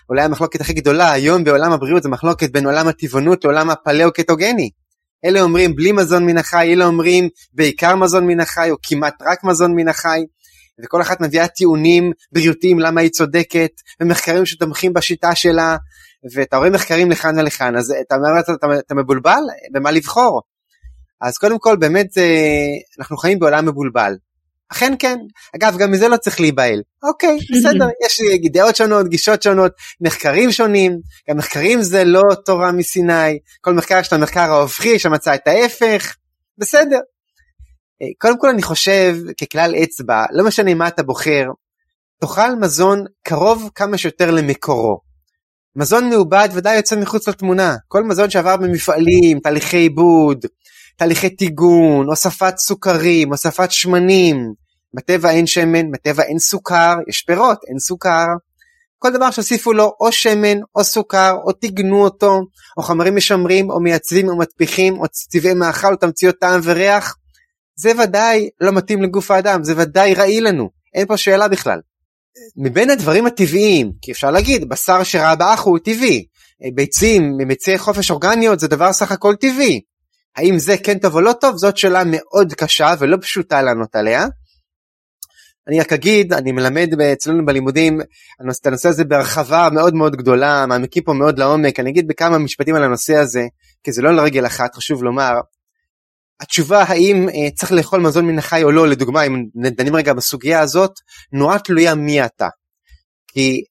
אולי 0.09 0.21
המחלוקת 0.21 0.61
הכי 0.61 0.73
גדולה 0.73 1.11
היום 1.11 1.43
בעולם 1.43 1.71
הבריאות 1.71 2.03
זה 2.03 2.09
מחלוקת 2.09 2.51
בין 2.51 2.65
עולם 2.65 2.87
הטבעונות 2.87 3.43
לעולם 3.43 3.69
הפלאו-קטוגני. 3.69 4.69
אלה 5.25 5.41
אומרים 5.41 5.75
בלי 5.75 5.91
מזון 5.91 6.25
מן 6.25 6.37
החי, 6.37 6.73
אלה 6.73 6.85
אומרים 6.85 7.29
בעיקר 7.53 7.95
מזון 7.95 8.27
מן 8.27 8.39
החי 8.39 8.71
או 8.71 8.75
כמעט 8.83 9.13
רק 9.21 9.43
מזון 9.43 9.75
מן 9.75 9.87
החי. 9.87 10.21
וכל 10.83 11.01
אחת 11.01 11.21
מביאה 11.21 11.47
טיעונים 11.47 12.11
בריאותיים 12.31 12.79
למה 12.79 13.01
היא 13.01 13.09
צודקת 13.09 13.71
ומחקרים 13.99 14.45
שתומכים 14.45 14.93
בשיטה 14.93 15.35
שלה 15.35 15.77
ואתה 16.33 16.57
רואה 16.57 16.69
מחקרים 16.69 17.11
לכאן 17.11 17.39
ולכאן, 17.39 17.77
אז 17.77 17.93
אתה 18.07 18.15
אומר, 18.15 18.39
אתה, 18.39 18.53
אתה, 18.53 18.67
אתה 18.79 18.95
מבולבל 18.95 19.41
במה 19.71 19.91
לבחור. 19.91 20.41
אז 21.21 21.37
קודם 21.37 21.59
כל 21.59 21.75
באמת 21.75 22.17
אה, 22.17 22.23
אנחנו 22.99 23.17
חיים 23.17 23.39
בעולם 23.39 23.65
מבולבל. 23.65 24.13
אכן 24.71 24.93
כן, 24.99 25.17
אגב 25.55 25.77
גם 25.77 25.91
מזה 25.91 26.07
לא 26.07 26.17
צריך 26.17 26.39
להיבהל. 26.39 26.81
אוקיי, 27.03 27.37
בסדר, 27.51 27.87
יש 28.05 28.21
דעות 28.51 28.75
שונות, 28.75 29.07
גישות 29.07 29.43
שונות, 29.43 29.71
מחקרים 30.01 30.51
שונים, 30.51 30.99
גם 31.29 31.37
מחקרים 31.37 31.81
זה 31.81 32.03
לא 32.03 32.21
תורה 32.45 32.71
מסיני, 32.71 33.39
כל 33.61 33.73
מחקר 33.73 33.97
יש 33.99 34.07
את 34.07 34.13
המחקר 34.13 34.51
ההופכי 34.51 34.99
שמצא 34.99 35.35
את 35.35 35.47
ההפך, 35.47 36.15
בסדר. 36.57 36.99
קודם 38.17 38.39
כל 38.39 38.49
אני 38.49 38.61
חושב 38.61 39.15
ככלל 39.41 39.75
אצבע, 39.83 40.25
לא 40.31 40.45
משנה 40.45 40.73
מה 40.73 40.87
אתה 40.87 41.03
בוחר, 41.03 41.45
תאכל 42.21 42.55
מזון 42.55 43.05
קרוב 43.23 43.69
כמה 43.75 43.97
שיותר 43.97 44.31
למקורו. 44.31 45.11
מזון 45.75 46.09
מעובד 46.09 46.49
ודאי 46.53 46.75
יוצא 46.75 46.95
מחוץ 46.95 47.27
לתמונה. 47.27 47.75
כל 47.87 48.03
מזון 48.03 48.29
שעבר 48.29 48.57
במפעלים, 48.57 49.39
תהליכי 49.39 49.77
עיבוד, 49.77 50.45
תהליכי 50.97 51.29
טיגון, 51.29 52.07
הוספת 52.07 52.57
סוכרים, 52.57 53.31
הוספת 53.31 53.71
שמנים. 53.71 54.53
בטבע 54.93 55.31
אין 55.31 55.47
שמן, 55.47 55.91
בטבע 55.91 56.23
אין 56.23 56.39
סוכר, 56.39 56.95
יש 57.07 57.21
פירות, 57.21 57.57
אין 57.69 57.79
סוכר. 57.79 58.25
כל 58.99 59.11
דבר 59.13 59.31
שהוסיפו 59.31 59.73
לו 59.73 59.91
או 59.99 60.11
שמן 60.11 60.57
או 60.75 60.83
סוכר 60.83 61.35
או 61.43 61.51
טיגנו 61.51 62.03
אותו 62.03 62.41
או 62.77 62.83
חומרים 62.83 63.15
משמרים 63.15 63.69
או 63.69 63.79
מייצבים 63.79 64.29
או 64.29 64.37
מטפיחים 64.37 64.99
או 64.99 65.05
צבעי 65.07 65.53
מאכל 65.53 65.91
או 65.91 65.95
תמציות 65.95 66.35
טעם 66.39 66.59
וריח 66.63 67.15
זה 67.81 67.91
ודאי 68.03 68.49
לא 68.61 68.71
מתאים 68.71 69.03
לגוף 69.03 69.31
האדם, 69.31 69.63
זה 69.63 69.73
ודאי 69.77 70.13
רעיל 70.13 70.47
לנו, 70.47 70.69
אין 70.93 71.07
פה 71.07 71.17
שאלה 71.17 71.47
בכלל. 71.47 71.79
מבין 72.57 72.89
הדברים 72.89 73.25
הטבעיים, 73.25 73.91
כי 74.01 74.11
אפשר 74.11 74.31
להגיד, 74.31 74.69
בשר 74.69 75.03
שראה 75.03 75.35
באחו 75.35 75.69
הוא 75.69 75.79
טבעי, 75.79 76.25
ביצים 76.75 77.37
מביצי 77.37 77.77
חופש 77.77 78.11
אורגניות 78.11 78.59
זה 78.59 78.67
דבר 78.67 78.93
סך 78.93 79.11
הכל 79.11 79.35
טבעי. 79.35 79.81
האם 80.35 80.59
זה 80.59 80.77
כן 80.77 80.97
טוב 80.99 81.15
או 81.15 81.21
לא 81.21 81.33
טוב, 81.33 81.57
זאת 81.57 81.77
שאלה 81.77 82.03
מאוד 82.05 82.53
קשה 82.53 82.93
ולא 82.99 83.17
פשוטה 83.21 83.61
לענות 83.61 83.95
עליה. 83.95 84.27
אני 85.67 85.79
רק 85.79 85.93
אגיד, 85.93 86.33
אני 86.33 86.51
מלמד 86.51 87.01
אצלנו 87.01 87.45
בלימודים 87.45 88.01
את 88.01 88.65
הנושא 88.65 88.89
הזה 88.89 89.03
בהרחבה 89.03 89.69
מאוד 89.73 89.93
מאוד 89.93 90.15
גדולה, 90.15 90.65
מעמיקים 90.65 91.03
פה 91.03 91.13
מאוד 91.13 91.39
לעומק, 91.39 91.79
אני 91.79 91.89
אגיד 91.89 92.07
בכמה 92.07 92.37
משפטים 92.37 92.75
על 92.75 92.83
הנושא 92.83 93.15
הזה, 93.15 93.43
כי 93.83 93.91
זה 93.91 94.01
לא 94.01 94.15
לרגל 94.15 94.45
אחת, 94.45 94.75
חשוב 94.75 95.03
לומר. 95.03 95.33
התשובה 96.41 96.83
האם 96.83 97.29
אה, 97.29 97.51
צריך 97.55 97.71
לאכול 97.71 98.01
מזון 98.01 98.25
מן 98.25 98.39
החי 98.39 98.63
או 98.63 98.71
לא, 98.71 98.87
לדוגמה, 98.87 99.23
אם 99.23 99.45
דנים 99.55 99.95
רגע 99.95 100.13
בסוגיה 100.13 100.59
הזאת, 100.59 100.91
נורא 101.33 101.57
תלויה 101.57 101.95
מי 101.95 102.25
אתה. 102.25 102.47
כי 103.27 103.63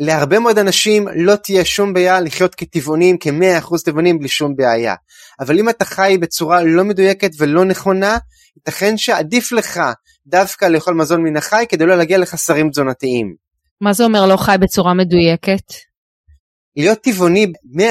להרבה 0.00 0.38
מאוד 0.38 0.58
אנשים 0.58 1.08
לא 1.16 1.36
תהיה 1.36 1.64
שום 1.64 1.92
בעיה 1.92 2.20
לחיות 2.20 2.54
כטבעונים, 2.54 3.16
כ-100% 3.20 3.76
טבעונים 3.84 4.18
בלי 4.18 4.28
שום 4.28 4.56
בעיה. 4.56 4.94
אבל 5.40 5.58
אם 5.58 5.68
אתה 5.68 5.84
חי 5.84 6.16
בצורה 6.20 6.62
לא 6.62 6.84
מדויקת 6.84 7.30
ולא 7.38 7.64
נכונה, 7.64 8.18
ייתכן 8.56 8.96
שעדיף 8.96 9.52
לך 9.52 9.80
דווקא 10.26 10.64
לאכול 10.64 10.94
מזון 10.94 11.22
מן 11.22 11.36
החי 11.36 11.64
כדי 11.68 11.86
לא 11.86 11.96
להגיע 11.96 12.18
לחסרים 12.18 12.70
תזונתיים. 12.70 13.34
מה 13.80 13.92
זה 13.92 14.04
אומר 14.04 14.26
לא 14.26 14.36
חי 14.36 14.56
בצורה 14.60 14.94
מדויקת? 14.94 15.72
להיות 16.76 16.98
טבעוני, 16.98 17.46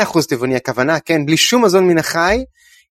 100% 0.06 0.28
טבעוני 0.30 0.56
הכוונה, 0.56 1.00
כן, 1.00 1.26
בלי 1.26 1.38
שום 1.38 1.66
מזון 1.66 1.88
מן 1.88 1.98
החי, 1.98 2.44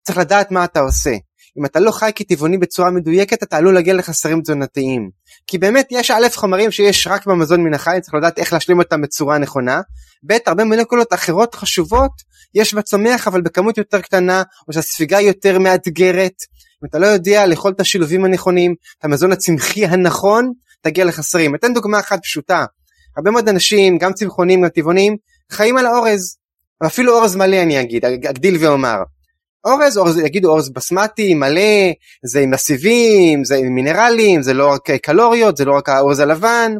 צריך 0.07 0.19
לדעת 0.19 0.51
מה 0.51 0.65
אתה 0.65 0.81
עושה. 0.81 1.11
אם 1.59 1.65
אתה 1.65 1.81
לא 1.81 1.91
חי 1.91 2.11
כטבעוני 2.15 2.59
בצורה 2.59 2.91
מדויקת, 2.91 3.43
אתה 3.43 3.57
עלול 3.57 3.75
להגיע 3.75 3.95
לחסרים 3.95 4.41
תזונתיים. 4.41 5.11
כי 5.47 5.59
באמת 5.59 5.89
יש 5.91 6.11
א' 6.11 6.27
חומרים 6.35 6.71
שיש 6.71 7.07
רק 7.07 7.27
במזון 7.27 7.63
מן 7.65 7.75
החי, 7.75 7.99
צריך 8.03 8.15
לדעת 8.15 8.39
איך 8.39 8.53
להשלים 8.53 8.79
אותם 8.79 9.03
בצורה 9.03 9.39
נכונה. 9.39 9.81
ב', 10.27 10.37
הרבה 10.47 10.65
מולקולות 10.65 11.13
אחרות 11.13 11.55
חשובות 11.55 12.11
יש 12.55 12.75
בצומח 12.75 13.29
אבל 13.29 13.41
בכמות 13.41 13.79
יותר 13.79 14.01
קטנה, 14.01 14.43
או 14.69 14.73
שהספיגה 14.73 15.21
יותר 15.21 15.59
מאתגרת. 15.59 16.35
אם 16.83 16.89
אתה 16.89 16.99
לא 16.99 17.07
יודע 17.07 17.47
לאכול 17.47 17.73
את 17.73 17.81
השילובים 17.81 18.25
הנכונים, 18.25 18.75
את 18.99 19.05
המזון 19.05 19.33
הצמחי 19.33 19.87
הנכון, 19.87 20.53
תגיע 20.83 21.05
לחסרים. 21.05 21.55
אתן 21.55 21.75
דוגמה 21.75 22.01
אחת 22.01 22.19
פשוטה. 22.23 22.65
הרבה 23.17 23.31
מאוד 23.31 23.49
אנשים, 23.49 23.99
גם 23.99 24.13
צמחונים, 24.13 24.63
גם 24.63 24.69
טבעונים, 24.69 25.17
חיים 25.53 25.77
על 25.77 25.87
האורז. 25.87 26.37
ואפילו 26.83 27.19
אורז 27.19 27.37
מלא 27.37 27.63
אני 27.63 27.81
אגיד, 27.81 28.05
אגדיל 28.05 28.57
ואומר. 28.61 28.97
אורז, 29.67 29.99
אורז, 29.99 30.19
יגידו 30.19 30.51
אורז 30.51 30.71
בסמטי, 30.71 31.35
מלא, 31.35 31.93
זה 32.25 32.41
עם 32.41 32.55
הסיבים, 32.55 33.45
זה 33.45 33.57
עם 33.57 33.75
מינרלים, 33.75 34.43
זה 34.43 34.55
לא 34.55 34.73
רק 34.73 34.91
קלוריות, 34.91 35.57
זה 35.57 35.65
לא 35.65 35.77
רק 35.77 35.89
האורז 35.89 36.21
הלבן. 36.21 36.73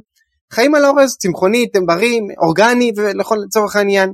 חיים 0.53 0.75
על 0.75 0.85
אורז 0.85 1.17
צמחוני, 1.17 1.67
בריא, 1.87 2.21
אורגני 2.39 2.93
ולכל 2.97 3.39
צורך 3.51 3.77
העניין. 3.77 4.13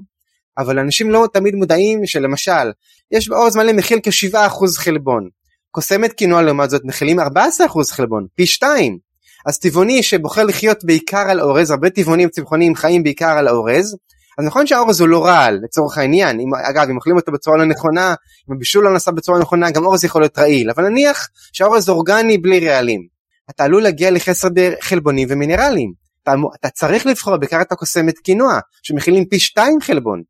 אבל 0.59 0.79
אנשים 0.79 1.11
לא 1.11 1.29
תמיד 1.33 1.55
מודעים 1.55 2.07
שלמשל, 2.07 2.71
יש 3.11 3.29
באורז 3.29 3.57
מלא 3.57 3.73
מכיל 3.73 3.99
כ-7% 4.03 4.67
חלבון. 4.77 5.29
קוסמת 5.71 6.13
קינוע 6.13 6.43
לעומת 6.43 6.71
זאת 6.71 6.83
מכילים 6.85 7.21
14% 7.21 7.23
חלבון, 7.91 8.27
פי 8.35 8.47
2. 8.47 8.99
אז 9.47 9.59
טבעוני 9.59 10.03
שבוחר 10.03 10.45
לחיות 10.45 10.85
בעיקר 10.85 11.31
על 11.31 11.41
אורז, 11.41 11.71
הרבה 11.71 11.91
טבעונים 11.91 12.29
צמחוניים 12.29 12.75
חיים 12.75 13.03
בעיקר 13.03 13.39
על 13.39 13.49
אורז, 13.49 13.97
אז 14.43 14.47
נכון 14.47 14.67
שהאורז 14.67 15.01
הוא 15.01 15.09
לא 15.09 15.25
רעל 15.25 15.59
לצורך 15.63 15.99
העניין, 15.99 16.41
אם, 16.41 16.55
אגב 16.55 16.89
אם 16.91 16.97
אוכלים 16.97 17.17
אותו 17.17 17.33
בצורה 17.33 17.57
לא 17.57 17.65
נכונה, 17.65 18.15
אם 18.49 18.55
הבישול 18.55 18.85
לא 18.85 18.93
נעשה 18.93 19.11
בצורה 19.11 19.39
נכונה 19.39 19.71
גם 19.71 19.85
אורז 19.85 20.05
יכול 20.05 20.23
להיות 20.23 20.39
רעיל, 20.39 20.71
אבל 20.71 20.89
נניח 20.89 21.29
שהאורז 21.53 21.89
אורגני 21.89 22.39
בלי 22.39 22.69
רעלים, 22.69 23.07
אתה 23.51 23.65
עלול 23.65 23.83
להגיע 23.83 24.11
לחסר 24.11 24.49
חלבונים 24.81 25.29
ומינרלים, 25.31 25.93
אתה, 26.23 26.35
אתה 26.61 26.71
צריך 26.71 27.07
לבחור 27.07 27.37
בקרת 27.37 27.73
הקוסמת 27.73 28.19
קינוע 28.19 28.59
שמכילים 28.83 29.25
פי 29.25 29.41
2 29.41 29.81
חלבון, 29.81 30.23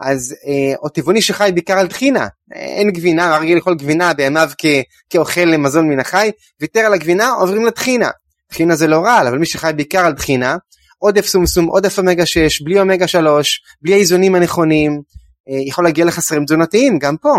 אז 0.00 0.34
אה, 0.46 0.74
או 0.82 0.88
טבעוני 0.88 1.22
שחי 1.22 1.50
בעיקר 1.54 1.78
על 1.78 1.88
טחינה, 1.88 2.26
אין 2.52 2.90
גבינה, 2.90 3.38
רגיל 3.38 3.56
לאכול 3.56 3.74
גבינה 3.74 4.14
בימיו 4.14 4.50
כ, 4.58 4.66
כאוכל 5.10 5.56
מזון 5.58 5.88
מן 5.88 6.00
החי, 6.00 6.30
ויתר 6.60 6.80
על 6.80 6.94
הגבינה 6.94 7.30
עוברים 7.30 7.66
לטחינה, 7.66 8.10
טחינה 8.48 8.76
זה 8.76 8.86
לא 8.86 9.00
רעל, 9.00 9.26
אבל 9.26 9.38
מי 9.38 9.46
שחי 9.46 9.72
בעיקר 9.76 10.06
על 10.06 10.12
טחינה 10.12 10.56
עודף 11.02 11.26
סומסום, 11.26 11.66
עודף 11.66 11.98
אומגה 11.98 12.26
6, 12.26 12.62
בלי 12.62 12.80
אומגה 12.80 13.08
3, 13.08 13.62
בלי 13.82 13.94
האיזונים 13.94 14.34
הנכונים, 14.34 15.02
אה, 15.48 15.68
יכול 15.68 15.84
להגיע 15.84 16.04
לחסרים 16.04 16.44
תזונתיים, 16.44 16.98
גם 16.98 17.16
פה. 17.16 17.34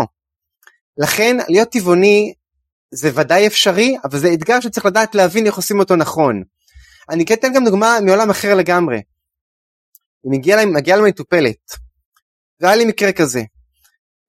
לכן 0.98 1.36
להיות 1.48 1.68
טבעוני 1.68 2.32
זה 2.90 3.10
ודאי 3.14 3.46
אפשרי, 3.46 3.96
אבל 4.04 4.18
זה 4.18 4.32
אתגר 4.32 4.60
שצריך 4.60 4.86
לדעת 4.86 5.14
להבין 5.14 5.46
איך 5.46 5.56
עושים 5.56 5.78
אותו 5.78 5.96
נכון. 5.96 6.42
אני 7.10 7.24
אתן 7.32 7.52
גם 7.54 7.64
דוגמה 7.64 7.98
מעולם 8.06 8.30
אחר 8.30 8.54
לגמרי. 8.54 9.02
היא 10.24 10.32
מגיעה 10.66 10.96
לה 10.96 11.02
מטופלת, 11.02 11.72
והיה 12.60 12.76
לי 12.76 12.84
מקרה 12.84 13.12
כזה. 13.12 13.42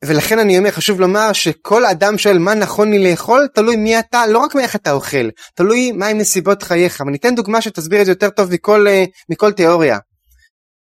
ולכן 0.04 0.39
אני 0.39 0.58
אומר 0.58 0.72
חשוב 0.72 1.00
לומר 1.00 1.34
שכל 1.34 1.86
אדם 1.86 2.18
שואל 2.18 2.38
מה 2.38 2.54
נכון 2.54 2.91
לי 2.91 3.12
לאכול 3.12 3.48
תלוי 3.54 3.76
מי 3.76 4.00
אתה 4.00 4.28
לא 4.28 4.39
רק 4.39 4.56
מאיך 4.56 4.76
אתה 4.76 4.91
אוכל 4.91 5.30
תלוי 5.56 5.91
מהם 5.91 6.18
נסיבות 6.18 6.64
חייך 6.64 7.04
ואני 7.06 7.18
אתן 7.18 7.36
דוגמה 7.36 7.62
שתסביר 7.62 8.02
את 8.02 8.06
זה 8.06 8.12
יותר 8.12 8.30
טוב 8.30 8.52
מכל, 8.54 8.88
uh, 8.88 9.10
מכל 9.30 9.52
תיאוריה. 9.52 9.98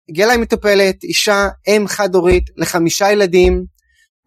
הגיעה 0.09 0.27
אליי 0.27 0.37
מטופלת 0.41 1.03
אישה 1.03 1.47
אם 1.67 1.85
חד 1.87 2.15
הורית 2.15 2.43
לחמישה 2.57 3.11
ילדים 3.11 3.63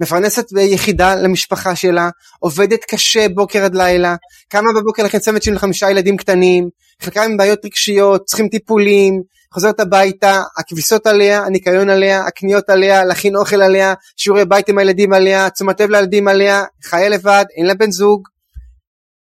מפרנסת 0.01 0.53
ביחידה 0.53 1.15
למשפחה 1.15 1.77
שלה 1.77 2.11
עובדת 2.39 2.85
קשה 2.85 3.29
בוקר 3.29 3.65
עד 3.65 3.75
לילה 3.75 4.17
קמה 4.49 4.69
בבוקר 4.81 5.05
לכן 5.05 5.19
צוות 5.19 5.43
של 5.43 5.59
חמישה 5.59 5.91
ילדים 5.91 6.17
קטנים 6.17 6.69
חלקם 7.03 7.21
עם 7.21 7.37
בעיות 7.37 7.65
רגשיות 7.65 8.25
צריכים 8.25 8.49
טיפולים 8.49 9.23
חוזרת 9.55 9.81
הביתה, 9.81 10.43
הכביסות 10.57 11.07
עליה, 11.07 11.43
הניקיון 11.43 11.91
עליה, 11.91 12.27
הקניות 12.27 12.71
עליה, 12.71 13.05
להכין 13.05 13.37
אוכל 13.37 13.63
עליה, 13.63 13.95
שיעורי 14.17 14.45
בית 14.45 14.69
עם 14.69 14.79
הילדים 14.79 15.13
עליה, 15.13 15.51
תשומת 15.51 15.81
לב 15.81 15.91
לילדים 15.91 16.29
עליה, 16.29 16.65
חיה 16.85 17.09
לבד, 17.09 17.45
אין 17.57 17.67
לה 17.67 17.75
בן 17.75 17.91
זוג, 17.91 18.23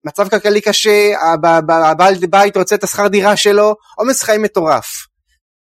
מצב 0.06 0.30
כלכלי 0.30 0.62
קשה, 0.62 1.14
הבעל 1.70 2.16
בית 2.30 2.58
רוצה 2.58 2.76
את 2.76 2.84
השכר 2.84 3.08
דירה 3.08 3.38
שלו, 3.38 3.76
עומס 3.98 4.24
חיים 4.24 4.42
מטורף. 4.42 4.86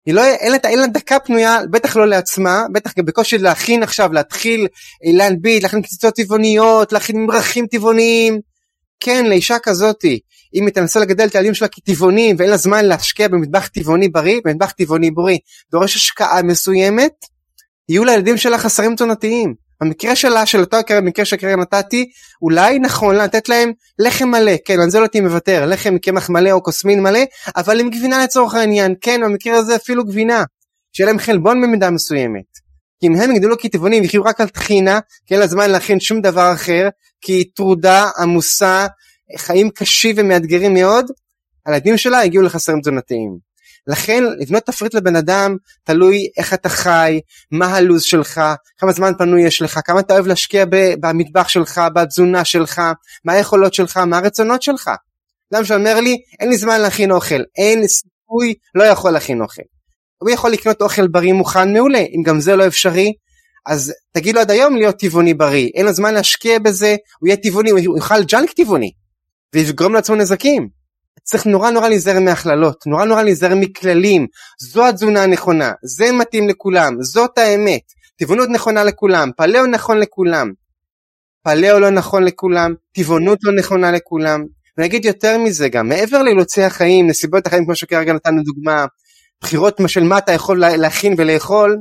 היא 0.07 0.15
לא, 0.15 0.25
אין, 0.25 0.53
לה, 0.53 0.59
אין 0.65 0.79
לה 0.79 0.87
דקה 0.87 1.19
פנויה, 1.19 1.59
בטח 1.71 1.97
לא 1.97 2.07
לעצמה, 2.07 2.65
בטח 2.73 2.93
גם 2.99 3.05
בקושי 3.05 3.39
להכין 3.39 3.83
עכשיו, 3.83 4.13
להתחיל 4.13 4.61
אה, 5.07 5.13
להנביט, 5.13 5.63
להכין 5.63 5.83
קציצות 5.83 6.15
טבעוניות, 6.15 6.93
להכין 6.93 7.17
ממרחים 7.17 7.67
טבעוניים. 7.67 8.41
כן, 9.01 9.27
לאישה 9.27 9.59
כזאתי, 9.59 10.21
אם 10.55 10.67
היא 10.67 10.75
תנסה 10.75 11.01
לגדל 11.01 11.27
את 11.27 11.35
הילדים 11.35 11.55
שלה 11.55 11.69
כטבעונים 11.69 12.37
ואין 12.39 12.51
לה 12.51 12.57
זמן 12.57 12.85
להשקיע 12.85 13.29
במטבח 13.29 13.67
טבעוני 13.67 14.09
בריא, 14.09 14.41
במטבח 14.45 14.71
טבעוני 14.71 15.11
בריא 15.11 15.39
דורש 15.73 15.97
השקעה 15.97 16.43
מסוימת, 16.43 17.13
יהיו 17.89 18.05
לילדים 18.05 18.37
שלה 18.37 18.59
חסרים 18.59 18.95
תזונתיים. 18.95 19.67
במקרה 19.81 20.17
שלה, 20.17 20.47
של 20.47 20.61
אותו 20.61 20.77
מקרה 21.03 21.25
שכרגע 21.25 21.57
נתתי, 21.57 22.11
אולי 22.43 22.79
נכון 22.79 23.17
לתת 23.17 23.49
להם 23.49 23.73
לחם 23.99 24.29
מלא, 24.29 24.53
כן, 24.65 24.81
על 24.81 24.91
זה 24.91 24.99
לא 24.99 25.03
הייתי 25.03 25.21
מוותר, 25.21 25.67
לחם 25.67 25.95
מקמח 25.95 26.31
מלא 26.31 26.51
או 26.51 26.63
כוסמין 26.63 27.03
מלא, 27.03 27.21
אבל 27.57 27.81
עם 27.81 27.91
גבינה 27.91 28.25
לצורך 28.25 28.55
העניין, 28.55 28.95
כן, 29.01 29.21
במקרה 29.25 29.59
הזה 29.59 29.77
אפילו 29.77 30.05
גבינה, 30.05 30.45
שיהיה 30.93 31.07
להם 31.07 31.19
חלבון 31.19 31.63
במידה 31.63 31.91
מסוימת. 31.91 32.66
כי 33.01 33.07
אם 33.07 33.17
הם 33.17 33.31
יגדלו 33.31 33.59
כטבעונים 33.59 34.03
ויחיו 34.03 34.25
רק 34.25 34.41
על 34.41 34.49
טחינה, 34.49 35.01
כי 35.27 35.35
אין 35.35 35.41
לה 35.41 35.47
זמן 35.47 35.71
להכין 35.71 36.01
שום 36.01 36.21
דבר 36.21 36.53
אחר, 36.53 36.89
כי 37.21 37.33
היא 37.33 37.45
טרודה, 37.55 38.11
עמוסה, 38.19 38.87
חיים 39.37 39.71
קשים 39.71 40.17
ומאתגרים 40.19 40.75
מאוד, 40.75 41.07
הילדים 41.67 41.97
שלה 41.97 42.21
הגיעו 42.21 42.43
לחסרים 42.43 42.81
תזונתיים. 42.81 43.39
לכן 43.87 44.25
לבנות 44.39 44.63
תפריט 44.67 44.95
לבן 44.95 45.17
אדם 45.17 45.57
תלוי 45.85 46.29
איך 46.37 46.55
אתה 46.55 46.69
חי, 46.69 47.21
מה 47.51 47.67
הלו"ז 47.67 48.03
שלך, 48.03 48.41
כמה 48.79 48.93
זמן 48.93 49.13
פנוי 49.19 49.43
יש 49.47 49.63
לך, 49.63 49.81
כמה 49.85 50.01
אתה 50.01 50.15
אוהב 50.15 50.27
להשקיע 50.27 50.65
במטבח 51.01 51.49
שלך, 51.49 51.81
בתזונה 51.95 52.45
שלך, 52.45 52.83
מה 53.25 53.33
היכולות 53.33 53.75
שלך, 53.75 53.97
מה 53.97 54.19
הרצונות 54.19 54.63
שלך. 54.63 54.91
אדם 55.53 55.65
שאומר 55.65 56.01
לי 56.01 56.17
אין 56.41 56.49
לי 56.49 56.57
זמן 56.57 56.81
להכין 56.81 57.11
אוכל, 57.11 57.43
אין 57.57 57.87
סיכוי, 57.89 58.55
לא 58.75 58.85
יכול 58.85 59.11
להכין 59.11 59.41
אוכל. 59.41 59.63
הוא 60.19 60.31
יכול 60.31 60.51
לקנות 60.51 60.83
אוכל 60.83 61.09
בריא 61.09 61.33
מוכן? 61.33 61.73
מעולה, 61.73 61.99
אם 61.99 62.23
גם 62.23 62.41
זה 62.41 62.57
לא 62.57 62.67
אפשרי, 62.67 63.13
אז 63.67 63.93
תגיד 64.13 64.35
לו 64.35 64.41
עד 64.41 64.51
היום 64.51 64.77
להיות 64.77 64.99
טבעוני 64.99 65.35
בריא, 65.35 65.69
אין 65.75 65.87
לו 65.87 65.93
זמן 65.93 66.15
להשקיע 66.15 66.59
בזה, 66.59 66.97
הוא 67.19 67.29
יהיה 67.29 67.37
טבעוני, 67.37 67.71
הוא 67.71 67.97
יאכל 67.97 68.25
ג'אנק 68.25 68.53
טבעוני. 68.53 68.91
ויגרום 69.55 69.95
לעצמו 69.95 70.17
נזקים. 70.17 70.69
צריך 71.23 71.47
נורא 71.47 71.71
נורא 71.71 71.89
להיזהר 71.89 72.21
מהכללות, 72.21 72.87
נורא 72.87 73.05
נורא 73.05 73.23
להיזהר 73.23 73.55
מכללים, 73.55 74.27
זו 74.59 74.87
התזונה 74.87 75.23
הנכונה, 75.23 75.73
זה 75.83 76.13
מתאים 76.13 76.49
לכולם, 76.49 77.03
זאת 77.03 77.39
האמת, 77.39 77.83
טבעונות 78.17 78.49
נכונה 78.49 78.85
לכולם, 78.85 79.31
פלאו 79.37 79.67
נכון 79.67 79.99
לכולם, 79.99 80.53
פלאו 81.43 81.79
לא 81.79 81.91
נכון 81.91 82.25
לכולם, 82.25 82.75
טבעונות 82.93 83.39
לא 83.43 83.53
נכונה 83.53 83.93
לכולם, 83.93 84.45
ואני 84.77 84.89
אגיד 84.89 85.05
יותר 85.05 85.39
מזה 85.39 85.69
גם, 85.69 85.89
מעבר 85.89 86.23
לאילוצי 86.23 86.63
החיים, 86.63 87.07
נסיבות 87.07 87.47
החיים 87.47 87.65
כמו 87.65 87.77
שכרגע 87.77 88.13
נתנו 88.13 88.43
דוגמה, 88.43 88.87
בחירות 89.41 89.81
של 89.87 90.03
מה 90.03 90.19
אתה 90.19 90.33
יכול 90.33 90.61
להכין 90.61 91.15
ולאכול, 91.19 91.77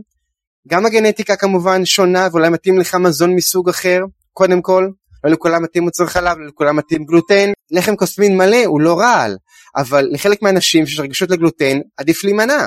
גם 0.68 0.86
הגנטיקה 0.86 1.36
כמובן 1.36 1.86
שונה 1.86 2.28
ואולי 2.32 2.50
מתאים 2.50 2.80
לך 2.80 2.96
מזון 2.96 3.36
מסוג 3.36 3.70
אחר, 3.70 4.00
קודם 4.34 4.62
כל, 4.62 4.90
לא 5.24 5.32
לכולם 5.32 5.64
מתאים 5.64 5.84
מוצר 5.84 6.06
חלב, 6.06 6.38
לא 6.38 6.48
לכולם 6.48 6.76
מתאים 6.76 7.06
גלוטן, 7.06 7.52
לחם 7.72 7.96
קוסמין 7.96 8.38
מלא 8.38 8.66
הוא 8.66 8.82
לא 8.82 9.00
רעל, 9.00 9.38
אבל 9.76 10.08
לחלק 10.12 10.42
מהאנשים 10.42 10.88
שיש 10.88 11.00
רגישות 11.00 11.30
לגלוטן 11.30 11.80
עדיף 11.98 12.24
להימנע. 12.24 12.66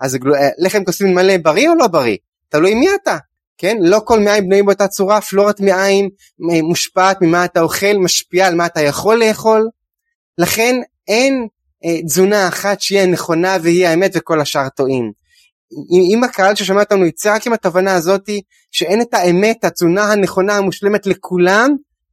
אז. 0.00 0.14
אה, 0.14 0.48
לחם 0.58 0.84
קוסמין 0.84 1.14
מלא 1.14 1.36
בריא 1.42 1.68
או 1.68 1.74
לא 1.74 1.86
בריא? 1.86 2.16
תלוי 2.48 2.74
מי 2.74 2.86
אתה. 3.02 3.16
כן? 3.58 3.76
לא 3.80 4.00
כל 4.04 4.20
מעיים 4.20 4.44
בנויים 4.44 4.66
באותה 4.66 4.88
צורה, 4.88 5.20
פלורת 5.20 5.60
מעיים 5.60 6.08
מושפעת 6.38 7.16
ממה 7.20 7.44
אתה 7.44 7.60
אוכל, 7.60 7.96
משפיעה 7.98 8.48
על 8.48 8.54
מה 8.54 8.66
אתה 8.66 8.80
יכול 8.80 9.18
לאכול. 9.18 9.68
לכן 10.38 10.76
אין 11.08 11.46
תזונה 12.06 12.48
אחת 12.48 12.80
שהיא 12.80 13.00
הנכונה 13.00 13.56
והיא 13.62 13.86
האמת 13.86 14.10
וכל 14.14 14.40
השאר 14.40 14.68
טועים. 14.68 15.12
אם 16.12 16.24
הקהל 16.24 16.54
ששומע 16.54 16.80
אותנו 16.80 17.06
יצא 17.06 17.34
רק 17.34 17.46
עם 17.46 17.52
התובנה 17.52 17.94
הזאתי 17.94 18.42
שאין 18.70 19.00
את 19.00 19.14
האמת, 19.14 19.64
התזונה 19.64 20.12
הנכונה 20.12 20.56
המושלמת 20.56 21.06
לכולם, 21.06 21.70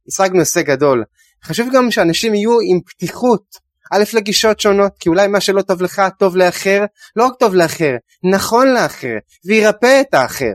השגנו 0.08 0.38
הישג 0.38 0.62
גדול. 0.62 1.04
חשוב 1.44 1.68
גם 1.74 1.90
שאנשים 1.90 2.34
יהיו 2.34 2.58
עם 2.60 2.80
פתיחות, 2.86 3.68
א' 3.92 4.04
לגישות 4.14 4.60
שונות, 4.60 4.92
כי 5.00 5.08
אולי 5.08 5.26
מה 5.26 5.40
שלא 5.40 5.62
טוב 5.62 5.82
לך 5.82 6.02
טוב 6.18 6.36
לאחר, 6.36 6.84
לא 7.16 7.26
רק 7.26 7.32
טוב 7.38 7.54
לאחר, 7.54 7.96
נכון 8.32 8.68
לאחר, 8.68 9.16
וירפא 9.44 10.00
את 10.00 10.14
האחר. 10.14 10.52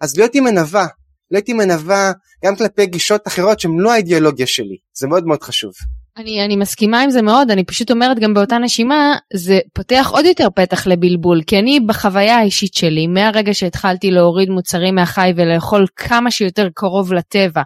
אז 0.00 0.16
להיות 0.16 0.34
עם 0.34 0.46
ענווה, 0.46 0.86
להיות 1.30 1.48
עם 1.48 1.60
ענווה 1.60 2.12
גם 2.44 2.56
כלפי 2.56 2.86
גישות 2.86 3.28
אחרות 3.28 3.60
שהן 3.60 3.78
לא 3.78 3.92
האידיאולוגיה 3.92 4.46
שלי, 4.46 4.76
זה 4.94 5.06
מאוד 5.06 5.26
מאוד 5.26 5.42
חשוב. 5.42 5.72
אני, 6.16 6.44
אני 6.44 6.56
מסכימה 6.56 7.00
עם 7.00 7.10
זה 7.10 7.22
מאוד, 7.22 7.50
אני 7.50 7.64
פשוט 7.64 7.90
אומרת 7.90 8.18
גם 8.18 8.34
באותה 8.34 8.58
נשימה, 8.58 9.16
זה 9.34 9.60
פותח 9.74 10.10
עוד 10.12 10.24
יותר 10.24 10.48
פתח 10.54 10.86
לבלבול, 10.86 11.40
כי 11.46 11.58
אני 11.58 11.80
בחוויה 11.80 12.36
האישית 12.36 12.74
שלי, 12.74 13.06
מהרגע 13.06 13.54
שהתחלתי 13.54 14.10
להוריד 14.10 14.48
מוצרים 14.50 14.94
מהחי 14.94 15.32
ולאכול 15.36 15.86
כמה 15.96 16.30
שיותר 16.30 16.68
קרוב 16.74 17.12
לטבע, 17.12 17.62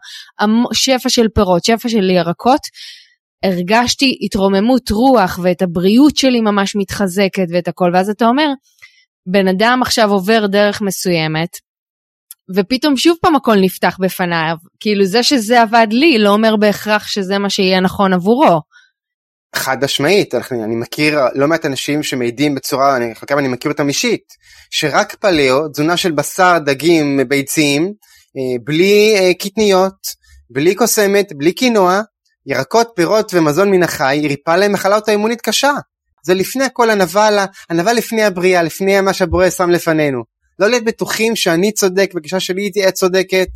שפע 0.72 1.08
של 1.08 1.28
פירות, 1.34 1.64
שפע 1.64 1.88
של 1.88 2.10
ירקות, 2.10 2.60
הרגשתי 3.44 4.18
התרוממות 4.22 4.90
רוח 4.90 5.38
ואת 5.42 5.62
הבריאות 5.62 6.16
שלי 6.16 6.40
ממש 6.40 6.76
מתחזקת 6.76 7.46
ואת 7.52 7.68
הכל, 7.68 7.90
ואז 7.94 8.10
אתה 8.10 8.26
אומר, 8.26 8.48
בן 9.26 9.48
אדם 9.48 9.78
עכשיו 9.82 10.10
עובר 10.10 10.46
דרך 10.46 10.82
מסוימת, 10.82 11.48
ופתאום 12.54 12.96
שוב 12.96 13.16
פעם 13.22 13.36
הכל 13.36 13.56
נפתח 13.60 13.96
בפניו. 14.00 14.56
כאילו 14.80 15.04
זה 15.04 15.22
שזה 15.22 15.62
עבד 15.62 15.86
לי 15.90 16.18
לא 16.18 16.28
אומר 16.28 16.56
בהכרח 16.56 17.06
שזה 17.06 17.38
מה 17.38 17.50
שיהיה 17.50 17.80
נכון 17.80 18.12
עבורו. 18.12 18.60
חד 19.56 19.84
משמעית, 19.84 20.34
אני 20.34 20.76
מכיר 20.76 21.18
לא 21.34 21.48
מעט 21.48 21.66
אנשים 21.66 22.02
שמעידים 22.02 22.54
בצורה, 22.54 22.96
אני, 22.96 23.14
חלקם 23.14 23.38
אני 23.38 23.48
מכיר 23.48 23.70
אותם 23.70 23.88
אישית, 23.88 24.22
שרק 24.70 25.14
פלאו, 25.14 25.68
תזונה 25.68 25.96
של 25.96 26.12
בשר, 26.12 26.58
דגים, 26.58 27.20
ביצים, 27.28 27.92
אה, 28.36 28.64
בלי 28.64 29.14
אה, 29.18 29.34
קטניות, 29.34 29.94
בלי 30.50 30.74
קוסמת, 30.74 31.32
בלי 31.36 31.52
קינוע, 31.52 32.00
ירקות, 32.46 32.92
פירות 32.96 33.34
ומזון 33.34 33.70
מן 33.70 33.82
החי, 33.82 34.22
ריפא 34.28 34.50
להם 34.50 34.72
מחלה 34.72 34.96
אוטואימונית 34.96 35.40
קשה. 35.40 35.72
זה 36.24 36.34
לפני 36.34 36.64
הכל 36.64 36.90
ענווה, 36.90 37.46
ענווה 37.70 37.92
לפני 37.92 38.24
הבריאה, 38.24 38.62
לפני 38.62 39.00
מה 39.00 39.12
שהבורא 39.12 39.50
שם 39.50 39.70
לפנינו. 39.70 40.35
לא 40.58 40.70
להיות 40.70 40.84
בטוחים 40.84 41.36
שאני 41.36 41.72
צודק 41.72 42.10
והגישה 42.14 42.40
שלי 42.40 42.70
תהיה 42.70 42.90
צודקת. 42.90 43.48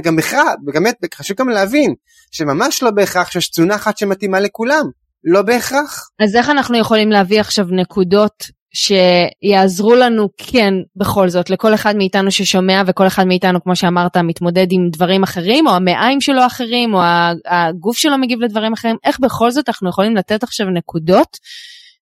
וגם 0.00 0.16
בכלל, 0.16 0.54
באמת 0.64 0.96
חשוב 1.14 1.36
גם 1.36 1.48
להבין 1.48 1.94
שממש 2.30 2.82
לא 2.82 2.90
בהכרח 2.90 3.30
שיש 3.30 3.48
תזונה 3.48 3.74
אחת 3.74 3.98
שמתאימה 3.98 4.40
לכולם, 4.40 4.84
לא 5.24 5.42
בהכרח. 5.42 6.08
אז 6.20 6.36
איך 6.36 6.50
אנחנו 6.50 6.78
יכולים 6.78 7.10
להביא 7.10 7.40
עכשיו 7.40 7.66
נקודות 7.70 8.44
שיעזרו 8.74 9.94
לנו 9.94 10.28
כן 10.36 10.74
בכל 10.96 11.28
זאת 11.28 11.50
לכל 11.50 11.74
אחד 11.74 11.96
מאיתנו 11.96 12.30
ששומע 12.30 12.82
וכל 12.86 13.06
אחד 13.06 13.26
מאיתנו 13.26 13.62
כמו 13.62 13.76
שאמרת 13.76 14.16
מתמודד 14.16 14.66
עם 14.70 14.88
דברים 14.92 15.22
אחרים 15.22 15.66
או 15.66 15.74
המעיים 15.74 16.20
שלו 16.20 16.46
אחרים 16.46 16.94
או 16.94 17.00
הגוף 17.46 17.96
שלו 17.96 18.18
מגיב 18.18 18.40
לדברים 18.40 18.72
אחרים 18.72 18.96
איך 19.04 19.20
בכל 19.20 19.50
זאת 19.50 19.68
אנחנו 19.68 19.90
יכולים 19.90 20.16
לתת 20.16 20.42
עכשיו 20.42 20.66
נקודות 20.66 21.36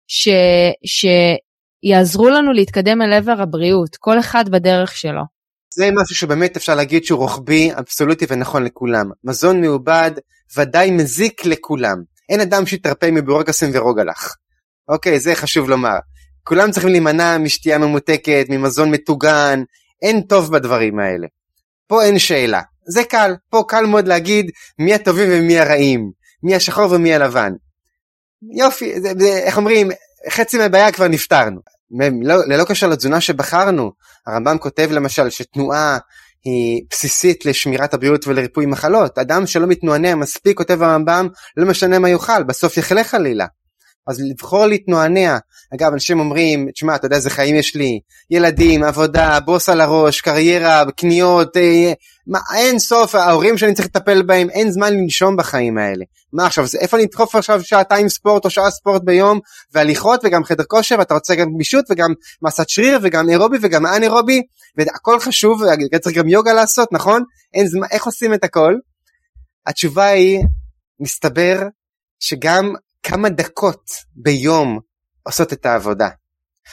ש, 0.07 0.29
ש, 0.85 1.05
יעזרו 1.85 2.29
לנו 2.29 2.53
להתקדם 2.53 3.01
אל 3.01 3.13
עבר 3.13 3.41
הבריאות, 3.41 3.95
כל 3.95 4.19
אחד 4.19 4.49
בדרך 4.49 4.97
שלו. 4.97 5.21
זה 5.73 5.89
משהו 5.93 6.15
שבאמת 6.15 6.57
אפשר 6.57 6.75
להגיד 6.75 7.05
שהוא 7.05 7.19
רוחבי, 7.19 7.71
אבסולוטי 7.79 8.25
ונכון 8.29 8.63
לכולם. 8.63 9.09
מזון 9.23 9.61
מעובד 9.61 10.11
ודאי 10.57 10.91
מזיק 10.91 11.45
לכולם. 11.45 11.97
אין 12.29 12.39
אדם 12.39 12.65
שיתרפא 12.65 13.09
מבורקסים 13.11 13.69
ורוגלח. 13.73 14.35
אוקיי, 14.87 15.19
זה 15.19 15.35
חשוב 15.35 15.69
לומר. 15.69 15.97
כולם 16.43 16.71
צריכים 16.71 16.89
להימנע 16.91 17.37
משתייה 17.37 17.77
ממותקת, 17.77 18.45
ממזון 18.49 18.91
מטוגן, 18.91 19.63
אין 20.01 20.21
טוב 20.21 20.51
בדברים 20.51 20.99
האלה. 20.99 21.27
פה 21.87 22.03
אין 22.03 22.19
שאלה. 22.19 22.61
זה 22.87 23.03
קל, 23.03 23.35
פה 23.49 23.63
קל 23.67 23.85
מאוד 23.85 24.07
להגיד 24.07 24.51
מי 24.79 24.93
הטובים 24.93 25.29
ומי 25.31 25.59
הרעים, 25.59 26.11
מי 26.43 26.55
השחור 26.55 26.91
ומי 26.91 27.15
הלבן. 27.15 27.53
יופי, 28.57 29.01
זה, 29.01 29.09
זה, 29.19 29.37
איך 29.37 29.57
אומרים, 29.57 29.89
חצי 30.29 30.57
מהבעיה 30.57 30.91
כבר 30.91 31.07
נפתרנו. 31.07 31.74
לא, 32.21 32.35
ללא 32.47 32.63
קשר 32.63 32.87
לתזונה 32.87 33.21
שבחרנו, 33.21 33.91
הרמב"ם 34.27 34.57
כותב 34.57 34.87
למשל 34.91 35.29
שתנועה 35.29 35.97
היא 36.45 36.81
בסיסית 36.89 37.45
לשמירת 37.45 37.93
הבריאות 37.93 38.27
ולריפוי 38.27 38.65
מחלות. 38.65 39.17
אדם 39.17 39.47
שלא 39.47 39.67
מתנוענע 39.67 40.15
מספיק, 40.15 40.57
כותב 40.57 40.83
הרמב"ם, 40.83 41.27
לא 41.57 41.65
משנה 41.65 41.99
מה 41.99 42.09
יאכל, 42.09 42.43
בסוף 42.43 42.77
יחלה 42.77 43.03
חלילה. 43.03 43.45
אז 44.07 44.21
לבחור 44.21 44.65
להתנוענע, 44.65 45.37
אגב 45.73 45.93
אנשים 45.93 46.19
אומרים, 46.19 46.71
תשמע 46.71 46.95
אתה 46.95 47.05
יודע 47.05 47.15
איזה 47.15 47.29
חיים 47.29 47.55
יש 47.55 47.75
לי, 47.75 47.99
ילדים, 48.29 48.83
עבודה, 48.83 49.39
בוס 49.39 49.69
על 49.69 49.81
הראש, 49.81 50.21
קריירה, 50.21 50.83
קניות, 50.97 51.57
אה, 51.57 51.93
מה, 52.27 52.39
אין 52.55 52.79
סוף, 52.79 53.15
ההורים 53.15 53.57
שאני 53.57 53.73
צריך 53.73 53.87
לטפל 53.87 54.21
בהם, 54.21 54.49
אין 54.49 54.71
זמן 54.71 54.93
לנשום 54.93 55.37
בחיים 55.37 55.77
האלה. 55.77 56.05
מה 56.33 56.45
עכשיו, 56.45 56.65
איפה 56.79 56.97
אני 56.97 57.05
אדחוף 57.05 57.35
עכשיו 57.35 57.63
שעתיים 57.63 58.09
ספורט 58.09 58.45
או 58.45 58.49
שעה 58.49 58.71
ספורט 58.71 59.01
ביום, 59.03 59.39
והליכות 59.73 60.21
וגם 60.23 60.43
חדר 60.43 60.63
כושר, 60.63 60.95
ואתה 60.99 61.13
רוצה 61.13 61.35
גם 61.35 61.53
גמישות 61.53 61.85
וגם 61.89 62.09
מסת 62.41 62.69
שריר 62.69 62.99
וגם 63.01 63.29
אירובי 63.29 63.57
וגם 63.61 63.85
אנאירובי, 63.85 64.41
והכל 64.77 65.19
חשוב, 65.19 65.61
צריך 66.01 66.17
גם 66.17 66.27
יוגה 66.27 66.53
לעשות, 66.53 66.93
נכון? 66.93 67.23
אין 67.53 67.67
זמן, 67.67 67.87
איך 67.91 68.05
עושים 68.05 68.33
את 68.33 68.43
הכל? 68.43 68.75
התשובה 69.65 70.05
היא, 70.05 70.39
מסתבר 70.99 71.61
שגם 72.19 72.73
כמה 73.07 73.29
דקות 73.29 73.91
ביום 74.15 74.79
עושות 75.23 75.53
את 75.53 75.65
העבודה. 75.65 76.09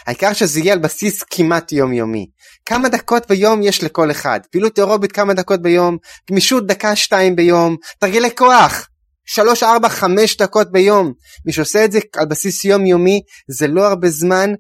העיקר 0.07 0.33
שזה 0.33 0.61
יהיה 0.61 0.73
על 0.73 0.79
בסיס 0.79 1.23
כמעט 1.23 1.73
יומיומי. 1.73 2.27
כמה 2.67 2.89
דקות 2.89 3.29
ביום 3.29 3.63
יש 3.63 3.85
לכל 3.85 4.11
אחד. 4.11 4.41
פעילות 4.51 4.79
אירובית 4.79 5.13
כמה 5.13 5.35
דקות 5.35 5.63
ביום, 5.63 5.97
גמישות 6.31 6.67
דקה 6.67 6.97
שתיים 6.97 7.37
ביום, 7.37 7.77
תרגילי 8.01 8.37
כוח, 8.37 8.89
שלוש 9.25 9.63
ארבע 9.63 9.89
חמש 9.89 10.37
דקות 10.37 10.73
ביום. 10.73 11.13
מי 11.47 11.53
שעושה 11.53 11.85
את 11.85 11.93
זה 11.93 11.99
על 12.17 12.27
בסיס 12.27 12.65
יומיומי 12.65 13.21
זה 13.49 13.67
לא 13.67 13.87
הרבה 13.87 14.09
זמן, 14.09 14.51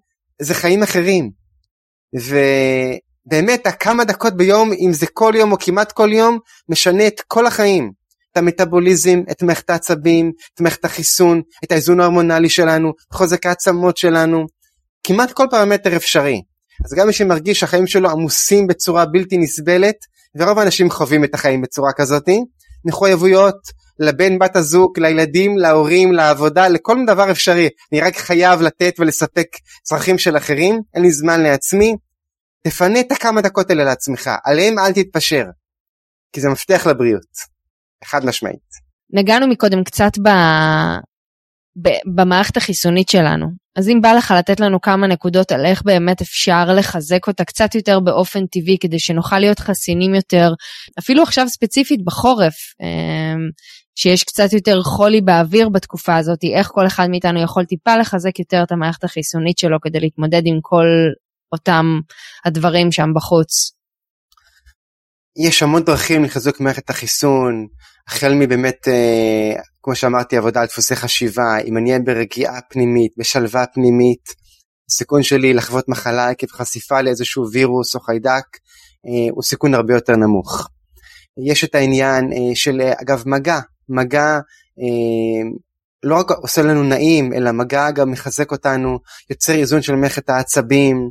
זה 0.42 0.54
חיים 0.54 0.82
אחרים. 0.82 1.30
ובאמת 2.14 3.66
הכמה 3.66 4.04
דקות 4.04 4.36
ביום, 4.36 4.72
אם 4.72 4.92
זה 4.92 5.06
כל 5.12 5.32
יום 5.36 5.52
או 5.52 5.56
כמעט 5.60 5.92
כל 5.92 6.10
יום, 6.12 6.38
משנה 6.68 7.06
את 7.06 7.20
כל 7.28 7.46
החיים. 7.46 8.01
את 8.32 8.36
המטאבוליזם, 8.36 9.20
את 9.30 9.42
מערכת 9.42 9.70
העצבים, 9.70 10.32
את 10.54 10.60
מערכת 10.60 10.84
החיסון, 10.84 11.42
את 11.64 11.72
האיזון 11.72 12.00
ההורמונלי 12.00 12.48
שלנו, 12.48 12.90
את 13.08 13.14
חוזק 13.14 13.46
העצמות 13.46 13.96
שלנו, 13.96 14.46
כמעט 15.06 15.32
כל 15.32 15.46
פרמטר 15.50 15.96
אפשרי. 15.96 16.42
אז 16.84 16.94
גם 16.94 17.06
מי 17.06 17.12
שמרגיש 17.12 17.60
שהחיים 17.60 17.86
שלו 17.86 18.10
עמוסים 18.10 18.66
בצורה 18.66 19.06
בלתי 19.06 19.38
נסבלת, 19.38 19.96
ורוב 20.36 20.58
האנשים 20.58 20.90
חווים 20.90 21.24
את 21.24 21.34
החיים 21.34 21.62
בצורה 21.62 21.92
כזאת, 21.92 22.28
מחויבויות 22.84 23.56
לבן 23.98 24.38
בת 24.38 24.56
הזוג, 24.56 24.98
לילדים, 24.98 25.58
להורים, 25.58 26.12
לעבודה, 26.12 26.68
לכל 26.68 26.96
דבר 27.06 27.30
אפשרי. 27.30 27.68
אני 27.92 28.00
רק 28.00 28.16
חייב 28.16 28.62
לתת 28.62 28.94
ולספק 28.98 29.46
צרכים 29.82 30.18
של 30.18 30.36
אחרים, 30.36 30.80
אין 30.94 31.02
לי 31.02 31.12
זמן 31.12 31.42
לעצמי. 31.42 31.96
תפנה 32.64 33.00
את 33.00 33.12
הכמה 33.12 33.40
דקות 33.40 33.70
האלה 33.70 33.84
לעצמך, 33.84 34.30
עליהם 34.44 34.78
אל 34.78 34.92
תתפשר, 34.92 35.44
כי 36.32 36.40
זה 36.40 36.48
מפתח 36.48 36.86
לבריאות. 36.86 37.51
חד 38.04 38.24
משמעית. 38.24 38.92
נגענו 39.12 39.46
מקודם 39.46 39.84
קצת 39.84 40.18
ב... 40.18 40.28
ב... 41.82 41.88
במערכת 42.14 42.56
החיסונית 42.56 43.08
שלנו. 43.08 43.46
אז 43.76 43.88
אם 43.88 44.00
בא 44.02 44.12
לך 44.12 44.34
לתת 44.38 44.60
לנו 44.60 44.80
כמה 44.80 45.06
נקודות 45.06 45.52
על 45.52 45.66
איך 45.66 45.82
באמת 45.82 46.20
אפשר 46.20 46.64
לחזק 46.78 47.26
אותה 47.26 47.44
קצת 47.44 47.74
יותר 47.74 48.00
באופן 48.00 48.46
טבעי 48.46 48.76
כדי 48.80 48.98
שנוכל 48.98 49.38
להיות 49.38 49.58
חסינים 49.58 50.14
יותר, 50.14 50.52
אפילו 50.98 51.22
עכשיו 51.22 51.48
ספציפית 51.48 52.04
בחורף, 52.04 52.54
אמ, 52.82 53.50
שיש 53.94 54.24
קצת 54.24 54.52
יותר 54.52 54.82
חולי 54.82 55.20
באוויר 55.20 55.68
בתקופה 55.68 56.16
הזאת, 56.16 56.38
איך 56.44 56.68
כל 56.72 56.86
אחד 56.86 57.06
מאיתנו 57.10 57.42
יכול 57.42 57.64
טיפה 57.64 57.96
לחזק 57.96 58.38
יותר 58.38 58.62
את 58.62 58.72
המערכת 58.72 59.04
החיסונית 59.04 59.58
שלו 59.58 59.80
כדי 59.82 60.00
להתמודד 60.00 60.42
עם 60.44 60.58
כל 60.62 60.86
אותם 61.52 62.00
הדברים 62.44 62.92
שם 62.92 63.08
בחוץ. 63.14 63.72
יש 65.46 65.62
המון 65.62 65.82
דרכים 65.84 66.24
לחיזוק 66.24 66.60
מערכת 66.60 66.90
החיסון, 66.90 67.66
החל 68.08 68.34
מבאמת, 68.34 68.88
אה, 68.88 69.62
כמו 69.82 69.94
שאמרתי, 69.94 70.36
עבודה 70.36 70.60
על 70.60 70.66
דפוסי 70.66 70.96
חשיבה, 70.96 71.58
אם 71.64 71.76
אני 71.76 71.90
אהיה 71.90 72.02
ברגיעה 72.02 72.60
פנימית, 72.70 73.12
בשלווה 73.18 73.66
פנימית, 73.66 74.42
הסיכון 74.90 75.22
שלי 75.22 75.54
לחוות 75.54 75.88
מחלה 75.88 76.28
עקב 76.28 76.46
חשיפה 76.46 77.00
לאיזשהו 77.00 77.44
וירוס 77.52 77.94
או 77.94 78.00
חיידק 78.00 78.44
אה, 79.06 79.30
הוא 79.30 79.42
סיכון 79.42 79.74
הרבה 79.74 79.94
יותר 79.94 80.16
נמוך. 80.16 80.68
יש 81.48 81.64
את 81.64 81.74
העניין 81.74 82.30
של 82.54 82.80
אגב 82.80 83.22
מגע, 83.26 83.60
מגע 83.88 84.38
לא 86.02 86.16
רק 86.16 86.30
עושה 86.30 86.62
לנו 86.62 86.82
נעים, 86.82 87.32
אלא 87.32 87.52
מגע 87.52 87.90
גם 87.90 88.10
מחזק 88.10 88.52
אותנו, 88.52 88.98
יוצר 89.30 89.52
איזון 89.52 89.82
של 89.82 89.94
מערכת 89.94 90.30
העצבים, 90.30 91.10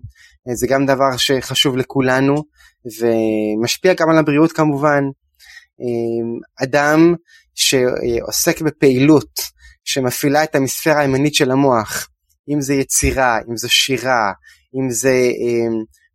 זה 0.54 0.68
גם 0.68 0.86
דבר 0.86 1.18
שחשוב 1.18 1.78
לכולנו, 1.78 2.36
ומשפיע 3.00 3.94
גם 3.94 4.10
על 4.10 4.18
הבריאות 4.18 4.52
כמובן. 4.52 5.04
אדם 6.64 7.16
שעוסק 7.56 8.62
בפעילות 8.62 9.42
שמפעילה 9.84 10.44
את 10.44 10.56
המספירה 10.56 11.00
הימנית 11.00 11.36
של 11.36 11.52
המוח, 11.52 12.10
אם 12.50 12.62
זה 12.62 12.74
יצירה, 12.74 13.40
אם 13.50 13.58
זו 13.58 13.70
שירה, 13.70 14.32
אם 14.76 14.90
זה 14.90 15.32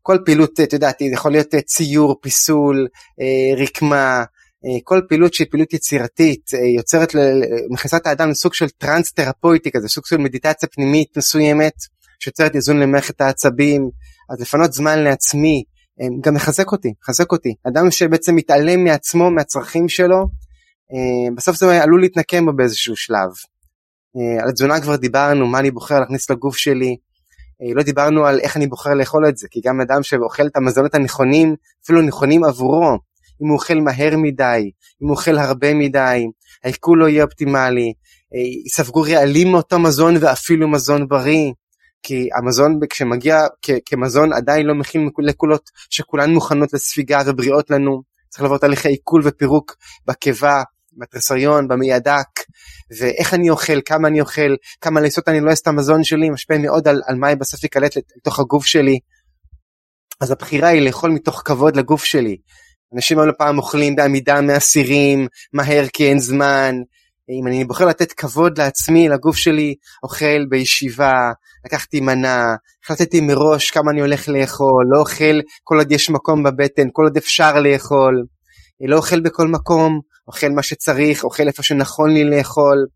כל 0.03 0.19
פעילות, 0.25 0.61
את 0.61 0.73
יודעת, 0.73 1.01
יכול 1.01 1.33
להיות 1.33 1.55
ציור, 1.67 2.21
פיסול, 2.23 2.87
רקמה, 3.57 4.25
אה, 4.67 4.79
כל 4.85 5.01
פעילות 5.09 5.35
שהיא 5.35 5.47
פעילות 5.51 5.73
יצירתית 5.73 6.51
אה, 6.55 6.67
יוצרת, 6.77 7.14
מכניסה 7.71 7.97
את 7.97 8.07
האדם 8.07 8.31
לסוג 8.31 8.55
של 8.55 8.69
טראנס 8.69 9.12
תרפויטי 9.12 9.71
כזה, 9.71 9.89
סוג 9.89 10.07
של 10.07 10.17
מדיטציה 10.17 10.69
פנימית 10.69 11.17
מסוימת 11.17 11.73
שיוצרת 12.21 12.55
איזון 12.55 12.81
למערכת 12.81 13.21
העצבים, 13.21 13.91
אז 14.31 14.41
לפנות 14.41 14.73
זמן 14.73 14.99
לעצמי 14.99 15.64
אה, 15.69 15.76
גם 16.20 16.34
מחזק 16.34 16.72
אותי, 16.72 16.94
מחזק 17.03 17.32
אותי. 17.32 17.55
אדם 17.68 17.90
שבעצם 17.90 18.36
מתעלם 18.36 18.84
מעצמו, 18.84 19.30
מהצרכים 19.30 19.88
שלו, 19.88 20.26
בסוף 21.36 21.57
זה 21.57 21.82
עלול 21.82 22.01
להתנקם 22.01 22.47
בו 22.47 22.53
באיזשהו 22.53 22.97
שלב. 22.97 23.28
על 24.42 24.53
תזונה 24.53 24.80
כבר 24.80 24.97
דיברנו, 24.97 25.47
מה 25.47 25.59
אני 25.59 25.70
בוחר 25.70 26.01
להכניס 26.01 26.30
לגוף 26.30 26.57
שלי, 26.57 26.97
לא 27.74 27.82
דיברנו 27.82 28.26
על 28.26 28.40
איך 28.40 28.57
אני 28.57 28.66
בוחר 28.66 28.94
לאכול 28.94 29.28
את 29.28 29.36
זה, 29.36 29.49
כי 29.51 29.61
גם 29.64 29.80
אדם 29.80 30.03
שאוכל 30.03 30.47
את 30.47 30.57
המזונות 30.57 30.94
הנכונים, 30.94 31.55
אפילו 31.84 32.03
נכונים 32.03 32.44
עבורו, 32.44 32.99
אם 33.42 33.49
הוא 33.49 33.55
אוכל 33.55 33.74
מהר 33.74 34.16
מדי, 34.16 34.70
אם 35.03 35.09
הוא 35.09 35.16
אוכל 35.16 35.38
הרבה 35.38 35.74
מדי, 35.74 36.26
העיכול 36.64 36.99
לא 36.99 37.09
יהיה 37.09 37.24
אופטימלי, 37.24 37.92
אה, 38.34 38.40
יספגו 38.66 39.03
רעלים 39.03 39.53
מאותו 39.53 39.78
מזון 39.78 40.14
ואפילו 40.20 40.68
מזון 40.68 41.09
בריא. 41.09 41.53
כי 42.07 42.28
המזון 42.38 42.80
כשמגיע 42.90 43.40
כמזון 43.86 44.32
עדיין 44.32 44.66
לא 44.66 44.74
מכין 44.74 45.09
מולקולות 45.16 45.70
שכולן 45.90 46.30
מוכנות 46.30 46.72
לספיגה 46.72 47.20
ובריאות 47.26 47.70
לנו. 47.70 48.02
צריך 48.28 48.42
לעבור 48.42 48.59
תהליכי 48.59 48.88
עיכול 48.88 49.22
ופירוק 49.24 49.76
בקיבה, 50.07 50.62
בתרסריון, 50.98 51.68
במעי 51.68 51.92
הדק, 51.92 52.28
ואיך 52.98 53.34
אני 53.34 53.50
אוכל, 53.50 53.80
כמה 53.84 54.09
אני 54.09 54.20
אוכל, 54.20 54.54
כמה 54.80 55.00
לעשות 55.00 55.28
אני 55.28 55.40
לא 55.40 55.50
אעשה 55.50 55.61
את 55.62 55.66
המזון 55.66 56.04
שלי, 56.04 56.30
משפיע 56.30 56.59
מאוד 56.59 56.88
על, 56.88 57.02
על 57.07 57.16
מה 57.16 57.34
בסוף 57.34 57.62
ייקלט 57.62 57.96
לתוך 58.16 58.38
הגוף 58.38 58.66
שלי. 58.66 58.98
אז 60.20 60.30
הבחירה 60.30 60.68
היא 60.68 60.82
לאכול 60.82 61.11
מתוך 61.11 61.42
כבוד 61.44 61.76
לגוף 61.76 62.04
שלי, 62.04 62.36
אנשים 62.94 63.18
היום 63.18 63.30
פעם 63.38 63.59
אוכלים 63.59 63.96
בעמידה 63.96 64.40
מאסירים, 64.40 65.26
מהר 65.52 65.86
כי 65.92 66.09
אין 66.09 66.18
זמן. 66.18 66.74
אם 67.31 67.47
אני 67.47 67.64
בוחר 67.64 67.85
לתת 67.85 68.12
כבוד 68.12 68.59
לעצמי, 68.59 69.09
לגוף 69.09 69.37
שלי, 69.37 69.74
אוכל 70.03 70.45
בישיבה, 70.49 71.33
לקחתי 71.64 72.01
מנה, 72.01 72.55
החלטתי 72.85 73.20
מראש 73.20 73.70
כמה 73.70 73.91
אני 73.91 74.01
הולך 74.01 74.29
לאכול, 74.29 74.85
לא 74.93 75.01
אוכל 75.01 75.41
כל 75.64 75.79
עוד 75.79 75.93
יש 75.93 76.11
מקום 76.11 76.43
בבטן, 76.43 76.89
כל 76.93 77.03
עוד 77.03 77.16
אפשר 77.16 77.61
לאכול, 77.61 78.24
לא 78.89 78.97
אוכל 78.97 79.20
בכל 79.20 79.49
מקום, 79.49 80.01
אוכל 80.29 80.49
מה 80.49 80.62
שצריך, 80.62 81.24
אוכל 81.24 81.47
איפה 81.47 81.62
שנכון 81.62 82.11
לי 82.11 82.24
לאכול, 82.24 82.87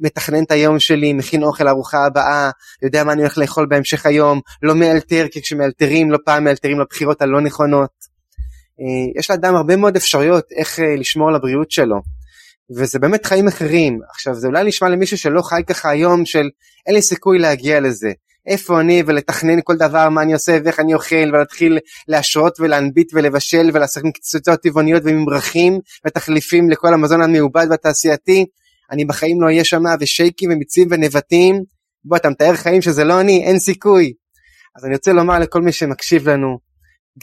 מתכנן 0.00 0.42
את 0.42 0.50
היום 0.50 0.78
שלי, 0.78 1.12
מכין 1.12 1.42
אוכל 1.42 1.68
ארוחה 1.68 2.06
הבאה, 2.06 2.50
יודע 2.82 3.04
מה 3.04 3.12
אני 3.12 3.22
הולך 3.22 3.38
לאכול 3.38 3.66
בהמשך 3.66 4.06
היום, 4.06 4.40
לא 4.62 4.74
מאלתר, 4.74 5.26
כי 5.32 5.42
כשמאלתרים 5.42 6.10
לא 6.10 6.18
פעם 6.24 6.44
מאלתרים 6.44 6.80
לבחירות 6.80 7.22
הלא 7.22 7.40
נכונות. 7.40 7.90
אה, 8.80 9.20
יש 9.20 9.30
לאדם 9.30 9.56
הרבה 9.56 9.76
מאוד 9.76 9.96
אפשרויות 9.96 10.44
איך 10.56 10.80
אה, 10.80 10.96
לשמור 10.98 11.28
על 11.28 11.34
הבריאות 11.34 11.70
שלו. 11.70 11.96
וזה 12.76 12.98
באמת 12.98 13.26
חיים 13.26 13.48
אחרים. 13.48 13.98
עכשיו 14.10 14.34
זה 14.34 14.46
אולי 14.46 14.64
נשמע 14.64 14.88
למישהו 14.88 15.18
שלא 15.18 15.42
חי 15.42 15.62
ככה 15.66 15.90
היום 15.90 16.24
של 16.24 16.50
אין 16.86 16.94
לי 16.94 17.02
סיכוי 17.02 17.38
להגיע 17.38 17.80
לזה. 17.80 18.12
איפה 18.46 18.80
אני 18.80 19.02
ולתכנן 19.06 19.58
כל 19.64 19.76
דבר 19.76 20.08
מה 20.08 20.22
אני 20.22 20.32
עושה 20.32 20.58
ואיך 20.64 20.80
אני 20.80 20.94
אוכל 20.94 21.28
ולהתחיל 21.32 21.78
להשרות 22.08 22.60
ולהנביט 22.60 23.10
ולבשל 23.14 23.70
ולעשות 23.74 24.02
קצוצות 24.14 24.60
טבעוניות 24.60 25.02
וממרחים 25.06 25.80
ותחליפים 26.06 26.70
לכל 26.70 26.94
המזון 26.94 27.22
המעובד 27.22 27.66
והתעשייתי. 27.70 28.46
אני 28.90 29.04
בחיים 29.04 29.40
לא 29.40 29.46
אהיה 29.46 29.64
שמה 29.64 29.94
ושייקים 30.00 30.50
ומיצים 30.52 30.88
ונבטים. 30.90 31.62
בוא 32.04 32.16
אתה 32.16 32.30
מתאר 32.30 32.54
חיים 32.54 32.82
שזה 32.82 33.04
לא 33.04 33.20
אני 33.20 33.44
אין 33.44 33.58
סיכוי. 33.58 34.12
אז 34.76 34.84
אני 34.84 34.94
רוצה 34.94 35.12
לומר 35.12 35.38
לכל 35.38 35.62
מי 35.62 35.72
שמקשיב 35.72 36.28
לנו 36.28 36.58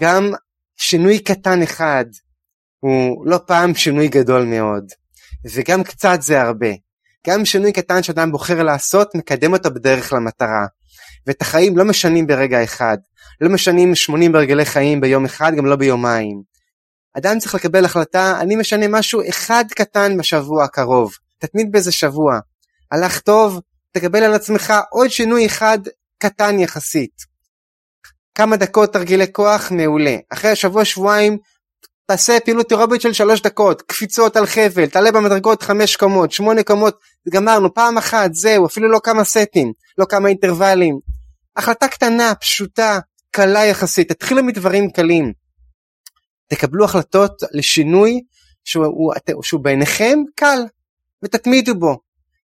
גם 0.01 0.31
שינוי 0.77 1.19
קטן 1.19 1.61
אחד 1.61 2.05
הוא 2.79 3.27
לא 3.27 3.39
פעם 3.47 3.75
שינוי 3.75 4.07
גדול 4.07 4.45
מאוד, 4.45 4.85
וגם 5.45 5.83
קצת 5.83 6.17
זה 6.21 6.41
הרבה. 6.41 6.69
גם 7.27 7.45
שינוי 7.45 7.71
קטן 7.71 8.03
שאדם 8.03 8.31
בוחר 8.31 8.63
לעשות 8.63 9.15
מקדם 9.15 9.53
אותו 9.53 9.73
בדרך 9.73 10.13
למטרה. 10.13 10.65
ואת 11.27 11.41
החיים 11.41 11.77
לא 11.77 11.85
משנים 11.85 12.27
ברגע 12.27 12.63
אחד, 12.63 12.97
לא 13.41 13.49
משנים 13.49 13.95
80 13.95 14.31
ברגלי 14.31 14.65
חיים 14.65 15.01
ביום 15.01 15.25
אחד, 15.25 15.51
גם 15.57 15.65
לא 15.65 15.75
ביומיים. 15.75 16.41
אדם 17.17 17.39
צריך 17.39 17.55
לקבל 17.55 17.85
החלטה, 17.85 18.39
אני 18.41 18.55
משנה 18.55 18.87
משהו 18.87 19.21
אחד 19.29 19.65
קטן 19.69 20.17
בשבוע 20.17 20.63
הקרוב, 20.63 21.11
תתמיד 21.37 21.71
באיזה 21.71 21.91
שבוע. 21.91 22.39
הלך 22.91 23.19
טוב, 23.19 23.59
תקבל 23.91 24.23
על 24.23 24.33
עצמך 24.33 24.73
עוד 24.91 25.09
שינוי 25.09 25.45
אחד 25.45 25.79
קטן 26.17 26.59
יחסית. 26.59 27.31
כמה 28.35 28.57
דקות 28.57 28.93
תרגילי 28.93 29.33
כוח 29.33 29.71
מעולה 29.71 30.15
אחרי 30.29 30.51
השבוע 30.51 30.85
שבועיים 30.85 31.37
תעשה 32.12 32.39
פעילות 32.39 32.72
אירובית 32.72 33.01
של 33.01 33.14
שלוש 33.14 33.41
דקות 33.41 33.82
קפיצות 33.82 34.38
על 34.38 34.45
חבל 34.45 34.86
תעלה 34.86 35.12
במדרגות 35.12 35.64
חמש 35.64 35.95
קומות 35.95 36.32
שמונה 36.32 36.64
קומות 36.64 36.99
גמרנו 37.30 37.74
פעם 37.74 37.97
אחת 37.97 38.34
זהו 38.34 38.66
אפילו 38.66 38.91
לא 38.91 38.99
כמה 39.03 39.24
סטים 39.24 39.74
לא 39.97 40.05
כמה 40.05 40.30
אינטרוולים. 40.30 40.99
החלטה 41.57 41.88
קטנה 41.88 42.36
פשוטה 42.36 42.99
קלה 43.32 43.66
יחסית 43.66 44.12
תתחילו 44.12 44.43
מדברים 44.43 44.89
קלים. 44.89 45.34
תקבלו 46.47 46.86
החלטות 46.86 47.43
לשינוי 47.51 48.22
שהוא, 48.64 49.14
שהוא 49.43 49.62
בעיניכם 49.64 50.20
קל 50.36 50.59
ותתמידו 51.24 51.76
בו. 51.76 51.97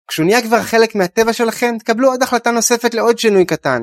כשהוא 0.08 0.26
נהיה 0.26 0.42
כבר 0.42 0.62
חלק 0.62 0.94
מהטבע 0.94 1.32
שלכם 1.32 1.74
תקבלו 1.78 2.08
עוד 2.08 2.22
החלטה 2.22 2.50
נוספת 2.50 2.94
לעוד 2.94 3.18
שינוי 3.18 3.44
קטן 3.44 3.82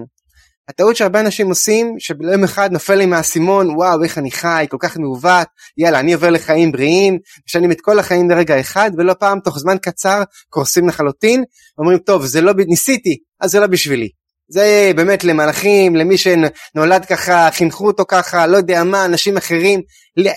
הטעות 0.70 0.96
שהרבה 0.96 1.20
אנשים 1.20 1.48
עושים 1.48 1.96
שביום 2.00 2.44
אחד 2.44 2.72
נופל 2.72 2.96
לי 2.96 3.06
מהאסימון 3.06 3.70
וואו 3.70 4.04
איך 4.04 4.18
אני 4.18 4.32
חי 4.32 4.66
כל 4.70 4.78
כך 4.80 4.98
מעוות 4.98 5.48
יאללה 5.78 6.00
אני 6.00 6.14
עובר 6.14 6.30
לחיים 6.30 6.72
בריאים 6.72 7.20
משנים 7.48 7.72
את 7.72 7.82
כל 7.82 8.00
החיים 8.00 8.30
לרגע 8.30 8.60
אחד 8.60 8.92
ולא 8.98 9.14
פעם 9.14 9.40
תוך 9.40 9.60
זמן 9.60 9.78
קצר 9.82 10.24
קורסים 10.50 10.88
לחלוטין 10.88 11.44
אומרים 11.78 11.98
טוב 11.98 12.26
זה 12.26 12.42
לא 12.42 12.54
ניסיתי 12.68 13.18
אז 13.42 13.52
זה 13.52 13.60
לא 13.60 13.68
בשבילי. 13.68 14.10
זה 14.50 14.92
באמת 14.96 15.24
למלאכים 15.24 15.96
למי 15.96 16.16
שנולד 16.18 17.06
ככה 17.06 17.50
חינכו 17.52 17.88
אותו 17.88 18.04
ככה 18.08 18.48
לא 18.48 18.58
יודע 18.58 18.84
מה 18.84 19.06
אנשים 19.06 19.38
אחרים 19.38 19.82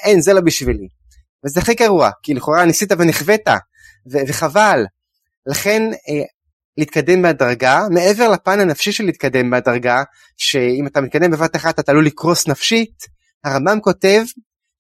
אין 0.05 0.21
זה 0.21 0.33
לא 0.33 0.41
בשבילי. 0.41 0.89
וזה 1.45 1.61
הכי 1.61 1.75
גרוע 1.75 2.11
כי 2.23 2.35
לכאורה 2.35 2.65
ניסית 2.65 2.93
ונכווית 2.93 3.49
וחבל. 4.11 4.85
לכן 5.47 5.83
אה, 5.93 6.23
להתקדם 6.79 7.23
בהדרגה, 7.23 7.81
מעבר 7.91 8.29
לפן 8.29 8.61
הנפשי 8.61 8.93
של 8.93 9.05
להתקדם 9.05 9.51
בהדרגה, 9.51 10.03
שאם 10.37 10.87
אתה 10.87 11.01
מתקדם 11.01 11.31
בבת 11.31 11.57
אחת 11.57 11.79
אתה 11.79 11.93
עלול 11.93 12.07
לקרוס 12.07 12.49
נפשית, 12.49 12.95
הרמב"ם 13.45 13.81
כותב 13.81 14.23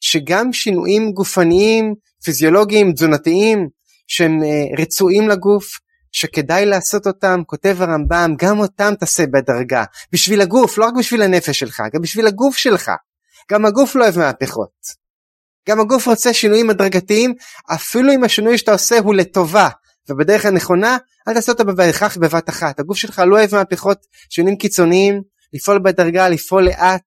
שגם 0.00 0.52
שינויים 0.52 1.12
גופניים, 1.12 1.94
פיזיולוגיים, 2.24 2.92
תזונתיים, 2.92 3.68
שהם 4.06 4.40
uh, 4.42 4.80
רצויים 4.80 5.28
לגוף, 5.28 5.64
שכדאי 6.12 6.66
לעשות 6.66 7.06
אותם, 7.06 7.42
כותב 7.46 7.76
הרמב"ם, 7.80 8.34
גם 8.38 8.58
אותם 8.58 8.92
תעשה 9.00 9.26
בהדרגה. 9.26 9.84
בשביל 10.12 10.40
הגוף, 10.40 10.78
לא 10.78 10.84
רק 10.84 10.94
בשביל 10.98 11.22
הנפש 11.22 11.58
שלך, 11.58 11.82
גם 11.92 12.02
בשביל 12.02 12.26
הגוף 12.26 12.56
שלך. 12.56 12.90
גם 13.52 13.66
הגוף 13.66 13.96
לא 13.96 14.02
אוהב 14.02 14.18
מהפכות. 14.18 15.04
גם 15.68 15.80
הגוף 15.80 16.08
רוצה 16.08 16.34
שינויים 16.34 16.70
הדרגתיים, 16.70 17.34
אפילו 17.74 18.12
אם 18.12 18.24
השינוי 18.24 18.58
שאתה 18.58 18.72
עושה 18.72 18.98
הוא 18.98 19.14
לטובה, 19.14 19.68
ובדרך 20.08 20.46
הנכונה 20.46 20.96
אל 21.28 21.34
תעשה 21.34 21.52
אותה 21.52 21.64
בהכרח 21.64 22.16
בבת 22.16 22.48
אחת. 22.48 22.80
הגוף 22.80 22.96
שלך 22.96 23.22
לא 23.26 23.38
אוהב 23.38 23.54
מהפכות 23.54 24.06
שינויים 24.30 24.58
קיצוניים, 24.58 25.22
לפעול 25.52 25.78
בדרגה, 25.78 26.28
לפעול 26.28 26.64
לאט. 26.64 27.02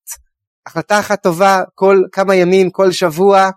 החלטה 0.65 0.99
אחת 0.99 1.23
טובה 1.23 1.61
כל 1.75 2.01
כמה 2.11 2.35
ימים, 2.35 2.69
כל 2.69 2.91
שבוע, 2.91 3.49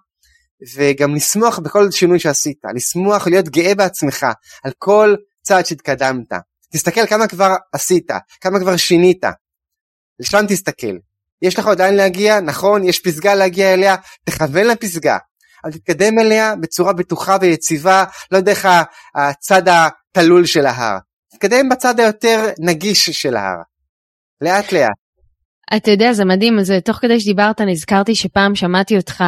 וגם 0.74 1.14
לשמוח 1.14 1.58
בכל 1.58 1.90
שינוי 1.90 2.18
שעשית. 2.18 2.58
לשמוח, 2.74 3.26
להיות 3.26 3.48
גאה 3.48 3.74
בעצמך 3.74 4.26
על 4.64 4.72
כל 4.78 5.14
צעד 5.42 5.66
שהתקדמת. 5.66 6.32
תסתכל 6.72 7.06
כמה 7.06 7.28
כבר 7.28 7.56
עשית, 7.72 8.10
כמה 8.40 8.60
כבר 8.60 8.76
שינית. 8.76 9.24
לשם 10.20 10.46
תסתכל. 10.48 10.96
יש 11.42 11.58
לך 11.58 11.66
עדיין 11.66 11.94
להגיע, 11.94 12.40
נכון, 12.40 12.84
יש 12.84 12.98
פסגה 12.98 13.34
להגיע 13.34 13.74
אליה, 13.74 13.96
תכוון 14.24 14.66
לפסגה. 14.66 15.18
אבל 15.64 15.72
תתקדם 15.72 16.18
אליה 16.18 16.56
בצורה 16.56 16.92
בטוחה 16.92 17.36
ויציבה, 17.40 18.04
לא 18.30 18.40
דרך 18.40 18.66
הצד 19.14 19.62
התלול 19.68 20.46
של 20.46 20.66
ההר. 20.66 20.98
תתקדם 21.32 21.68
בצד 21.68 22.00
היותר 22.00 22.46
נגיש 22.58 23.10
של 23.10 23.36
ההר. 23.36 23.62
לאט 24.40 24.72
לאט. 24.72 25.00
אתה 25.76 25.90
יודע, 25.90 26.12
זה 26.12 26.24
מדהים, 26.24 26.62
זה 26.62 26.80
תוך 26.84 26.96
כדי 26.96 27.20
שדיברת 27.20 27.60
נזכרתי 27.60 28.14
שפעם 28.14 28.54
שמעתי 28.54 28.96
אותך 28.96 29.24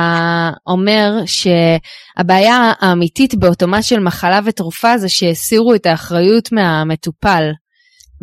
אומר 0.67 1.13
שהבעיה 1.27 2.73
האמיתית 2.81 3.35
באוטומט 3.35 3.83
של 3.83 4.01
מחלה 4.01 4.41
ותרופה 4.45 4.99
זה 4.99 5.09
שהסירו 5.09 5.75
את 5.75 5.87
האחריות 5.87 6.53
מהמטופל, 6.53 7.43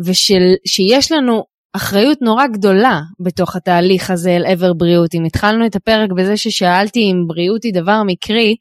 ושיש 0.04 1.12
לנו 1.12 1.44
אחריות 1.72 2.18
נורא 2.22 2.46
גדולה 2.46 3.00
בתוך 3.20 3.56
התהליך 3.56 4.10
הזה 4.10 4.30
אל 4.30 4.46
עבר 4.46 4.72
בריאות. 4.72 5.14
אם 5.14 5.24
התחלנו 5.24 5.66
את 5.66 5.76
הפרק 5.76 6.10
בזה 6.16 6.36
ששאלתי 6.36 7.00
אם 7.00 7.24
בריאות 7.26 7.64
היא 7.64 7.74
דבר 7.74 8.02
מקרי, 8.06 8.56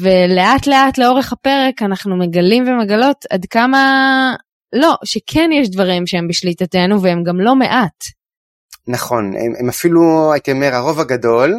ולאט 0.00 0.66
לאט 0.66 0.98
לאורך 0.98 1.32
הפרק 1.32 1.82
אנחנו 1.82 2.16
מגלים 2.16 2.64
ומגלות 2.68 3.24
עד 3.30 3.46
כמה 3.50 4.34
לא, 4.72 4.94
שכן 5.04 5.50
יש 5.52 5.70
דברים 5.70 6.06
שהם 6.06 6.28
בשליטתנו 6.28 7.02
והם 7.02 7.22
גם 7.22 7.40
לא 7.40 7.54
מעט. 7.56 8.04
נכון, 8.88 9.24
הם, 9.24 9.52
הם 9.58 9.68
אפילו, 9.68 10.32
הייתי 10.32 10.52
אומר, 10.52 10.74
הרוב 10.74 11.00
הגדול, 11.00 11.54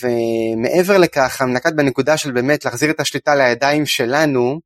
ומעבר 0.00 0.98
לכך, 0.98 1.42
נקט 1.42 1.72
בנקודה 1.72 2.16
של 2.16 2.32
באמת 2.32 2.64
להחזיר 2.64 2.90
את 2.90 3.00
השליטה 3.00 3.34
לידיים 3.34 3.86
שלנו, 3.86 4.60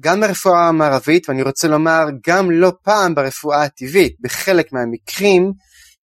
גם 0.00 0.20
ברפואה 0.20 0.68
המערבית, 0.68 1.28
ואני 1.28 1.42
רוצה 1.42 1.68
לומר, 1.68 2.04
גם 2.26 2.50
לא 2.50 2.72
פעם 2.82 3.14
ברפואה 3.14 3.62
הטבעית, 3.62 4.16
בחלק 4.20 4.72
מהמקרים, 4.72 5.52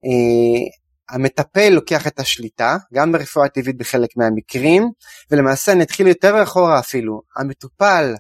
אה, 0.04 0.78
המטפל 1.14 1.68
לוקח 1.68 2.06
את 2.06 2.20
השליטה, 2.20 2.76
גם 2.94 3.12
ברפואה 3.12 3.46
הטבעית 3.46 3.76
בחלק 3.76 4.10
מהמקרים, 4.16 4.90
ולמעשה 5.30 5.74
נתחיל 5.74 6.06
יותר 6.06 6.42
אחורה 6.42 6.78
אפילו, 6.78 7.20
המטופל 7.36 8.14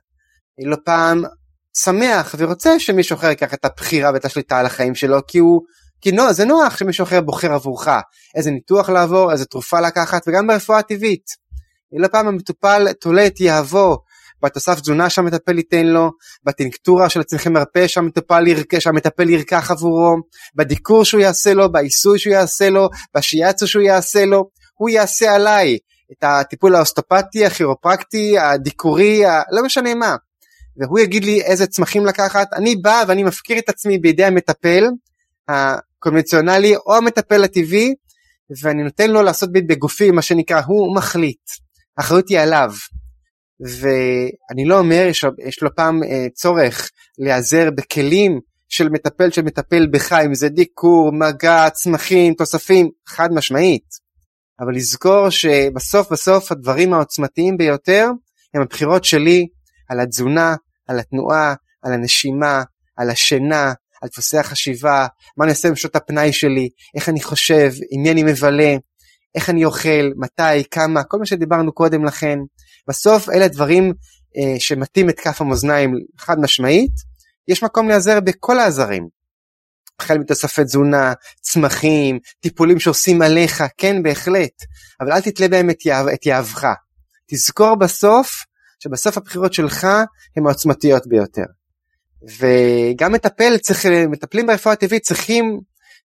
לא 0.64 0.76
פעם 0.84 1.22
שמח 1.76 2.34
ורוצה 2.38 2.78
שמישהו 2.78 3.16
אחר 3.16 3.26
ייקח 3.26 3.54
את 3.54 3.64
הבחירה 3.64 4.10
ואת 4.14 4.24
השליטה 4.24 4.58
על 4.58 4.66
החיים 4.66 4.94
שלו, 4.94 5.18
כי 5.26 5.38
הוא 5.38 5.60
כי 6.00 6.12
נו, 6.12 6.32
זה 6.32 6.44
נוח 6.44 6.76
שמישהו 6.76 7.04
אחר 7.04 7.20
בוחר 7.20 7.52
עבורך 7.52 7.88
איזה 8.34 8.50
ניתוח 8.50 8.88
לעבור, 8.88 9.32
איזה 9.32 9.44
תרופה 9.44 9.80
לקחת, 9.80 10.22
וגם 10.28 10.46
ברפואה 10.46 10.82
טבעית. 10.82 11.24
לא 11.92 12.08
פעם 12.08 12.28
המטופל 12.28 12.92
תולה 12.92 13.26
את 13.26 13.40
יהבו 13.40 13.98
בתוסף 14.42 14.80
תזונה 14.80 15.10
שהמטפל 15.10 15.58
ייתן 15.58 15.86
לו, 15.86 16.10
בטינקטורה 16.44 17.08
של 17.08 17.20
הצמחי 17.20 17.48
מרפא 17.48 17.88
שהמטפל, 17.88 18.46
ירק, 18.46 18.78
שהמטפל 18.78 19.30
ירקח 19.30 19.70
עבורו, 19.70 20.16
בדיקור 20.54 21.04
שהוא 21.04 21.20
יעשה 21.20 21.54
לו, 21.54 21.72
בעיסוי 21.72 22.18
שהוא 22.18 22.32
יעשה 22.32 22.70
לו, 22.70 22.88
בשיאצו 23.16 23.66
שהוא 23.66 23.82
יעשה 23.82 24.24
לו, 24.24 24.50
הוא 24.74 24.88
יעשה 24.88 25.34
עליי. 25.34 25.78
את 26.12 26.24
הטיפול 26.24 26.74
האוסטופטי, 26.74 27.46
הכירופרקטי, 27.46 28.38
הדיקורי, 28.38 29.26
ה... 29.26 29.42
לא 29.50 29.62
משנה 29.64 29.94
מה. 29.94 30.16
והוא 30.80 30.98
יגיד 30.98 31.24
לי 31.24 31.42
איזה 31.42 31.66
צמחים 31.66 32.06
לקחת, 32.06 32.52
אני 32.52 32.76
בא 32.76 33.04
ואני 33.08 33.22
מפקיר 33.22 33.58
את 33.58 33.68
עצמי 33.68 33.98
בידי 33.98 34.24
המטפל, 34.24 34.84
הקונבנציונלי 35.48 36.76
או 36.76 36.96
המטפל 36.96 37.44
הטבעי 37.44 37.94
ואני 38.62 38.82
נותן 38.82 39.10
לו 39.10 39.22
לעשות 39.22 39.52
בגופי 39.52 40.10
מה 40.10 40.22
שנקרא 40.22 40.60
הוא 40.66 40.96
מחליט. 40.96 41.40
האחריות 41.98 42.28
היא 42.28 42.40
עליו 42.40 42.70
ואני 43.60 44.64
לא 44.64 44.78
אומר 44.78 45.06
יש, 45.10 45.24
יש 45.46 45.62
לו 45.62 45.74
פעם 45.76 46.02
אה, 46.04 46.26
צורך 46.34 46.90
להיעזר 47.18 47.70
בכלים 47.70 48.40
של 48.68 48.88
מטפל 48.88 49.30
שמטפל 49.30 49.86
בך 49.86 50.12
אם 50.12 50.34
זה 50.34 50.48
דיקור 50.48 51.12
מגע 51.12 51.70
צמחים 51.70 52.34
תוספים 52.34 52.90
חד 53.06 53.32
משמעית 53.32 53.88
אבל 54.60 54.74
לזכור 54.74 55.30
שבסוף 55.30 56.12
בסוף 56.12 56.52
הדברים 56.52 56.94
העוצמתיים 56.94 57.56
ביותר 57.56 58.10
הם 58.54 58.62
הבחירות 58.62 59.04
שלי 59.04 59.46
על 59.88 60.00
התזונה 60.00 60.54
על 60.88 60.98
התנועה 60.98 61.54
על 61.82 61.92
הנשימה 61.92 62.62
על 62.96 63.10
השינה 63.10 63.72
על 64.02 64.08
דפוסי 64.08 64.38
החשיבה, 64.38 65.06
מה 65.36 65.44
אני 65.44 65.52
עושה 65.52 65.70
בשעות 65.70 65.96
הפנאי 65.96 66.32
שלי, 66.32 66.68
איך 66.94 67.08
אני 67.08 67.22
חושב, 67.22 67.70
עם 67.90 68.02
מי 68.02 68.10
אני 68.10 68.22
מבלה, 68.22 68.76
איך 69.34 69.50
אני 69.50 69.64
אוכל, 69.64 70.10
מתי, 70.16 70.64
כמה, 70.70 71.04
כל 71.04 71.18
מה 71.18 71.26
שדיברנו 71.26 71.72
קודם 71.72 72.04
לכן. 72.04 72.38
בסוף 72.88 73.28
אלה 73.28 73.48
דברים 73.48 73.92
אה, 74.36 74.60
שמטים 74.60 75.10
את 75.10 75.20
כף 75.20 75.40
המאזניים 75.40 75.94
חד 76.18 76.40
משמעית, 76.40 76.92
יש 77.48 77.62
מקום 77.62 77.88
להיעזר 77.88 78.20
בכל 78.20 78.58
העזרים. 78.58 79.08
החל 80.00 80.18
מתוספי 80.18 80.64
תזונה, 80.64 81.12
צמחים, 81.40 82.18
טיפולים 82.40 82.80
שעושים 82.80 83.22
עליך, 83.22 83.64
כן 83.76 84.02
בהחלט, 84.02 84.62
אבל 85.00 85.12
אל 85.12 85.20
תתלה 85.20 85.48
בהם 85.48 85.70
את, 85.70 85.86
יהב, 85.86 86.08
את 86.08 86.26
יהבך. 86.26 86.66
תזכור 87.30 87.74
בסוף 87.74 88.44
שבסוף 88.82 89.16
הבחירות 89.16 89.52
שלך 89.52 89.84
הן 90.36 90.46
העוצמתיות 90.46 91.06
ביותר. 91.06 91.44
וגם 92.38 93.12
מטפל 93.12 93.58
צריך, 93.58 93.86
מטפלים 93.86 94.46
ברפואה 94.46 94.76
טבעית 94.76 95.02
צריכים 95.02 95.60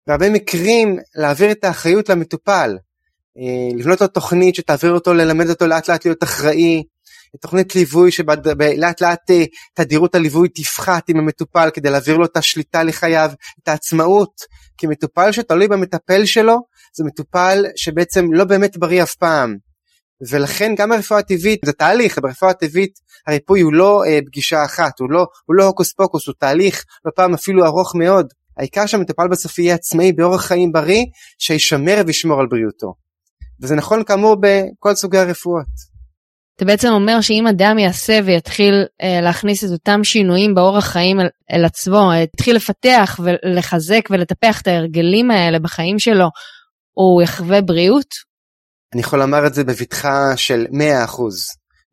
בהרבה 0.07 0.29
מקרים 0.29 0.99
להעביר 1.15 1.51
את 1.51 1.63
האחריות 1.63 2.09
למטופל, 2.09 2.77
לבנות 3.77 4.01
לו 4.01 4.07
תוכנית 4.07 4.55
שתעביר 4.55 4.91
אותו, 4.91 5.13
ללמד 5.13 5.49
אותו 5.49 5.67
לאט 5.67 5.89
לאט 5.89 6.05
להיות 6.05 6.23
אחראי, 6.23 6.83
תוכנית 7.41 7.75
ליווי 7.75 8.11
שלאט 8.11 9.01
לאט 9.01 9.31
אה, 9.31 9.43
תדירות 9.73 10.15
הליווי 10.15 10.49
תפחת 10.49 11.09
עם 11.09 11.17
המטופל 11.17 11.69
כדי 11.73 11.89
להעביר 11.89 12.17
לו 12.17 12.25
את 12.25 12.37
השליטה 12.37 12.83
לחייו, 12.83 13.31
את 13.63 13.67
העצמאות, 13.67 14.41
כי 14.77 14.87
מטופל 14.87 15.31
שתלוי 15.31 15.67
במטפל 15.67 16.25
שלו 16.25 16.57
זה 16.97 17.03
מטופל 17.03 17.65
שבעצם 17.75 18.33
לא 18.33 18.43
באמת 18.43 18.77
בריא 18.77 19.03
אף 19.03 19.15
פעם. 19.15 19.55
ולכן 20.29 20.75
גם 20.77 20.89
ברפואה 20.89 21.19
הטבעית 21.19 21.59
זה 21.65 21.73
תהליך, 21.73 22.19
ברפואה 22.21 22.51
הטבעית 22.51 22.99
הריפוי 23.27 23.61
הוא 23.61 23.73
לא 23.73 24.03
אה, 24.07 24.19
פגישה 24.25 24.65
אחת, 24.65 24.99
הוא 24.99 25.11
לא, 25.11 25.25
הוא 25.45 25.55
לא 25.55 25.65
הוקוס 25.65 25.93
פוקוס, 25.93 26.27
הוא 26.27 26.35
תהליך 26.39 26.85
לא 27.05 27.11
פעם 27.15 27.33
אפילו 27.33 27.65
ארוך 27.65 27.95
מאוד. 27.95 28.27
העיקר 28.57 28.85
שהמטופל 28.85 29.27
בסוף 29.27 29.59
יהיה 29.59 29.75
עצמאי 29.75 30.11
באורח 30.11 30.45
חיים 30.45 30.71
בריא, 30.71 31.05
שישמר 31.39 32.01
וישמור 32.07 32.39
על 32.39 32.47
בריאותו. 32.47 33.04
וזה 33.61 33.75
נכון 33.75 34.03
כאמור 34.03 34.35
בכל 34.35 34.95
סוגי 34.95 35.17
הרפואות. 35.17 35.95
אתה 36.55 36.65
בעצם 36.65 36.87
אומר 36.87 37.21
שאם 37.21 37.47
אדם 37.47 37.79
יעשה 37.79 38.19
ויתחיל 38.25 38.85
אה, 39.01 39.21
להכניס 39.21 39.63
את 39.63 39.69
אותם 39.69 40.03
שינויים 40.03 40.55
באורח 40.55 40.85
חיים 40.85 41.19
אל, 41.19 41.27
אל 41.51 41.65
עצמו, 41.65 42.11
יתחיל 42.23 42.55
לפתח 42.55 43.19
ולחזק 43.23 44.07
ולטפח 44.11 44.61
את 44.61 44.67
ההרגלים 44.67 45.31
האלה 45.31 45.59
בחיים 45.59 45.99
שלו, 45.99 46.27
הוא 46.93 47.21
יחווה 47.21 47.61
בריאות? 47.61 48.07
אני 48.93 49.01
יכול 49.01 49.19
לומר 49.19 49.47
את 49.47 49.53
זה 49.53 49.63
בבטחה 49.63 50.37
של 50.37 50.65
100%. 50.71 50.75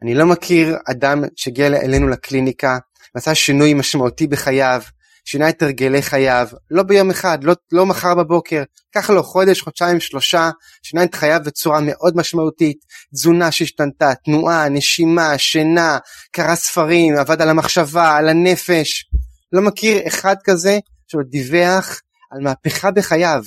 אני 0.02 0.14
לא 0.14 0.26
מכיר 0.26 0.76
אדם 0.90 1.22
שהגיע 1.36 1.66
אלינו 1.66 2.08
לקליניקה 2.08 2.78
ועשה 3.14 3.34
שינוי 3.34 3.74
משמעותי 3.74 4.26
בחייו, 4.26 4.82
שינה 5.24 5.48
את 5.48 5.62
הרגלי 5.62 6.02
חייו, 6.02 6.48
לא 6.70 6.82
ביום 6.82 7.10
אחד, 7.10 7.44
לא, 7.44 7.54
לא 7.72 7.86
מחר 7.86 8.14
בבוקר, 8.14 8.62
קח 8.94 9.10
לו 9.10 9.22
חודש, 9.22 9.60
חודשיים, 9.60 10.00
שלושה, 10.00 10.50
שינה 10.82 11.04
את 11.04 11.14
חייו 11.14 11.40
בצורה 11.44 11.80
מאוד 11.80 12.16
משמעותית, 12.16 12.76
תזונה 13.14 13.50
שהשתנתה, 13.50 14.12
תנועה, 14.24 14.68
נשימה, 14.68 15.38
שינה, 15.38 15.98
קרא 16.32 16.54
ספרים, 16.54 17.16
עבד 17.16 17.42
על 17.42 17.48
המחשבה, 17.48 18.16
על 18.16 18.28
הנפש. 18.28 19.04
לא 19.52 19.62
מכיר 19.62 20.06
אחד 20.06 20.36
כזה 20.44 20.78
שעוד 21.08 21.26
דיווח 21.30 22.00
על 22.30 22.40
מהפכה 22.42 22.90
בחייו. 22.90 23.42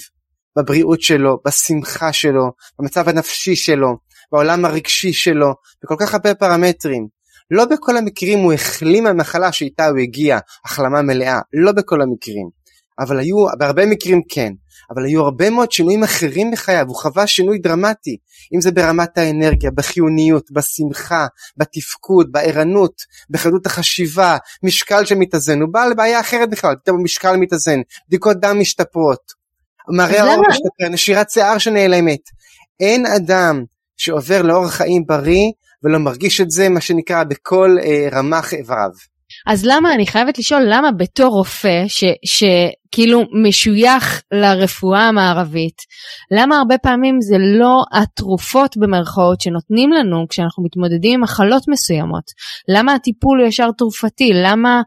בבריאות 0.57 1.01
שלו, 1.01 1.37
בשמחה 1.45 2.13
שלו, 2.13 2.51
במצב 2.79 3.09
הנפשי 3.09 3.55
שלו, 3.55 3.97
בעולם 4.31 4.65
הרגשי 4.65 5.13
שלו, 5.13 5.53
בכל 5.83 5.95
כך 5.99 6.13
הרבה 6.13 6.35
פרמטרים. 6.35 7.07
לא 7.51 7.65
בכל 7.65 7.97
המקרים 7.97 8.39
הוא 8.39 8.53
החלים 8.53 9.03
מהמחלה 9.03 9.51
שאיתה 9.51 9.87
הוא 9.87 9.97
הגיע, 9.97 10.39
החלמה 10.65 11.01
מלאה, 11.01 11.39
לא 11.53 11.71
בכל 11.71 12.01
המקרים. 12.01 12.49
אבל 12.99 13.19
היו, 13.19 13.35
בהרבה 13.57 13.85
מקרים 13.85 14.21
כן, 14.29 14.53
אבל 14.91 15.05
היו 15.05 15.23
הרבה 15.23 15.49
מאוד 15.49 15.71
שינויים 15.71 16.03
אחרים 16.03 16.51
בחייו, 16.51 16.85
הוא 16.87 16.95
חווה 16.95 17.27
שינוי 17.27 17.57
דרמטי, 17.57 18.17
אם 18.55 18.61
זה 18.61 18.71
ברמת 18.71 19.17
האנרגיה, 19.17 19.71
בחיוניות, 19.71 20.51
בשמחה, 20.51 21.25
בתפקוד, 21.57 22.31
בערנות, 22.31 23.01
בחדות 23.29 23.65
החשיבה, 23.65 24.37
משקל 24.63 25.05
שמתאזן, 25.05 25.61
הוא 25.61 25.69
בא 25.73 25.85
לבעיה 25.85 26.19
אחרת 26.19 26.49
בכלל, 26.49 26.75
פתאום 26.83 26.99
המשקל 26.99 27.35
מתאזן, 27.35 27.79
בדיקות 28.07 28.37
דם 28.37 28.59
משתפרות, 28.59 29.45
מראה 29.89 30.23
האור 30.23 30.43
משתפר, 30.49 30.89
נשירת 30.91 31.29
שיער 31.29 31.57
שנעלמת. 31.57 32.21
אין 32.79 33.05
אדם 33.05 33.63
שעובר 33.97 34.41
לאורח 34.41 34.73
חיים 34.73 35.05
בריא 35.05 35.51
ולא 35.85 35.99
מרגיש 35.99 36.41
את 36.41 36.51
זה, 36.51 36.69
מה 36.69 36.81
שנקרא, 36.81 37.23
בכל 37.23 37.77
אה, 37.83 38.07
רמ"ח 38.11 38.53
איבריו. 38.53 38.89
אז 39.47 39.65
למה, 39.65 39.93
אני 39.93 40.07
חייבת 40.07 40.39
לשאול, 40.39 40.61
למה 40.69 40.91
בתור 40.91 41.27
רופא, 41.27 41.83
שכאילו 42.25 43.23
משוייך 43.43 44.21
לרפואה 44.33 45.07
המערבית, 45.07 45.77
למה 46.31 46.57
הרבה 46.57 46.77
פעמים 46.77 47.21
זה 47.21 47.35
לא 47.59 47.83
התרופות 47.93 48.77
במרכאות 48.77 49.41
שנותנים 49.41 49.91
לנו 49.91 50.25
כשאנחנו 50.29 50.63
מתמודדים 50.63 51.13
עם 51.13 51.21
מחלות 51.21 51.63
מסוימות? 51.67 52.23
למה 52.67 52.93
הטיפול 52.93 53.39
הוא 53.39 53.47
ישר 53.47 53.71
תרופתי? 53.77 54.31
למה 54.33 54.81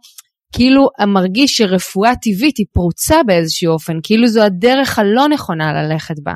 כאילו 0.52 0.88
מרגיש 1.06 1.56
שרפואה 1.56 2.12
טבעית 2.16 2.56
היא 2.56 2.66
פרוצה 2.72 3.16
באיזשהו 3.26 3.72
אופן, 3.72 3.92
כאילו 4.02 4.26
זו 4.26 4.42
הדרך 4.42 4.98
הלא 4.98 5.28
נכונה 5.28 5.72
ללכת 5.72 6.14
בה. 6.22 6.32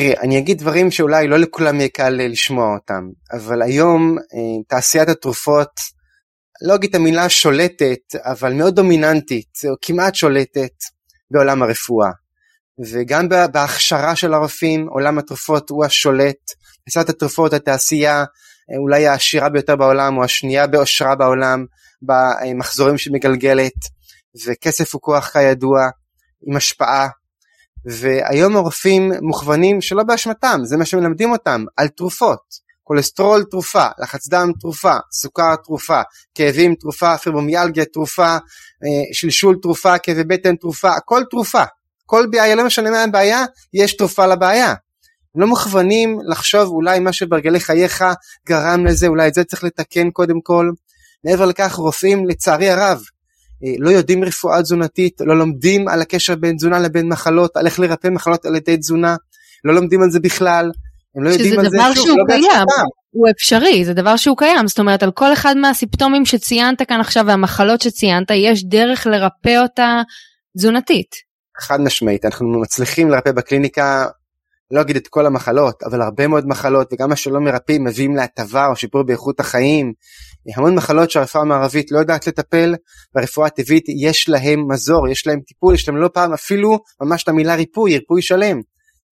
תראי, 0.00 0.14
אני 0.16 0.38
אגיד 0.38 0.58
דברים 0.58 0.90
שאולי 0.90 1.28
לא 1.28 1.38
לכולם 1.38 1.76
יהיה 1.76 1.88
קל 1.88 2.20
אה, 2.20 2.28
לשמוע 2.28 2.74
אותם, 2.74 3.08
אבל 3.32 3.62
היום 3.62 4.18
אה, 4.18 4.62
תעשיית 4.68 5.08
התרופות, 5.08 5.70
לא 6.66 6.74
אגיד 6.74 6.90
את 6.90 6.94
המילה 6.94 7.28
שולטת, 7.28 8.14
אבל 8.16 8.52
מאוד 8.52 8.74
דומיננטית, 8.74 9.58
או 9.70 9.74
כמעט 9.82 10.14
שולטת 10.14 10.72
בעולם 11.30 11.62
הרפואה. 11.62 12.10
וגם 12.90 13.28
בהכשרה 13.52 14.16
של 14.16 14.34
הרופאים 14.34 14.88
עולם 14.88 15.18
התרופות 15.18 15.70
הוא 15.70 15.84
השולט. 15.84 16.52
תעשיית 16.84 17.08
התרופות 17.08 17.52
התעשייה 17.52 18.24
אולי 18.78 19.06
העשירה 19.06 19.48
ביותר 19.48 19.76
בעולם 19.76 20.16
או 20.16 20.24
השנייה 20.24 20.66
באושרה 20.66 21.14
בעולם 21.14 21.64
במחזורים 22.02 22.98
שמגלגלת 22.98 23.78
וכסף 24.46 24.94
הוא 24.94 25.02
כוח 25.02 25.28
כידוע 25.28 25.88
עם 26.46 26.56
השפעה 26.56 27.08
והיום 27.90 28.56
הרופאים 28.56 29.12
מוכוונים 29.20 29.80
שלא 29.80 30.02
באשמתם 30.02 30.60
זה 30.64 30.76
מה 30.76 30.84
שמלמדים 30.84 31.32
אותם 31.32 31.64
על 31.76 31.88
תרופות 31.88 32.68
כולסטרול 32.88 33.44
תרופה, 33.50 33.86
לחץ 33.98 34.28
דם 34.28 34.52
תרופה, 34.60 34.94
סוכר 35.12 35.56
תרופה, 35.64 36.00
כאבים 36.34 36.74
תרופה, 36.74 37.18
פיברומיאלגיה 37.18 37.84
תרופה, 37.84 38.26
אה, 38.26 39.12
שלשול 39.12 39.56
תרופה, 39.62 39.98
כאבי 39.98 40.24
בטן 40.24 40.56
תרופה, 40.56 40.90
הכל 40.96 41.22
תרופה. 41.30 41.62
כל 42.06 42.26
בעיה, 42.30 42.54
לא 42.54 42.66
משנה 42.66 42.90
מה 42.90 43.02
הבעיה, 43.02 43.44
יש 43.74 43.96
תרופה 43.96 44.26
לבעיה. 44.26 44.74
הם 45.34 45.40
לא 45.40 45.46
מוכוונים 45.46 46.18
לחשוב 46.28 46.68
אולי 46.68 46.98
מה 46.98 47.12
שברגלי 47.12 47.60
חייך 47.60 48.04
גרם 48.48 48.86
לזה, 48.86 49.06
אולי 49.06 49.28
את 49.28 49.34
זה 49.34 49.44
צריך 49.44 49.64
לתקן 49.64 50.10
קודם 50.10 50.40
כל. 50.40 50.70
מעבר 51.24 51.44
לכך 51.44 51.74
רופאים 51.74 52.26
לצערי 52.26 52.70
הרב 52.70 53.00
לא 53.78 53.90
יודעים 53.90 54.24
רפואה 54.24 54.62
תזונתית, 54.62 55.20
לא 55.20 55.38
לומדים 55.38 55.88
על 55.88 56.00
הקשר 56.02 56.34
בין 56.34 56.56
תזונה 56.56 56.78
לבין 56.78 57.08
מחלות, 57.08 57.56
על 57.56 57.66
איך 57.66 57.80
לרפא 57.80 58.08
מחלות 58.08 58.46
על 58.46 58.56
ידי 58.56 58.76
תזונה, 58.76 59.16
לא 59.64 59.74
לומדים 59.74 60.02
על 60.02 60.10
זה 60.10 60.20
בכלל, 60.20 60.70
הם 61.16 61.24
לא 61.24 61.30
יודעים 61.30 61.58
על 61.58 61.70
זה, 61.70 61.78
שוב, 61.94 62.18
לא 62.18 62.24
קיים. 62.34 62.66
הוא 63.10 63.26
אפשרי, 63.36 63.84
זה 63.84 63.94
דבר 63.94 64.16
שהוא 64.16 64.36
קיים, 64.36 64.68
זאת 64.68 64.78
אומרת 64.78 65.02
על 65.02 65.10
כל 65.10 65.32
אחד 65.32 65.56
מהסיפטומים 65.56 66.26
שציינת 66.26 66.82
כאן 66.82 67.00
עכשיו 67.00 67.24
והמחלות 67.26 67.80
שציינת, 67.80 68.30
יש 68.30 68.64
דרך 68.64 69.06
לרפא 69.06 69.62
אותה 69.62 70.02
תזונתית. 70.56 71.14
חד 71.60 71.80
משמעית, 71.80 72.24
אנחנו 72.24 72.60
מצליחים 72.60 73.10
לרפא 73.10 73.32
בקליניקה, 73.32 74.06
לא 74.70 74.80
אגיד 74.80 74.96
את 74.96 75.08
כל 75.08 75.26
המחלות, 75.26 75.82
אבל 75.82 76.02
הרבה 76.02 76.26
מאוד 76.26 76.46
מחלות, 76.46 76.92
וגם 76.92 77.08
מה 77.08 77.16
שלא 77.16 77.40
מרפאים 77.40 77.84
מביאים 77.84 78.16
להטבה 78.16 78.66
או 78.66 78.76
שיפור 78.76 79.02
באיכות 79.02 79.40
החיים. 79.40 79.92
המון 80.56 80.74
מחלות 80.74 81.10
שהרפואה 81.10 81.42
המערבית 81.42 81.92
לא 81.92 81.98
יודעת 81.98 82.26
לטפל, 82.26 82.74
והרפואה 83.14 83.46
הטבעית 83.46 83.84
יש 84.02 84.28
להם 84.28 84.72
מזור, 84.72 85.08
יש 85.08 85.26
להם 85.26 85.40
טיפול, 85.40 85.74
יש 85.74 85.88
להם 85.88 85.96
לא 85.96 86.10
פעם 86.14 86.32
אפילו 86.32 86.78
ממש 87.02 87.22
את 87.22 87.28
המילה 87.28 87.54
ריפוי, 87.54 87.94
ריפוי 87.94 88.22
שלם. 88.22 88.60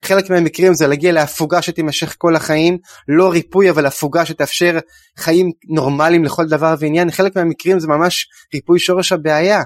חלק 0.05 0.31
מהמקרים 0.31 0.75
זה 0.75 0.87
להגיע 0.87 1.13
להפוגה 1.13 1.63
שתימשך 1.63 2.15
כל 2.19 2.37
החיים, 2.37 2.79
לא 3.09 3.31
ריפוי 3.31 3.71
אבל 3.71 3.87
הפוגה 3.87 4.27
שתאפשר 4.27 4.79
חיים 5.19 5.51
נורמליים 5.69 6.25
לכל 6.25 6.47
דבר 6.47 6.75
ועניין, 6.79 7.11
חלק 7.11 7.37
מהמקרים 7.37 7.81
זה 7.81 7.89
ממש 7.89 8.29
ריפוי 8.55 8.79
שורש 8.79 9.13
הבעיה. 9.13 9.63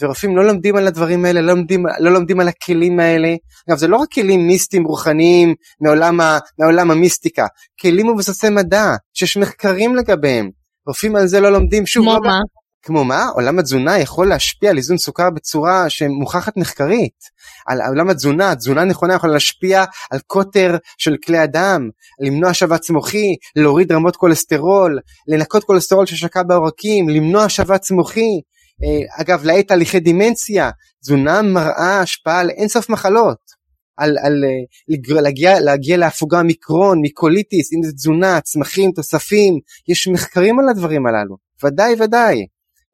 ורופאים 0.00 0.36
לא 0.36 0.44
לומדים 0.44 0.76
על 0.76 0.86
הדברים 0.86 1.24
האלה, 1.24 1.40
לא 1.40 1.52
לומדים, 1.52 1.84
לא 2.00 2.12
לומדים 2.12 2.40
על 2.40 2.48
הכלים 2.48 3.00
האלה. 3.00 3.34
אגב, 3.68 3.78
זה 3.78 3.88
לא 3.88 3.96
רק 3.96 4.08
כלים 4.12 4.46
מיסטיים 4.46 4.84
רוחניים 4.84 5.54
מעולם, 5.80 6.20
ה, 6.20 6.38
מעולם 6.58 6.90
המיסטיקה, 6.90 7.46
כלים 7.80 8.10
מבוססי 8.10 8.48
מדע, 8.48 8.94
שיש 9.14 9.36
מחקרים 9.36 9.96
לגביהם. 9.96 10.50
רופאים 10.86 11.16
על 11.16 11.26
זה 11.26 11.40
לא 11.40 11.52
לומדים, 11.52 11.86
שוב, 11.86 12.04
כמו 12.04 12.14
לא 12.14 12.20
מה? 12.24 12.38
כמו 12.82 13.04
מה? 13.04 13.24
עולם 13.34 13.58
התזונה 13.58 13.98
יכול 13.98 14.28
להשפיע 14.28 14.70
על 14.70 14.76
איזון 14.76 14.98
סוכר 14.98 15.30
בצורה 15.30 15.90
שמוכחת 15.90 16.56
מחקרית. 16.56 17.18
על 17.66 17.80
עולם 17.88 18.10
התזונה, 18.10 18.54
תזונה 18.54 18.84
נכונה 18.84 19.14
יכולה 19.14 19.32
להשפיע 19.32 19.84
על 20.10 20.18
קוטר 20.26 20.76
של 20.98 21.16
כלי 21.24 21.38
הדם, 21.38 21.88
למנוע 22.20 22.54
שבץ 22.54 22.90
מוחי, 22.90 23.34
להוריד 23.56 23.92
רמות 23.92 24.16
כולסטרול, 24.16 24.98
לנקות 25.28 25.64
כולסטרול 25.64 26.06
ששקע 26.06 26.42
בעורקים, 26.42 27.08
למנוע 27.08 27.48
שבץ 27.48 27.90
מוחי. 27.90 28.40
אה, 28.84 29.22
אגב, 29.22 29.44
להאט 29.44 29.68
תהליכי 29.68 30.00
דימנציה, 30.00 30.70
תזונה 31.02 31.42
מראה 31.42 32.00
השפעה 32.00 32.40
על 32.40 32.50
אינסוף 32.50 32.88
מחלות. 32.88 33.60
על, 33.96 34.16
על 34.22 34.44
אה, 34.44 35.20
להגיע, 35.22 35.60
להגיע 35.60 35.96
להפוגה 35.96 36.42
מיקרון, 36.42 37.00
מיקוליטיס, 37.00 37.72
אם 37.72 37.82
זה 37.82 37.92
תזונה, 37.92 38.40
צמחים, 38.40 38.92
תוספים, 38.92 39.58
יש 39.88 40.08
מחקרים 40.08 40.58
על 40.58 40.68
הדברים 40.68 41.06
הללו, 41.06 41.36
ודאי 41.64 41.94
ודאי. 41.98 42.46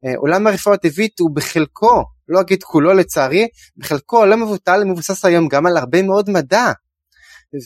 אה, 0.05 0.13
עולם 0.17 0.47
הרפואה 0.47 0.75
הטבעית 0.75 1.19
הוא 1.19 1.35
בחלקו, 1.35 2.03
לא 2.27 2.41
אגיד 2.41 2.63
כולו 2.63 2.93
לצערי, 2.93 3.47
בחלקו 3.77 4.25
לא 4.25 4.37
מבוטל, 4.37 4.83
מבוסס 4.83 5.25
היום 5.25 5.47
גם 5.47 5.65
על 5.65 5.77
הרבה 5.77 6.01
מאוד 6.01 6.29
מדע. 6.29 6.71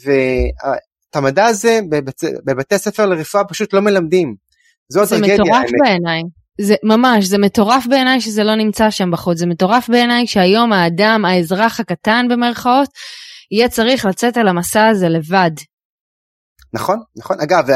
ואת 0.06 1.16
המדע 1.16 1.46
הזה 1.46 1.80
בבתי, 1.90 2.28
בבתי 2.46 2.78
ספר 2.78 3.06
לרפואה 3.06 3.44
פשוט 3.44 3.74
לא 3.74 3.82
מלמדים. 3.82 4.36
זו. 4.90 5.06
זה 5.06 5.18
מטורף 5.18 5.70
בעיניי. 5.84 6.22
זה 6.62 6.76
ממש, 6.84 7.26
זה 7.26 7.38
מטורף 7.38 7.86
בעיניי 7.90 8.22
שזה 8.22 8.44
לא 8.44 8.56
נמצא 8.56 8.90
שם 8.90 9.12
בחוץ, 9.12 9.38
זה 9.38 9.46
מטורף 9.46 9.90
בעיניי 9.90 10.28
שהיום 10.28 10.74
האדם, 10.74 11.26
האזרח 11.26 11.80
הקטן 11.80 12.26
במרכאות, 12.30 12.90
יהיה 13.52 13.70
צריך 13.70 14.06
לצאת 14.06 14.38
על 14.38 14.48
המסע 14.48 14.88
הזה 14.88 15.10
לבד, 15.10 15.52
נכון 16.74 17.00
נכון. 17.18 17.40
אגב 17.40 17.68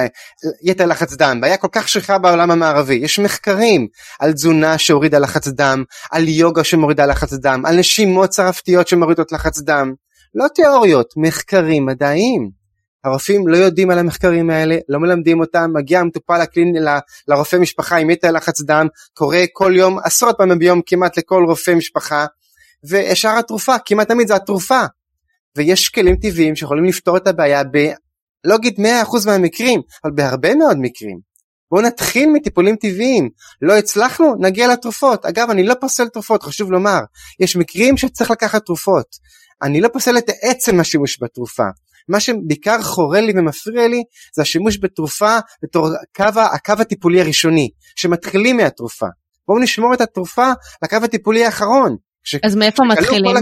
יתר 0.64 0.86
לחץ 0.86 1.14
דם 1.14 1.42
בעיה 1.42 1.58
כל 1.58 1.68
כך 1.72 1.90
שכיחה 1.90 2.18
בעולם 2.18 2.52
המערבי. 2.52 2.96
יש 2.96 3.20
מחקרים 3.20 3.88
על 4.20 4.34
תזונה 4.34 4.78
שהורידה 4.78 5.20
לחץ 5.20 5.48
דם 5.48 5.84
על 6.12 6.28
יוגה 6.28 6.64
שמורידה 6.64 7.06
לחץ 7.06 7.34
דם 7.34 7.64
על 7.66 7.80
נשימות 7.80 8.30
צרפתיות 8.30 8.88
שמורידות 8.88 9.32
לחץ 9.32 9.60
דם. 9.62 9.94
לא 10.36 10.48
תיאוריות 10.56 11.14
מחקרים 11.18 11.86
מדעיים 11.86 12.65
הרופאים 13.06 13.48
לא 13.48 13.58
יודעים 13.58 13.90
על 13.90 14.00
המחקרים 14.00 14.50
האלה 14.50 14.78
לא 14.90 15.00
מלמדים 15.00 15.40
אותם 15.40 15.72
מגיע 15.74 16.00
המטופל 16.00 16.42
הקלין 16.42 16.76
ל, 16.76 16.98
לרופא 17.28 17.56
משפחה 17.56 17.98
עם 17.98 18.10
יתר 18.10 18.32
לחץ 18.32 18.62
דם 18.62 18.88
קורה 19.14 19.44
כל 19.54 19.74
יום 19.76 20.00
עשרות 20.04 20.36
פעמים 20.38 20.60
ביום 20.60 20.82
כמעט 20.86 21.18
לכל 21.18 21.44
רופא 21.48 21.72
משפחה 21.72 22.26
ושאר 22.90 23.38
התרופה 23.40 23.76
כמעט 23.86 24.08
תמיד 24.08 24.28
זה 24.28 24.36
התרופה 24.36 24.82
ויש 25.56 25.90
כלים 25.90 26.16
טבעיים 26.16 26.56
שיכולים 26.56 26.86
לפתור 26.86 27.18
את 27.18 27.28
הבעיה 27.28 27.64
לא 28.46 28.56
אגיד 28.56 28.80
100% 28.80 28.82
מהמקרים, 29.26 29.82
אבל 30.04 30.14
בהרבה 30.16 30.56
מאוד 30.56 30.78
מקרים. 30.80 31.20
בואו 31.72 31.82
נתחיל 31.82 32.30
מטיפולים 32.30 32.76
טבעיים. 32.76 33.30
לא 33.62 33.78
הצלחנו, 33.78 34.36
נגיע 34.40 34.68
לתרופות. 34.68 35.26
אגב, 35.26 35.50
אני 35.50 35.64
לא 35.64 35.74
פוסל 35.82 36.08
תרופות, 36.08 36.44
חשוב 36.44 36.72
לומר. 36.72 37.00
יש 37.40 37.56
מקרים 37.56 37.98
שצריך 37.98 38.32
לקחת 38.32 38.66
תרופות. 38.66 39.06
אני 39.62 39.82
לא 39.82 39.88
פוסל 39.88 40.18
את 40.18 40.30
עצם 40.42 40.80
השימוש 40.80 41.18
בתרופה. 41.22 41.68
מה 42.10 42.20
שבעיקר 42.20 42.82
חורה 42.82 43.22
לי 43.22 43.34
ומפריע 43.36 43.88
לי 43.88 44.04
זה 44.36 44.42
השימוש 44.42 44.78
בתרופה 44.82 45.38
בתור 45.64 45.88
הקו, 45.88 46.40
הקו 46.54 46.74
הטיפולי 46.80 47.22
הראשוני, 47.22 47.70
שמתחילים 47.96 48.58
מהתרופה. 48.58 49.08
בואו 49.48 49.60
נשמור 49.60 49.94
את 49.94 50.02
התרופה 50.02 50.52
לקו 50.84 50.96
הטיפולי 51.04 51.46
האחרון. 51.46 51.96
אז 52.44 52.56
מאיפה 52.56 52.84
מתחילים? 52.84 53.36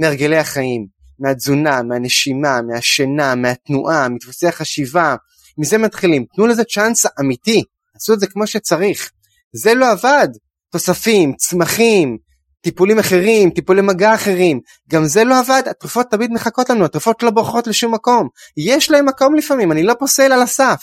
מהרגלי 0.00 0.36
החיים. 0.36 0.86
מהתזונה, 1.18 1.82
מהנשימה, 1.82 2.62
מהשינה, 2.62 3.34
מהתנועה, 3.34 4.08
מדפוסי 4.08 4.46
החשיבה, 4.46 5.16
מזה 5.58 5.78
מתחילים. 5.78 6.24
תנו 6.36 6.46
לזה 6.46 6.64
צ'אנס 6.64 7.06
אמיתי, 7.20 7.62
עשו 7.96 8.12
את 8.14 8.20
זה 8.20 8.26
כמו 8.26 8.46
שצריך. 8.46 9.10
זה 9.52 9.74
לא 9.74 9.90
עבד. 9.90 10.28
תוספים, 10.72 11.34
צמחים, 11.36 12.18
טיפולים 12.60 12.98
אחרים, 12.98 13.50
טיפולי 13.50 13.82
מגע 13.82 14.14
אחרים, 14.14 14.60
גם 14.90 15.04
זה 15.04 15.24
לא 15.24 15.38
עבד, 15.38 15.62
התרופות 15.70 16.06
תמיד 16.10 16.32
מחכות 16.32 16.70
לנו, 16.70 16.84
התרופות 16.84 17.22
לא 17.22 17.30
בורחות 17.30 17.66
לשום 17.66 17.94
מקום. 17.94 18.28
יש 18.56 18.90
להם 18.90 19.06
מקום 19.06 19.34
לפעמים, 19.34 19.72
אני 19.72 19.82
לא 19.82 19.94
פוסל 19.98 20.32
על 20.32 20.42
הסף, 20.42 20.82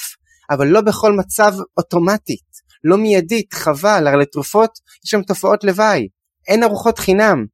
אבל 0.49 0.67
לא 0.67 0.81
בכל 0.81 1.13
מצב 1.13 1.53
אוטומטית, 1.77 2.47
לא 2.83 2.97
מיידית, 2.97 3.53
חבל, 3.53 4.07
הרי 4.07 4.21
לתרופות 4.21 4.71
יש 5.05 5.11
שם 5.11 5.21
תופעות 5.21 5.63
לוואי, 5.63 6.07
אין 6.47 6.63
ארוחות 6.63 6.99
חינם. 6.99 7.45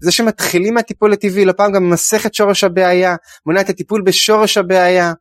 זה 0.00 0.12
שמתחילים 0.12 0.74
מהטיפול 0.74 1.12
הטבעי, 1.12 1.44
לא 1.44 1.52
פעם 1.52 1.72
גם 1.72 1.84
ממסך 1.84 2.26
את 2.26 2.34
שורש 2.34 2.64
הבעיה, 2.64 3.16
מונע 3.46 3.60
את 3.60 3.70
הטיפול 3.70 4.02
בשורש 4.02 4.58
הבעיה. 4.58 5.12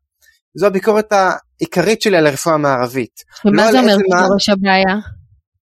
זו 0.57 0.67
הביקורת 0.67 1.11
העיקרית 1.11 2.01
שלי 2.01 2.17
על 2.17 2.27
הרפואה 2.27 2.55
המערבית. 2.55 3.23
ומה 3.45 3.65
לא 3.65 3.71
זה 3.71 3.79
אומר 3.79 3.97
שורש 4.27 4.49
הבעיה? 4.49 5.14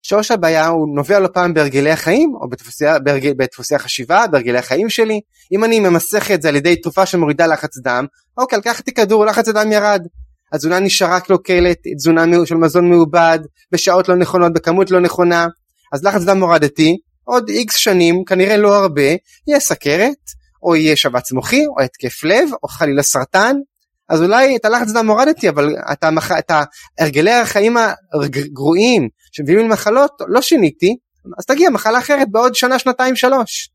שורש 0.09 0.31
הבעיה 0.31 0.67
הוא 0.67 0.89
נובע 0.95 1.19
לא 1.19 1.29
פעם 1.35 1.55
בהרגלי 1.55 1.91
החיים, 1.91 2.33
או 2.41 2.49
בדפוסי, 2.49 2.85
בהרגל, 3.05 3.33
בדפוסי 3.37 3.75
החשיבה, 3.75 4.27
בהרגלי 4.27 4.59
החיים 4.59 4.91
שלי. 4.91 5.21
אם 5.53 5.65
אני 5.65 5.81
ממסך 5.81 6.31
את 6.31 6.43
זה 6.43 6.49
על 6.49 6.57
ידי 6.57 6.77
תרופה 6.77 7.07
שמורידה 7.07 7.47
לחץ 7.47 7.79
דם, 7.79 8.07
אוקיי, 8.39 8.59
לקחתי 8.59 8.93
כדור, 8.95 9.27
לחץ 9.27 9.49
הדם 9.49 9.73
ירד. 9.73 10.07
התזונה 10.53 10.81
נשארה 10.81 11.21
קלוקלת, 11.21 11.79
תזונה 11.97 12.25
של 12.45 12.55
מזון 12.55 12.91
מעובד, 12.91 13.39
בשעות 13.73 14.09
לא 14.09 14.17
נכונות, 14.17 14.53
בכמות 14.53 14.91
לא 14.91 15.01
נכונה, 15.01 15.47
אז 15.93 16.05
לחץ 16.05 16.23
דם 16.23 16.43
הורדתי, 16.43 16.97
עוד 17.25 17.49
איקס 17.49 17.77
שנים, 17.77 18.25
כנראה 18.25 18.57
לא 18.57 18.75
הרבה, 18.75 19.11
יהיה 19.47 19.61
סכרת, 19.61 20.17
או 20.63 20.77
יהיה 20.77 20.97
שבץ 20.97 21.33
מוחי, 21.33 21.67
או 21.67 21.83
התקף 21.83 22.25
לב, 22.25 22.49
או 22.63 22.69
חלילה 22.69 23.03
סרטן, 23.03 23.57
אז 24.09 24.23
אולי 24.23 24.57
את 24.57 24.65
הלחץ 24.65 24.93
דם 24.93 25.11
הורדתי, 25.11 25.49
אבל 25.49 25.75
את, 25.93 26.05
המח... 26.05 26.33
את 26.33 26.53
הרגלי 26.99 27.33
החיים 27.33 27.77
הגרועים 28.15 29.09
שמביאים 29.33 29.59
למחלות 29.59 30.13
לא 30.29 30.43
שיניתי, 30.43 30.97
אז 31.39 31.45
תגיע 31.47 31.71
מחלה 31.71 31.99
אחרת 31.99 32.29
בעוד 32.31 32.55
שנה, 32.55 32.79
שנתיים, 32.79 33.17
שלוש. 33.17 33.71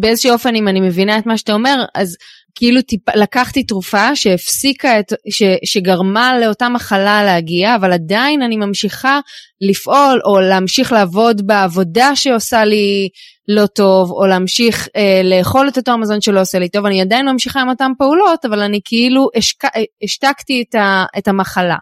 באיזשהו 0.00 0.32
אופן 0.32 0.54
אם 0.54 0.68
אני 0.68 0.80
מבינה 0.80 1.18
את 1.18 1.26
מה 1.26 1.38
שאתה 1.38 1.52
אומר 1.52 1.84
אז 1.94 2.16
כאילו 2.54 2.82
טיפ, 2.82 3.08
לקחתי 3.14 3.64
תרופה 3.64 4.16
שהפסיקה 4.16 5.00
את, 5.00 5.12
ש, 5.30 5.42
שגרמה 5.64 6.38
לאותה 6.38 6.68
מחלה 6.68 7.24
להגיע, 7.24 7.76
אבל 7.76 7.92
עדיין 7.92 8.42
אני 8.42 8.56
ממשיכה 8.56 9.20
לפעול 9.60 10.20
או 10.24 10.40
להמשיך 10.40 10.92
לעבוד 10.92 11.46
בעבודה 11.46 12.16
שעושה 12.16 12.64
לי 12.64 13.08
לא 13.48 13.66
טוב, 13.66 14.10
או 14.10 14.26
להמשיך 14.26 14.88
אה, 14.96 15.20
לאכול 15.24 15.68
את 15.68 15.76
אותו 15.76 15.92
המזון 15.92 16.20
שלא 16.20 16.40
עושה 16.40 16.58
לי 16.58 16.68
טוב, 16.68 16.86
אני 16.86 17.00
עדיין 17.00 17.28
ממשיכה 17.28 17.60
עם 17.60 17.68
אותן 17.68 17.92
פעולות, 17.98 18.44
אבל 18.44 18.60
אני 18.60 18.80
כאילו 18.84 19.28
השק, 19.36 19.64
השתקתי 20.04 20.64
את, 20.68 20.74
ה, 20.74 21.04
את 21.18 21.28
המחלה. 21.28 21.76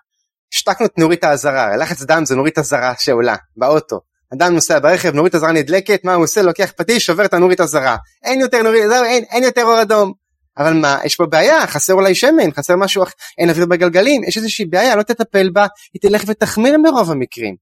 השתקנו 0.54 0.86
את 0.86 0.98
נורית 0.98 1.24
האזהרה, 1.24 1.76
לחץ 1.76 2.02
דם 2.02 2.24
זה 2.24 2.36
נורית 2.36 2.58
אזהרה 2.58 2.94
שעולה 2.98 3.36
באוטו. 3.56 4.00
אדם 4.34 4.54
נוסע 4.54 4.78
ברכב, 4.78 5.14
נורית 5.14 5.34
אזהרה 5.34 5.52
נדלקת, 5.52 6.04
מה 6.04 6.14
הוא 6.14 6.24
עושה? 6.24 6.42
לוקח 6.42 6.72
פטיש, 6.76 7.06
שובר 7.06 7.24
את 7.24 7.34
הנורית 7.34 7.60
אזהרה. 7.60 7.96
אין 8.24 8.40
יותר 8.40 8.62
נורית, 8.62 8.82
זהו, 8.88 9.04
אין, 9.04 9.24
אין 9.30 9.42
יותר 9.42 9.62
אור 9.62 9.82
אדום. 9.82 10.21
אבל 10.58 10.72
מה, 10.72 10.98
יש 11.04 11.16
פה 11.16 11.26
בעיה, 11.26 11.66
חסר 11.66 11.92
אולי 11.92 12.14
שמן, 12.14 12.52
חסר 12.52 12.76
משהו, 12.76 13.04
אין 13.38 13.50
אוויר 13.50 13.66
בגלגלים, 13.66 14.24
יש 14.24 14.36
איזושהי 14.36 14.64
בעיה, 14.64 14.96
לא 14.96 15.02
תטפל 15.02 15.50
בה, 15.50 15.66
היא 15.94 16.00
תלך 16.02 16.22
ותחמיר 16.26 16.76
ברוב 16.84 17.10
המקרים. 17.10 17.56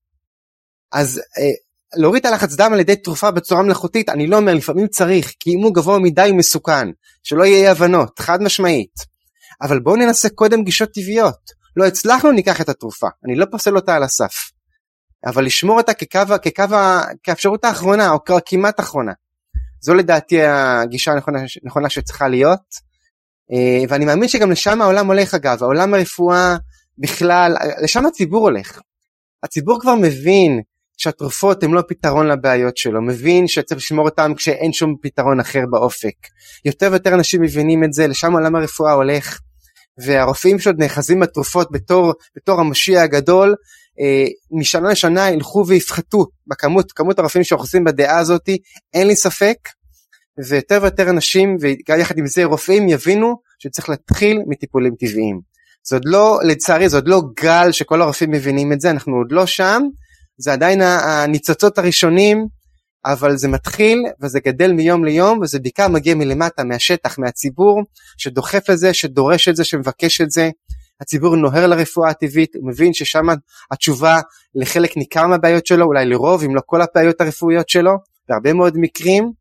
אז 0.93 1.19
אה, 1.19 2.01
להוריד 2.01 2.27
את 2.27 2.33
הלחץ 2.33 2.55
דם 2.55 2.73
על 2.73 2.81
ידי 2.81 2.97
תרופה 2.97 3.31
בצורה 3.31 3.63
מלאכותית, 3.63 4.09
אני 4.09 4.27
לא 4.27 4.37
אומר, 4.37 4.55
לפעמים 4.55 4.89
צריך, 4.89 5.33
כי 5.41 5.51
אם 5.51 5.65
הוא 5.65 5.75
גבוה 5.75 5.99
מדי 5.99 6.29
הוא 6.29 6.39
מסוכן, 6.39 6.89
שלא 7.23 7.45
יהיה 7.45 7.71
הבנות, 7.71 8.19
חד 8.19 8.43
משמעית. 8.43 8.95
אבל 9.63 9.79
בואו 9.79 9.97
ננסה 9.97 10.29
קודם 10.29 10.65
גישות 10.65 10.89
טבעיות. 10.95 11.61
לא 11.77 11.87
הצלחנו, 11.87 12.33
ניקח 12.33 12.61
את 12.61 12.69
התרופה, 12.69 13.07
אני 13.25 13.37
לא 13.37 13.47
פוסל 13.51 13.77
אותה 13.77 13.95
על 13.95 14.03
הסף. 14.03 14.51
אבל 15.27 15.45
לשמור 15.45 15.79
אותה 15.79 15.95
כקו, 15.95 16.35
כקו, 16.43 16.77
כאפשרות 17.23 17.65
האחרונה, 17.65 18.11
או 18.11 18.19
כמעט 18.47 18.81
אחרונה. 18.81 19.13
זו 19.81 19.95
לדעתי 19.95 20.43
הגישה 20.43 21.13
הנכונה, 21.63 21.89
שצריכה 21.91 22.29
להיות. 22.29 22.91
אה, 23.53 23.85
ואני 23.89 24.05
מאמין 24.05 24.29
שגם 24.29 24.51
לשם 24.51 24.83
העולם 24.83 25.07
הולך 25.07 25.35
אגב, 25.35 25.63
העולם 25.63 25.95
הרפואה 25.95 26.57
בכלל, 26.99 27.55
לשם 27.83 28.07
הציבור 28.07 28.41
הולך. 28.41 28.81
הציבור 29.43 29.81
כבר 29.81 29.95
מבין 29.95 30.61
שהתרופות 30.97 31.63
הן 31.63 31.71
לא 31.71 31.83
פתרון 31.89 32.27
לבעיות 32.27 32.77
שלו, 32.77 33.03
מבין 33.03 33.47
שצריך 33.47 33.79
לשמור 33.79 34.05
אותן 34.05 34.35
כשאין 34.35 34.73
שום 34.73 34.95
פתרון 35.03 35.41
אחר 35.41 35.61
באופק. 35.71 36.15
יותר 36.65 36.89
ויותר 36.91 37.15
אנשים 37.15 37.43
מבינים 37.43 37.85
את 37.85 37.93
זה, 37.93 38.07
לשם 38.07 38.33
עולם 38.33 38.57
הרפואה 38.57 38.93
הולך. 38.93 39.41
והרופאים 40.05 40.59
שעוד 40.59 40.77
נאחזים 40.79 41.21
בתרופות 41.21 41.69
בתור, 41.73 42.15
בתור 42.37 42.61
המשיע 42.61 43.03
הגדול, 43.03 43.55
משנה 44.51 44.91
לשנה 44.91 45.31
ילכו 45.31 45.65
ויפחתו 45.67 46.27
בכמות, 46.47 46.93
כמות 46.93 47.19
הרופאים 47.19 47.45
שאוחזים 47.45 47.85
בדעה 47.85 48.19
הזאת, 48.19 48.49
אין 48.95 49.07
לי 49.07 49.17
ספק, 49.17 49.57
ויותר 50.49 50.79
ויותר 50.83 51.11
אנשים, 51.11 51.57
ויחד 51.89 52.19
עם 52.19 52.27
זה 52.27 52.45
רופאים 52.45 52.89
יבינו 52.89 53.37
שצריך 53.59 53.89
להתחיל 53.89 54.43
מטיפולים 54.47 54.95
טבעיים. 54.95 55.41
זה 55.87 55.97
עוד 55.97 56.05
לא, 56.07 56.39
לצערי, 56.45 56.89
זה 56.89 56.97
עוד 56.97 57.09
לא 57.09 57.23
גל 57.41 57.73
שכל 57.73 58.03
הרופאים 58.03 58.31
מבינים 58.31 58.73
את 58.73 58.81
זה, 58.81 58.91
אנחנו 58.91 59.17
עוד 59.17 59.33
לא 59.33 59.47
שם, 59.47 59.83
זה 60.39 60.53
עדיין 60.53 60.81
הניצוצות 60.83 61.79
הראשונים, 61.79 62.47
אבל 63.05 63.37
זה 63.37 63.49
מתחיל 63.49 63.99
וזה 64.23 64.41
גדל 64.41 64.73
מיום 64.73 65.05
ליום, 65.05 65.39
וזה 65.43 65.59
בעיקר 65.59 65.89
מגיע 65.89 66.15
מלמטה, 66.15 66.65
מהשטח, 66.65 67.19
מהציבור, 67.19 67.83
שדוחף 68.19 68.69
לזה, 68.69 68.95
שדורש 68.95 69.49
את 69.49 69.57
זה, 69.57 69.65
שמבקש 69.65 70.21
את 70.21 70.31
זה. 70.31 70.51
הציבור 71.01 71.37
נוהר 71.37 71.67
לרפואה 71.67 72.11
הטבעית, 72.11 72.57
הוא 72.57 72.69
מבין 72.69 72.95
ששם 72.95 73.27
התשובה 73.71 74.21
לחלק 74.55 74.97
ניכר 74.97 75.27
מהבעיות 75.27 75.67
שלו, 75.67 75.87
אולי 75.87 76.07
לרוב, 76.07 76.43
אם 76.43 76.55
לא 76.55 76.61
כל 76.67 76.81
הבעיות 76.83 77.21
הרפואיות 77.21 77.69
שלו, 77.69 77.93
בהרבה 78.29 78.53
מאוד 78.53 78.75
מקרים. 78.77 79.33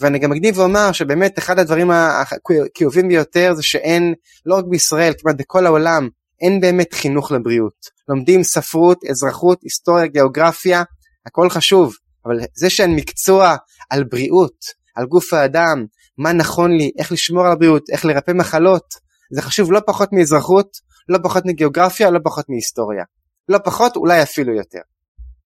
ואני 0.00 0.18
גם 0.18 0.32
אקדים 0.32 0.54
ואומר 0.56 0.92
שבאמת 0.92 1.38
אחד 1.38 1.58
הדברים 1.58 1.90
הכאובים 1.90 3.08
ביותר 3.08 3.54
זה 3.54 3.62
שאין, 3.62 4.14
לא 4.46 4.54
רק 4.54 4.64
בישראל, 4.70 5.12
כמעט 5.18 5.36
בכל 5.38 5.66
העולם, 5.66 6.08
אין 6.40 6.60
באמת 6.60 6.94
חינוך 6.94 7.32
לבריאות. 7.32 7.96
לומדים 8.08 8.42
ספרות, 8.42 8.98
אזרחות, 9.10 9.58
היסטוריה, 9.62 10.06
גיאוגרפיה, 10.06 10.82
הכל 11.26 11.50
חשוב, 11.50 11.94
אבל 12.26 12.40
זה 12.54 12.70
שאין 12.70 12.96
מקצוע 12.96 13.56
על 13.90 14.04
בריאות, 14.04 14.56
על 14.96 15.06
גוף 15.06 15.32
האדם, 15.32 15.84
מה 16.18 16.32
נכון 16.32 16.76
לי, 16.76 16.90
איך 16.98 17.12
לשמור 17.12 17.46
על 17.46 17.52
הבריאות, 17.52 17.82
איך 17.92 18.04
לרפא 18.04 18.32
מחלות, 18.32 19.05
זה 19.30 19.42
חשוב 19.42 19.72
לא 19.72 19.80
פחות 19.86 20.12
מאזרחות, 20.12 20.76
לא 21.08 21.18
פחות 21.22 21.46
מגיאוגרפיה, 21.46 22.10
לא 22.10 22.18
פחות 22.24 22.44
מהיסטוריה. 22.48 23.04
לא 23.48 23.58
פחות, 23.64 23.96
אולי 23.96 24.22
אפילו 24.22 24.54
יותר. 24.54 24.78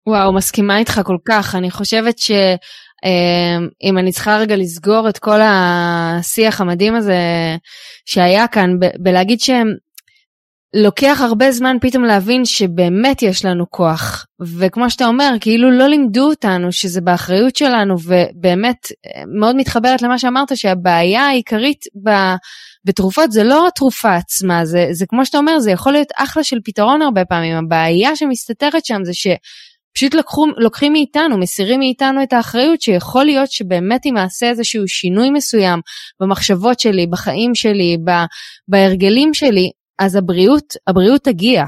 וואו, 0.07 0.33
מסכימה 0.33 0.79
איתך 0.79 1.01
כל 1.05 1.17
כך. 1.25 1.55
אני 1.55 1.71
חושבת 1.71 2.19
שאם 2.19 3.99
אני 3.99 4.13
צריכה 4.13 4.37
רגע 4.39 4.57
לסגור 4.57 5.09
את 5.09 5.19
כל 5.19 5.41
השיח 5.43 6.61
המדהים 6.61 6.95
הזה 6.95 7.19
שהיה 8.05 8.49
כאן, 8.49 8.71
בלהגיד 8.99 9.41
שהם 9.41 9.67
לוקח 10.75 11.21
הרבה 11.21 11.53
זמן 11.53 11.77
פתאום 11.81 12.05
להבין 12.05 12.45
שבאמת 12.45 13.23
יש 13.23 13.45
לנו 13.45 13.71
כוח. 13.71 14.27
וכמו 14.59 14.91
שאתה 14.91 15.07
אומר 15.07 15.31
כאילו 15.41 15.71
לא 15.71 15.87
לימדו 15.87 16.29
אותנו 16.29 16.73
שזה 16.73 17.01
באחריות 17.01 17.57
שלנו 17.57 17.95
ובאמת 18.05 18.77
מאוד 19.41 19.57
מתחברת 19.57 20.03
למה 20.03 20.19
שאמרת 20.19 20.57
שהבעיה 20.57 21.23
העיקרית 21.23 21.85
ב, 22.05 22.11
בתרופות 22.85 23.33
זה 23.33 23.45
לא 23.45 23.67
התרופה 23.67 24.15
עצמה 24.15 24.65
זה, 24.65 24.87
זה 24.91 25.07
כמו 25.09 25.27
שאתה 25.27 25.39
אומר 25.39 25.59
זה 25.59 25.71
יכול 25.71 25.93
להיות 25.93 26.09
אחלה 26.17 26.45
של 26.45 26.57
פתרון 26.65 27.03
הרבה 27.03 27.25
פעמים. 27.25 27.57
הבעיה 27.57 28.17
שמסתתרת 28.17 28.87
שם 28.87 29.01
זה 29.05 29.13
שפשוט 29.15 30.15
לקחו, 30.15 30.47
לוקחים 30.57 30.93
מאיתנו 30.93 31.39
מסירים 31.39 31.79
מאיתנו 31.79 32.23
את 32.23 32.33
האחריות 32.33 32.81
שיכול 32.81 33.25
להיות 33.25 33.51
שבאמת 33.51 34.07
אם 34.07 34.17
אעשה 34.17 34.49
איזשהו 34.49 34.89
שינוי 34.89 35.31
מסוים 35.31 35.81
במחשבות 36.21 36.81
שלי 36.81 37.07
בחיים 37.07 37.55
שלי 37.55 37.97
בהרגלים 38.69 39.35
שלי 39.35 39.71
אז 40.01 40.17
הבריאות, 40.17 40.75
הבריאות 40.87 41.25
תגיע. 41.25 41.65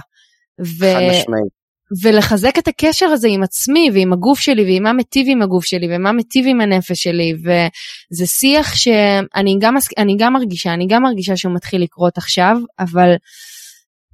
ו... 0.61 0.85
חד 0.85 1.01
משמעית. 1.11 1.63
ולחזק 2.03 2.59
את 2.59 2.69
הקשר 2.69 3.07
הזה 3.07 3.29
עם 3.31 3.43
עצמי 3.43 3.91
ועם 3.95 4.13
הגוף 4.13 4.41
שלי 4.41 4.65
ועם 4.65 4.83
מה 4.83 4.93
מטיב 4.93 5.27
עם 5.31 5.43
הגוף 5.43 5.65
שלי 5.65 5.87
ומה 5.91 6.13
מטיב 6.13 6.47
עם 6.49 6.61
הנפש 6.61 7.03
שלי 7.03 7.35
וזה 7.35 8.27
שיח 8.27 8.75
שאני 8.75 9.57
גם, 9.61 9.75
אני 9.99 10.17
גם 10.19 10.33
מרגישה, 10.33 10.75
אני 10.75 10.87
גם 10.87 11.03
מרגישה 11.03 11.37
שהוא 11.37 11.55
מתחיל 11.55 11.83
לקרות 11.83 12.19
עכשיו, 12.19 12.59
אבל 12.79 13.15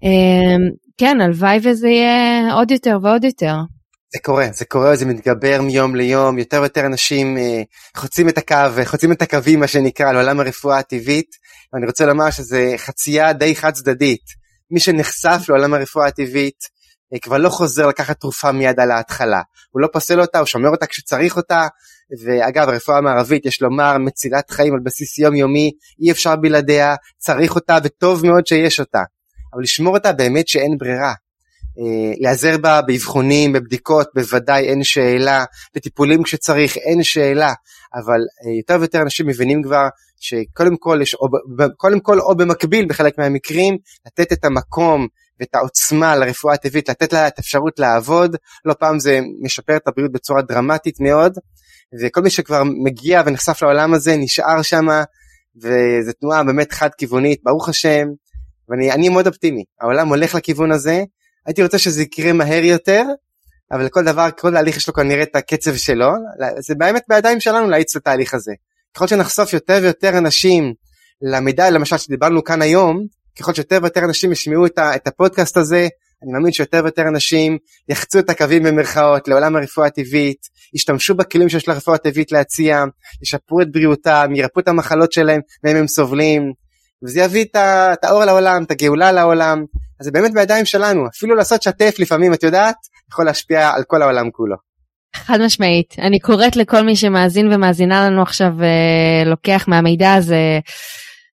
אה, 0.05 0.57
כן, 0.99 1.21
הלוואי 1.21 1.59
וזה 1.63 1.89
יהיה 1.89 2.55
עוד 2.55 2.71
יותר 2.71 2.99
ועוד 3.03 3.25
יותר. 3.25 3.55
זה 4.13 4.19
קורה, 4.25 4.47
זה 4.53 4.65
קורה, 4.65 4.97
זה 4.97 5.07
מתגבר 5.07 5.63
מיום 5.63 5.97
ליום, 5.97 6.39
יותר 6.39 6.61
ויותר 6.61 6.87
אנשים 6.87 7.39
אה, 7.39 7.63
חוצים 7.97 8.29
את 8.29 8.39
הקו, 8.39 8.85
חוצים 8.85 9.13
את 9.13 9.23
הקווים 9.23 9.61
מה 9.61 9.67
שנקרא 9.67 10.13
לעולם 10.13 10.41
הרפואה 10.41 10.79
הטבעית, 10.79 11.31
ואני 11.73 11.87
רוצה 11.87 12.07
לומר 12.07 12.31
שזה 12.31 12.75
חצייה 12.77 13.33
די 13.33 13.57
חד 13.57 13.71
צדדית. 13.71 14.23
מי 14.71 14.81
שנחשף 14.81 15.41
לעולם 15.49 15.75
הרפואה 15.75 16.07
הטבעית 16.07 16.59
אה, 17.15 17.19
כבר 17.19 17.39
לא 17.39 17.49
חוזר 17.49 17.87
לקחת 17.87 18.21
תרופה 18.21 18.53
מיד 18.53 18.81
על 18.81 18.91
ההתחלה, 18.91 19.43
הוא 19.71 19.83
לא 19.83 19.89
פוסל 19.93 20.21
אותה, 20.21 20.39
הוא 20.39 20.47
שומר 20.47 20.69
אותה 20.69 20.87
כשצריך 20.87 21.37
אותה, 21.37 21.67
ואגב 22.25 22.69
הרפואה 22.69 22.99
המערבית 22.99 23.47
יש 23.47 23.63
לומר 23.63 23.99
מצילת 23.99 24.51
חיים 24.51 24.75
על 24.75 24.81
בסיס 24.85 25.19
יומיומי, 25.19 25.71
אי 26.03 26.11
אפשר 26.11 26.37
בלעדיה, 26.37 26.95
צריך 27.19 27.55
אותה 27.55 27.79
וטוב 27.85 28.27
מאוד 28.27 28.47
שיש 28.47 28.81
אותה, 28.81 29.03
אבל 29.55 29.63
לשמור 29.63 29.97
אותה 29.97 30.13
באמת 30.13 30.49
שאין 30.49 30.79
ברירה. 30.79 31.15
אה, 31.79 32.13
להיעזר 32.21 32.59
בה 32.59 32.83
באבחונים, 32.83 33.53
בבדיקות, 33.53 34.09
בוודאי 34.15 34.65
אין 34.65 34.85
שאלה, 34.85 35.45
בטיפולים 35.75 36.23
כשצריך, 36.23 36.77
אין 36.77 37.03
שאלה, 37.03 37.53
אבל 37.95 38.21
אה, 38.47 38.53
יותר 38.59 38.77
ויותר 38.81 39.03
אנשים 39.03 39.27
מבינים 39.27 39.63
כבר 39.63 39.89
שקודם 40.21 40.77
כל, 40.77 40.99
יש, 41.03 41.15
או, 41.15 41.27
קודם 41.77 42.01
כל 42.01 42.21
או 42.21 42.37
במקביל 42.37 42.87
בחלק 42.89 43.19
מהמקרים, 43.19 43.79
לתת 44.07 44.33
את 44.33 44.45
המקום 44.45 45.07
ואת 45.41 45.55
העוצמה 45.55 46.17
לרפואה 46.17 46.55
הטבעית, 46.55 46.89
לתת 46.89 47.13
לה 47.13 47.29
את 47.29 47.39
האפשרות 47.39 47.79
לעבוד, 47.79 48.37
לא 48.65 48.75
פעם 48.75 49.01
זה 49.01 49.21
משפר 49.41 49.77
את 49.77 49.89
הבריאות 49.89 50.13
בצורה 50.13 50.43
דרמטית 50.43 51.01
מאוד, 51.01 51.39
וכל 52.01 52.21
מי 52.21 52.31
שכבר 52.31 52.63
מגיע 52.85 53.23
ונחשף 53.27 53.63
לעולם 53.63 53.95
הזה 53.95 54.17
נשאר 54.17 54.63
שם, 54.63 54.87
וזו 55.57 56.13
תנועה 56.21 56.45
באמת 56.45 56.73
חד 56.73 56.89
כיוונית, 56.99 57.41
ברוך 57.43 57.69
השם, 57.69 58.09
ואני 58.69 59.09
מאוד 59.09 59.27
אופטימי, 59.27 59.65
העולם 59.81 60.09
הולך 60.09 60.35
לכיוון 60.35 60.73
הזה, 60.73 61.05
הייתי 61.49 61.63
רוצה 61.63 61.79
שזה 61.79 62.03
יקרה 62.03 62.33
מהר 62.33 62.65
יותר, 62.65 63.05
אבל 63.73 63.85
לכל 63.85 64.05
דבר, 64.05 64.29
כל 64.39 64.53
תהליך 64.53 64.77
יש 64.77 64.89
לו 64.89 64.95
כנראה 64.95 65.23
את 65.23 65.37
הקצב 65.37 65.77
שלו, 65.77 66.09
זה 66.59 66.75
באמת 66.75 67.03
בידיים 67.09 67.41
שלנו 67.41 67.71
להאיץ 67.71 67.97
את 67.97 68.03
התהליך 68.03 68.35
הזה. 68.35 68.53
ככל 68.95 69.07
שנחשוף 69.07 69.53
יותר 69.53 69.79
ויותר 69.83 70.19
אנשים 70.19 70.75
למידע 71.23 71.71
למשל 71.71 71.99
שדיברנו 71.99 72.45
כאן 72.45 72.63
היום, 72.63 73.07
ככל 73.39 73.55
שיותר 73.55 73.79
ויותר 73.83 74.05
אנשים 74.05 74.33
ישמעו 74.33 74.67
את, 74.67 74.79
את 74.79 75.07
הפודקאסט 75.07 75.57
הזה, 75.57 75.89
אני 76.23 76.33
מאמין 76.33 76.53
שיותר 76.53 76.81
ויותר 76.83 77.03
אנשים 77.09 77.59
יחצו 77.89 78.19
את 78.19 78.31
הקווים 78.31 78.63
במרכאות 78.63 79.29
לעולם 79.29 79.57
הרפואה 79.57 79.87
הטבעית, 79.87 80.41
ישתמשו 80.75 81.15
בכלים 81.15 81.49
שיש 81.49 81.69
לרפואה 81.69 81.97
הטבעית 81.97 82.33
להציע, 82.33 82.85
ישפרו 83.23 83.61
את 83.61 83.73
בריאותם, 83.73 84.31
ירפאו 84.35 84.63
את 84.63 84.69
המחלות 84.69 85.13
שלהם 85.13 85.41
מהם 85.65 85.77
הם 85.77 85.87
סובלים, 85.87 86.53
וזה 87.05 87.21
יביא 87.21 87.45
את 87.45 88.05
האור 88.05 88.25
לעולם, 88.25 88.63
את 88.63 88.71
הגאולה 88.71 89.13
לעולם, 89.13 89.65
אז 90.01 90.05
זה 90.05 90.11
באמת 90.11 90.35
בידיים 90.35 90.65
שלנו, 90.65 91.07
אפילו 91.07 91.35
לעשות 91.35 91.63
שתף 91.63 91.95
לפעמים, 91.99 92.35
את 92.35 92.43
יודעת, 92.43 92.77
יכול 93.13 93.25
להשפיע 93.25 93.71
על 93.71 93.83
כל 93.87 94.03
העולם 94.03 94.31
כולו. 94.31 94.57
חד 95.17 95.39
משמעית, 95.41 95.95
אני 95.99 96.19
קוראת 96.19 96.57
לכל 96.57 96.83
מי 96.83 96.97
שמאזין 96.97 97.53
ומאזינה 97.53 98.07
לנו 98.07 98.23
עכשיו 98.23 98.53
אה, 98.63 99.59
מהמידע 99.67 100.15
הזה 100.15 100.61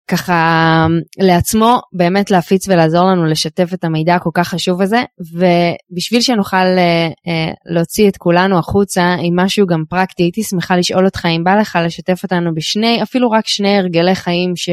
ככה 0.08 0.86
לעצמו 1.18 1.80
באמת 1.92 2.30
להפיץ 2.30 2.68
ולעזור 2.68 3.04
לנו 3.04 3.24
לשתף 3.24 3.74
את 3.74 3.84
המידע 3.84 4.14
הכל 4.14 4.30
כך 4.34 4.48
חשוב 4.48 4.82
הזה. 4.82 5.02
ובשביל 5.20 6.20
שנוכל 6.20 6.56
אה, 6.56 7.08
אה, 7.28 7.52
להוציא 7.74 8.08
את 8.08 8.16
כולנו 8.16 8.58
החוצה 8.58 9.16
עם 9.22 9.36
משהו 9.38 9.66
גם 9.66 9.84
פרקטי 9.88 10.22
הייתי 10.22 10.42
שמחה 10.42 10.76
לשאול 10.76 11.04
אותך 11.04 11.26
אם 11.36 11.44
בא 11.44 11.54
לך 11.54 11.78
לשתף 11.84 12.22
אותנו 12.22 12.54
בשני 12.54 13.02
אפילו 13.02 13.30
רק 13.30 13.46
שני 13.46 13.78
הרגלי 13.78 14.14
חיים 14.14 14.56
ש... 14.56 14.68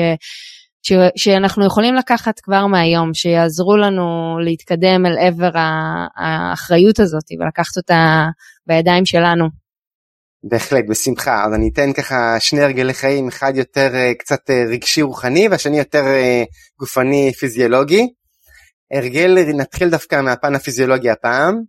ש, 0.82 0.94
שאנחנו 1.16 1.66
יכולים 1.66 1.96
לקחת 1.96 2.40
כבר 2.40 2.68
מהיום, 2.68 3.14
שיעזרו 3.14 3.78
לנו 3.78 4.38
להתקדם 4.44 5.06
אל 5.06 5.18
עבר 5.20 5.52
האחריות 6.18 7.00
הזאת 7.00 7.24
ולקחת 7.40 7.78
אותה 7.78 8.26
בידיים 8.68 9.06
שלנו. 9.06 9.46
בהחלט, 10.44 10.86
בשמחה. 10.90 11.46
אז 11.46 11.54
אני 11.54 11.70
אתן 11.74 11.94
ככה 11.94 12.40
שני 12.40 12.62
הרגלי 12.62 12.94
חיים, 12.94 13.28
אחד 13.28 13.54
יותר 13.56 13.92
uh, 13.94 14.18
קצת 14.18 14.50
uh, 14.50 14.72
רגשי 14.72 15.02
רוחני 15.02 15.48
והשני 15.48 15.78
יותר 15.78 16.04
uh, 16.04 16.48
גופני 16.80 17.32
פיזיולוגי. 17.34 18.08
הרגל, 18.94 19.38
נתחיל 19.54 19.90
דווקא 19.90 20.22
מהפן 20.22 20.56
הפיזיולוגי 20.56 21.10
הפעם. 21.10 21.62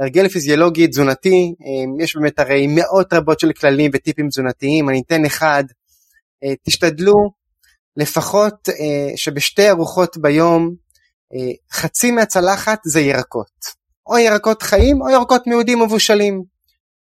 הרגל 0.00 0.28
פיזיולוגי 0.28 0.86
תזונתי, 0.86 1.54
יש 2.00 2.16
באמת 2.16 2.38
הרי 2.38 2.66
מאות 2.66 3.12
רבות 3.12 3.40
של 3.40 3.52
כללים 3.52 3.90
וטיפים 3.94 4.28
תזונתיים, 4.28 4.88
אני 4.88 5.02
אתן 5.06 5.24
אחד, 5.24 5.64
תשתדלו 6.64 7.14
לפחות 7.96 8.68
uh, 8.68 8.72
שבשתי 9.16 9.70
ארוחות 9.70 10.16
ביום 10.16 10.70
uh, 11.34 11.76
חצי 11.76 12.10
מהצלחת 12.10 12.78
זה 12.84 13.00
ירקות. 13.00 13.82
או 14.06 14.18
ירקות 14.18 14.62
חיים 14.62 15.02
או 15.02 15.10
ירקות 15.10 15.46
מיהודים 15.46 15.82
מבושלים. 15.82 16.42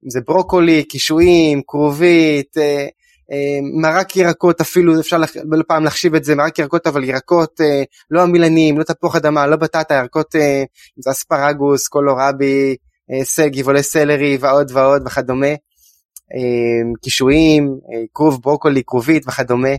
אם 0.06 0.10
זה 0.10 0.20
ברוקולי, 0.28 0.84
קישואים, 0.84 1.62
כרובית, 1.68 2.58
אה, 2.58 2.88
אה, 3.32 3.60
מרק 3.82 4.16
ירקות 4.16 4.62
אפילו, 4.62 5.00
אפשר 5.00 5.18
לח... 5.18 5.32
פעם 5.68 5.84
להחשיב 5.84 6.16
את 6.16 6.24
זה, 6.24 6.36
מרק 6.36 6.60
ירקות 6.60 6.88
אבל 6.88 7.04
ירקות 7.04 7.62
אה, 7.62 7.84
לא 8.12 8.22
עמילנים, 8.22 8.80
לא 8.80 8.84
תפוח 8.84 9.16
אדמה, 9.16 9.48
לא 9.48 9.56
בטטה, 9.56 9.94
ירקות, 9.94 10.36
אה, 10.36 10.60
אם 10.98 11.02
זה 11.02 11.12
אספרגוס, 11.12 11.88
קולורבי, 11.88 12.76
אה, 13.12 13.26
סג, 13.26 13.56
יבולי 13.56 13.84
סלרי 13.84 14.38
ועוד 14.40 14.72
ועוד 14.74 15.02
וכדומה, 15.06 15.48
אה, 15.48 16.92
קישואים, 17.02 17.64
אה, 17.94 18.04
כרוב 18.14 18.42
ברוקולי, 18.42 18.84
כרובית 18.88 19.24
וכדומה, 19.28 19.70
אה, 19.70 19.76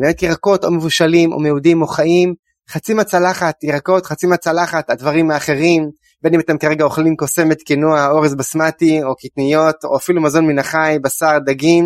באמת 0.00 0.22
ירקות 0.22 0.64
או 0.64 0.70
מבושלים 0.70 1.32
או 1.32 1.40
מיהודים 1.40 1.82
או 1.82 1.86
חיים, 1.86 2.34
חצי 2.70 2.94
מהצלחת 2.94 3.64
ירקות, 3.64 4.06
חצי 4.06 4.26
מהצלחת 4.26 4.90
הדברים 4.90 5.30
האחרים, 5.30 5.90
בין 6.22 6.34
אם 6.34 6.40
אתם 6.40 6.58
כרגע 6.58 6.84
אוכלים 6.84 7.16
קוסמת 7.16 7.62
קינוע, 7.62 8.06
אורז 8.10 8.34
בסמטי 8.34 9.02
או 9.02 9.14
קטניות 9.16 9.84
או 9.84 9.96
אפילו 9.96 10.22
מזון 10.22 10.46
מן 10.46 10.58
החי, 10.58 10.98
בשר, 11.02 11.38
דגים. 11.46 11.84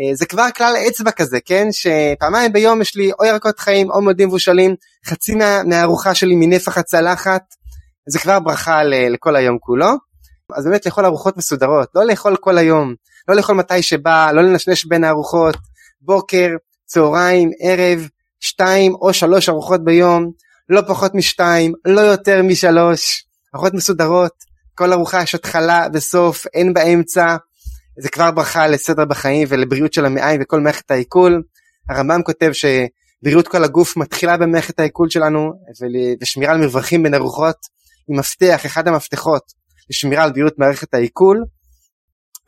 אה, 0.00 0.14
זה 0.14 0.26
כבר 0.26 0.46
כלל 0.56 0.74
אצבע 0.88 1.10
כזה, 1.10 1.38
כן? 1.44 1.68
שפעמיים 1.72 2.52
ביום 2.52 2.80
יש 2.80 2.96
לי 2.96 3.10
או 3.20 3.24
ירקות 3.24 3.58
חיים 3.58 3.90
או 3.90 4.02
מודים 4.02 4.28
מבושלים, 4.28 4.74
חצי 5.06 5.34
מה, 5.34 5.62
מהארוחה 5.62 6.14
שלי 6.14 6.34
מנפח 6.34 6.78
הצלחת, 6.78 7.42
זה 8.08 8.18
כבר 8.18 8.40
ברכה 8.40 8.84
לכל 8.84 9.36
היום 9.36 9.58
כולו. 9.60 9.88
אז 10.56 10.64
באמת 10.66 10.86
לאכול 10.86 11.06
ארוחות 11.06 11.36
מסודרות, 11.36 11.88
לא 11.94 12.04
לאכול 12.04 12.36
כל 12.36 12.58
היום, 12.58 12.94
לא 13.28 13.36
לאכול 13.36 13.56
מתי 13.56 13.82
שבא, 13.82 14.32
לא 14.32 14.42
לנשנש 14.42 14.84
בין 14.84 15.04
הארוחות, 15.04 15.56
בוקר, 16.00 16.48
צהריים, 16.92 17.50
ערב, 17.60 18.08
שתיים 18.40 18.94
או 18.94 19.12
שלוש 19.12 19.48
ארוחות 19.48 19.84
ביום, 19.84 20.30
לא 20.68 20.82
פחות 20.88 21.14
משתיים, 21.14 21.72
לא 21.84 22.00
יותר 22.00 22.42
משלוש. 22.42 23.24
ארוחות 23.54 23.74
מסודרות, 23.74 24.32
כל 24.74 24.92
ארוחה 24.92 25.22
יש 25.22 25.34
התחלה 25.34 25.86
וסוף, 25.94 26.46
אין 26.54 26.74
באמצע, 26.74 27.36
זה 27.98 28.08
כבר 28.08 28.30
ברכה 28.30 28.68
לסדר 28.68 29.04
בחיים 29.04 29.48
ולבריאות 29.50 29.92
של 29.92 30.04
המעיים 30.04 30.40
וכל 30.42 30.60
מערכת 30.60 30.90
העיכול. 30.90 31.42
הרמב"ם 31.88 32.22
כותב 32.22 32.50
שבריאות 32.52 33.48
כל 33.48 33.64
הגוף 33.64 33.96
מתחילה 33.96 34.36
במערכת 34.36 34.80
העיכול 34.80 35.10
שלנו 35.10 35.52
ושמירה 36.22 36.52
על 36.52 36.60
מרווחים 36.60 37.02
בין 37.02 37.14
ארוחות 37.14 37.56
היא 38.08 38.18
מפתח, 38.18 38.66
אחד 38.66 38.88
המפתחות 38.88 39.42
לשמירה 39.90 40.24
על 40.24 40.32
בריאות 40.32 40.58
מערכת 40.58 40.94
העיכול. 40.94 41.44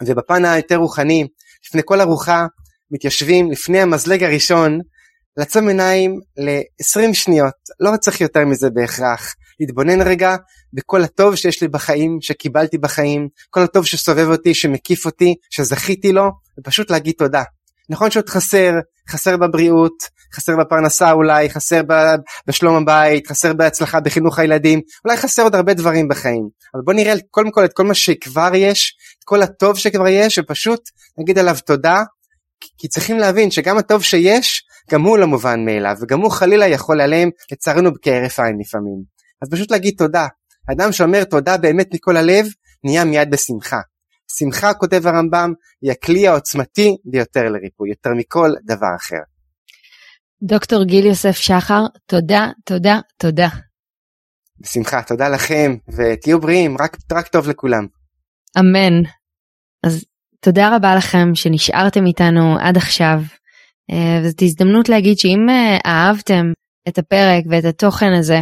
ובפן 0.02 0.44
היותר 0.44 0.76
רוחני, 0.76 1.26
לפני 1.66 1.82
כל 1.84 2.00
ארוחה 2.00 2.46
מתיישבים 2.90 3.50
לפני 3.50 3.80
המזלג 3.80 4.24
הראשון 4.24 4.78
לעצום 5.36 5.68
עיניים 5.68 6.20
ל-20 6.36 7.14
שניות, 7.14 7.54
לא 7.80 7.96
צריך 8.00 8.20
יותר 8.20 8.44
מזה 8.44 8.70
בהכרח. 8.70 9.34
להתבונן 9.60 10.02
רגע 10.02 10.36
בכל 10.72 11.02
הטוב 11.02 11.34
שיש 11.36 11.62
לי 11.62 11.68
בחיים, 11.68 12.18
שקיבלתי 12.20 12.78
בחיים, 12.78 13.28
כל 13.50 13.62
הטוב 13.62 13.86
שסובב 13.86 14.28
אותי, 14.28 14.54
שמקיף 14.54 15.06
אותי, 15.06 15.34
שזכיתי 15.50 16.12
לו, 16.12 16.30
ופשוט 16.58 16.90
להגיד 16.90 17.14
תודה. 17.18 17.42
נכון 17.88 18.10
שעוד 18.10 18.28
חסר, 18.28 18.72
חסר 19.08 19.36
בבריאות, 19.36 20.02
חסר 20.34 20.56
בפרנסה 20.56 21.12
אולי, 21.12 21.50
חסר 21.50 21.80
בשלום 22.46 22.76
הבית, 22.76 23.26
חסר 23.26 23.52
בהצלחה 23.52 24.00
בחינוך 24.00 24.38
הילדים, 24.38 24.80
אולי 25.04 25.16
חסר 25.16 25.42
עוד 25.42 25.54
הרבה 25.54 25.74
דברים 25.74 26.08
בחיים. 26.08 26.48
אבל 26.74 26.82
בוא 26.84 26.92
נראה 26.94 27.14
קודם 27.30 27.50
כל 27.50 27.64
את 27.64 27.72
כל 27.72 27.84
מה 27.84 27.94
שכבר 27.94 28.50
יש, 28.54 28.96
את 29.18 29.24
כל 29.24 29.42
הטוב 29.42 29.78
שכבר 29.78 30.08
יש, 30.08 30.38
ופשוט 30.38 30.80
נגיד 31.18 31.38
עליו 31.38 31.56
תודה, 31.66 32.02
כי 32.78 32.88
צריכים 32.88 33.18
להבין 33.18 33.50
שגם 33.50 33.78
הטוב 33.78 34.02
שיש, 34.02 34.64
גם 34.90 35.02
הוא 35.02 35.18
לא 35.18 35.26
מובן 35.26 35.64
מאליו, 35.64 35.96
וגם 36.00 36.20
הוא 36.20 36.30
חלילה 36.30 36.66
יכול 36.66 36.96
להיעלם 36.96 37.28
לצערנו 37.52 37.90
כהרף 38.02 38.40
עין 38.40 38.58
לפעמים. 38.60 39.02
אז 39.42 39.48
פשוט 39.50 39.70
להגיד 39.70 39.94
תודה. 39.98 40.26
אדם 40.72 40.92
שאומר 40.92 41.24
תודה 41.24 41.56
באמת 41.56 41.94
מכל 41.94 42.16
הלב, 42.16 42.46
נהיה 42.84 43.04
מיד 43.04 43.30
בשמחה. 43.30 43.80
שמחה, 44.38 44.74
כותב 44.74 45.06
הרמב"ם, 45.06 45.52
היא 45.82 45.90
הכלי 45.90 46.28
העוצמתי 46.28 46.96
ביותר 47.04 47.48
לריפוי, 47.48 47.90
יותר 47.90 48.10
מכל 48.16 48.50
דבר 48.64 48.96
אחר. 48.96 49.20
דוקטור 50.42 50.84
גיל 50.84 51.06
יוסף 51.06 51.36
שחר, 51.36 51.82
תודה, 52.06 52.48
תודה, 52.64 53.00
תודה. 53.18 53.48
בשמחה, 54.60 55.02
תודה 55.02 55.28
לכם, 55.28 55.76
ותהיו 55.88 56.40
בריאים, 56.40 56.76
רק, 56.80 56.96
רק 57.12 57.28
טוב 57.28 57.48
לכולם. 57.48 57.86
אמן. 58.58 59.02
אז 59.86 60.04
תודה 60.44 60.76
רבה 60.76 60.94
לכם 60.94 61.34
שנשארתם 61.34 62.06
איתנו 62.06 62.56
עד 62.60 62.76
עכשיו. 62.76 63.20
אה, 63.90 64.20
וזאת 64.22 64.42
הזדמנות 64.42 64.88
להגיד 64.88 65.18
שאם 65.18 65.46
אה, 65.50 65.78
אהבתם 65.86 66.52
את 66.88 66.98
הפרק 66.98 67.44
ואת 67.50 67.64
התוכן 67.64 68.12
הזה, 68.12 68.40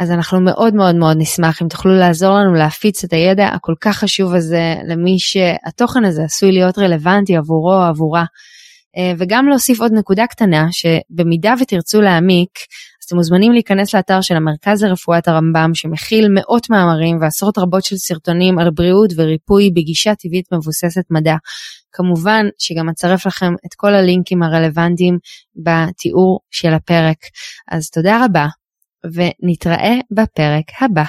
אז 0.00 0.10
אנחנו 0.10 0.40
מאוד 0.40 0.74
מאוד 0.74 0.94
מאוד 0.94 1.16
נשמח 1.20 1.62
אם 1.62 1.68
תוכלו 1.68 1.92
לעזור 1.94 2.34
לנו 2.34 2.54
להפיץ 2.54 3.04
את 3.04 3.12
הידע 3.12 3.46
הכל 3.46 3.74
כך 3.80 3.96
חשוב 3.96 4.34
הזה 4.34 4.74
למי 4.88 5.18
שהתוכן 5.18 6.04
הזה 6.04 6.22
עשוי 6.24 6.52
להיות 6.52 6.78
רלוונטי 6.78 7.36
עבורו 7.36 7.74
או 7.74 7.82
עבורה. 7.82 8.24
אה, 8.96 9.12
וגם 9.18 9.48
להוסיף 9.48 9.80
עוד 9.80 9.92
נקודה 9.92 10.26
קטנה 10.26 10.66
שבמידה 10.70 11.54
ותרצו 11.60 12.00
להעמיק 12.00 12.50
אז 13.06 13.08
אתם 13.08 13.16
מוזמנים 13.16 13.52
להיכנס 13.52 13.94
לאתר 13.94 14.20
של 14.20 14.36
המרכז 14.36 14.82
לרפואת 14.82 15.28
הרמב"ם 15.28 15.70
שמכיל 15.74 16.28
מאות 16.30 16.70
מאמרים 16.70 17.18
ועשרות 17.20 17.58
רבות 17.58 17.84
של 17.84 17.96
סרטונים 17.96 18.58
על 18.58 18.70
בריאות 18.70 19.10
וריפוי 19.16 19.70
בגישה 19.70 20.14
טבעית 20.14 20.52
מבוססת 20.52 21.04
מדע. 21.10 21.36
כמובן 21.92 22.46
שגם 22.58 22.88
אצרף 22.88 23.26
לכם 23.26 23.54
את 23.66 23.74
כל 23.74 23.94
הלינקים 23.94 24.42
הרלוונטיים 24.42 25.18
בתיאור 25.56 26.40
של 26.50 26.74
הפרק. 26.74 27.16
אז 27.70 27.90
תודה 27.90 28.24
רבה 28.24 28.46
ונתראה 29.04 29.94
בפרק 30.10 30.64
הבא. 30.80 31.04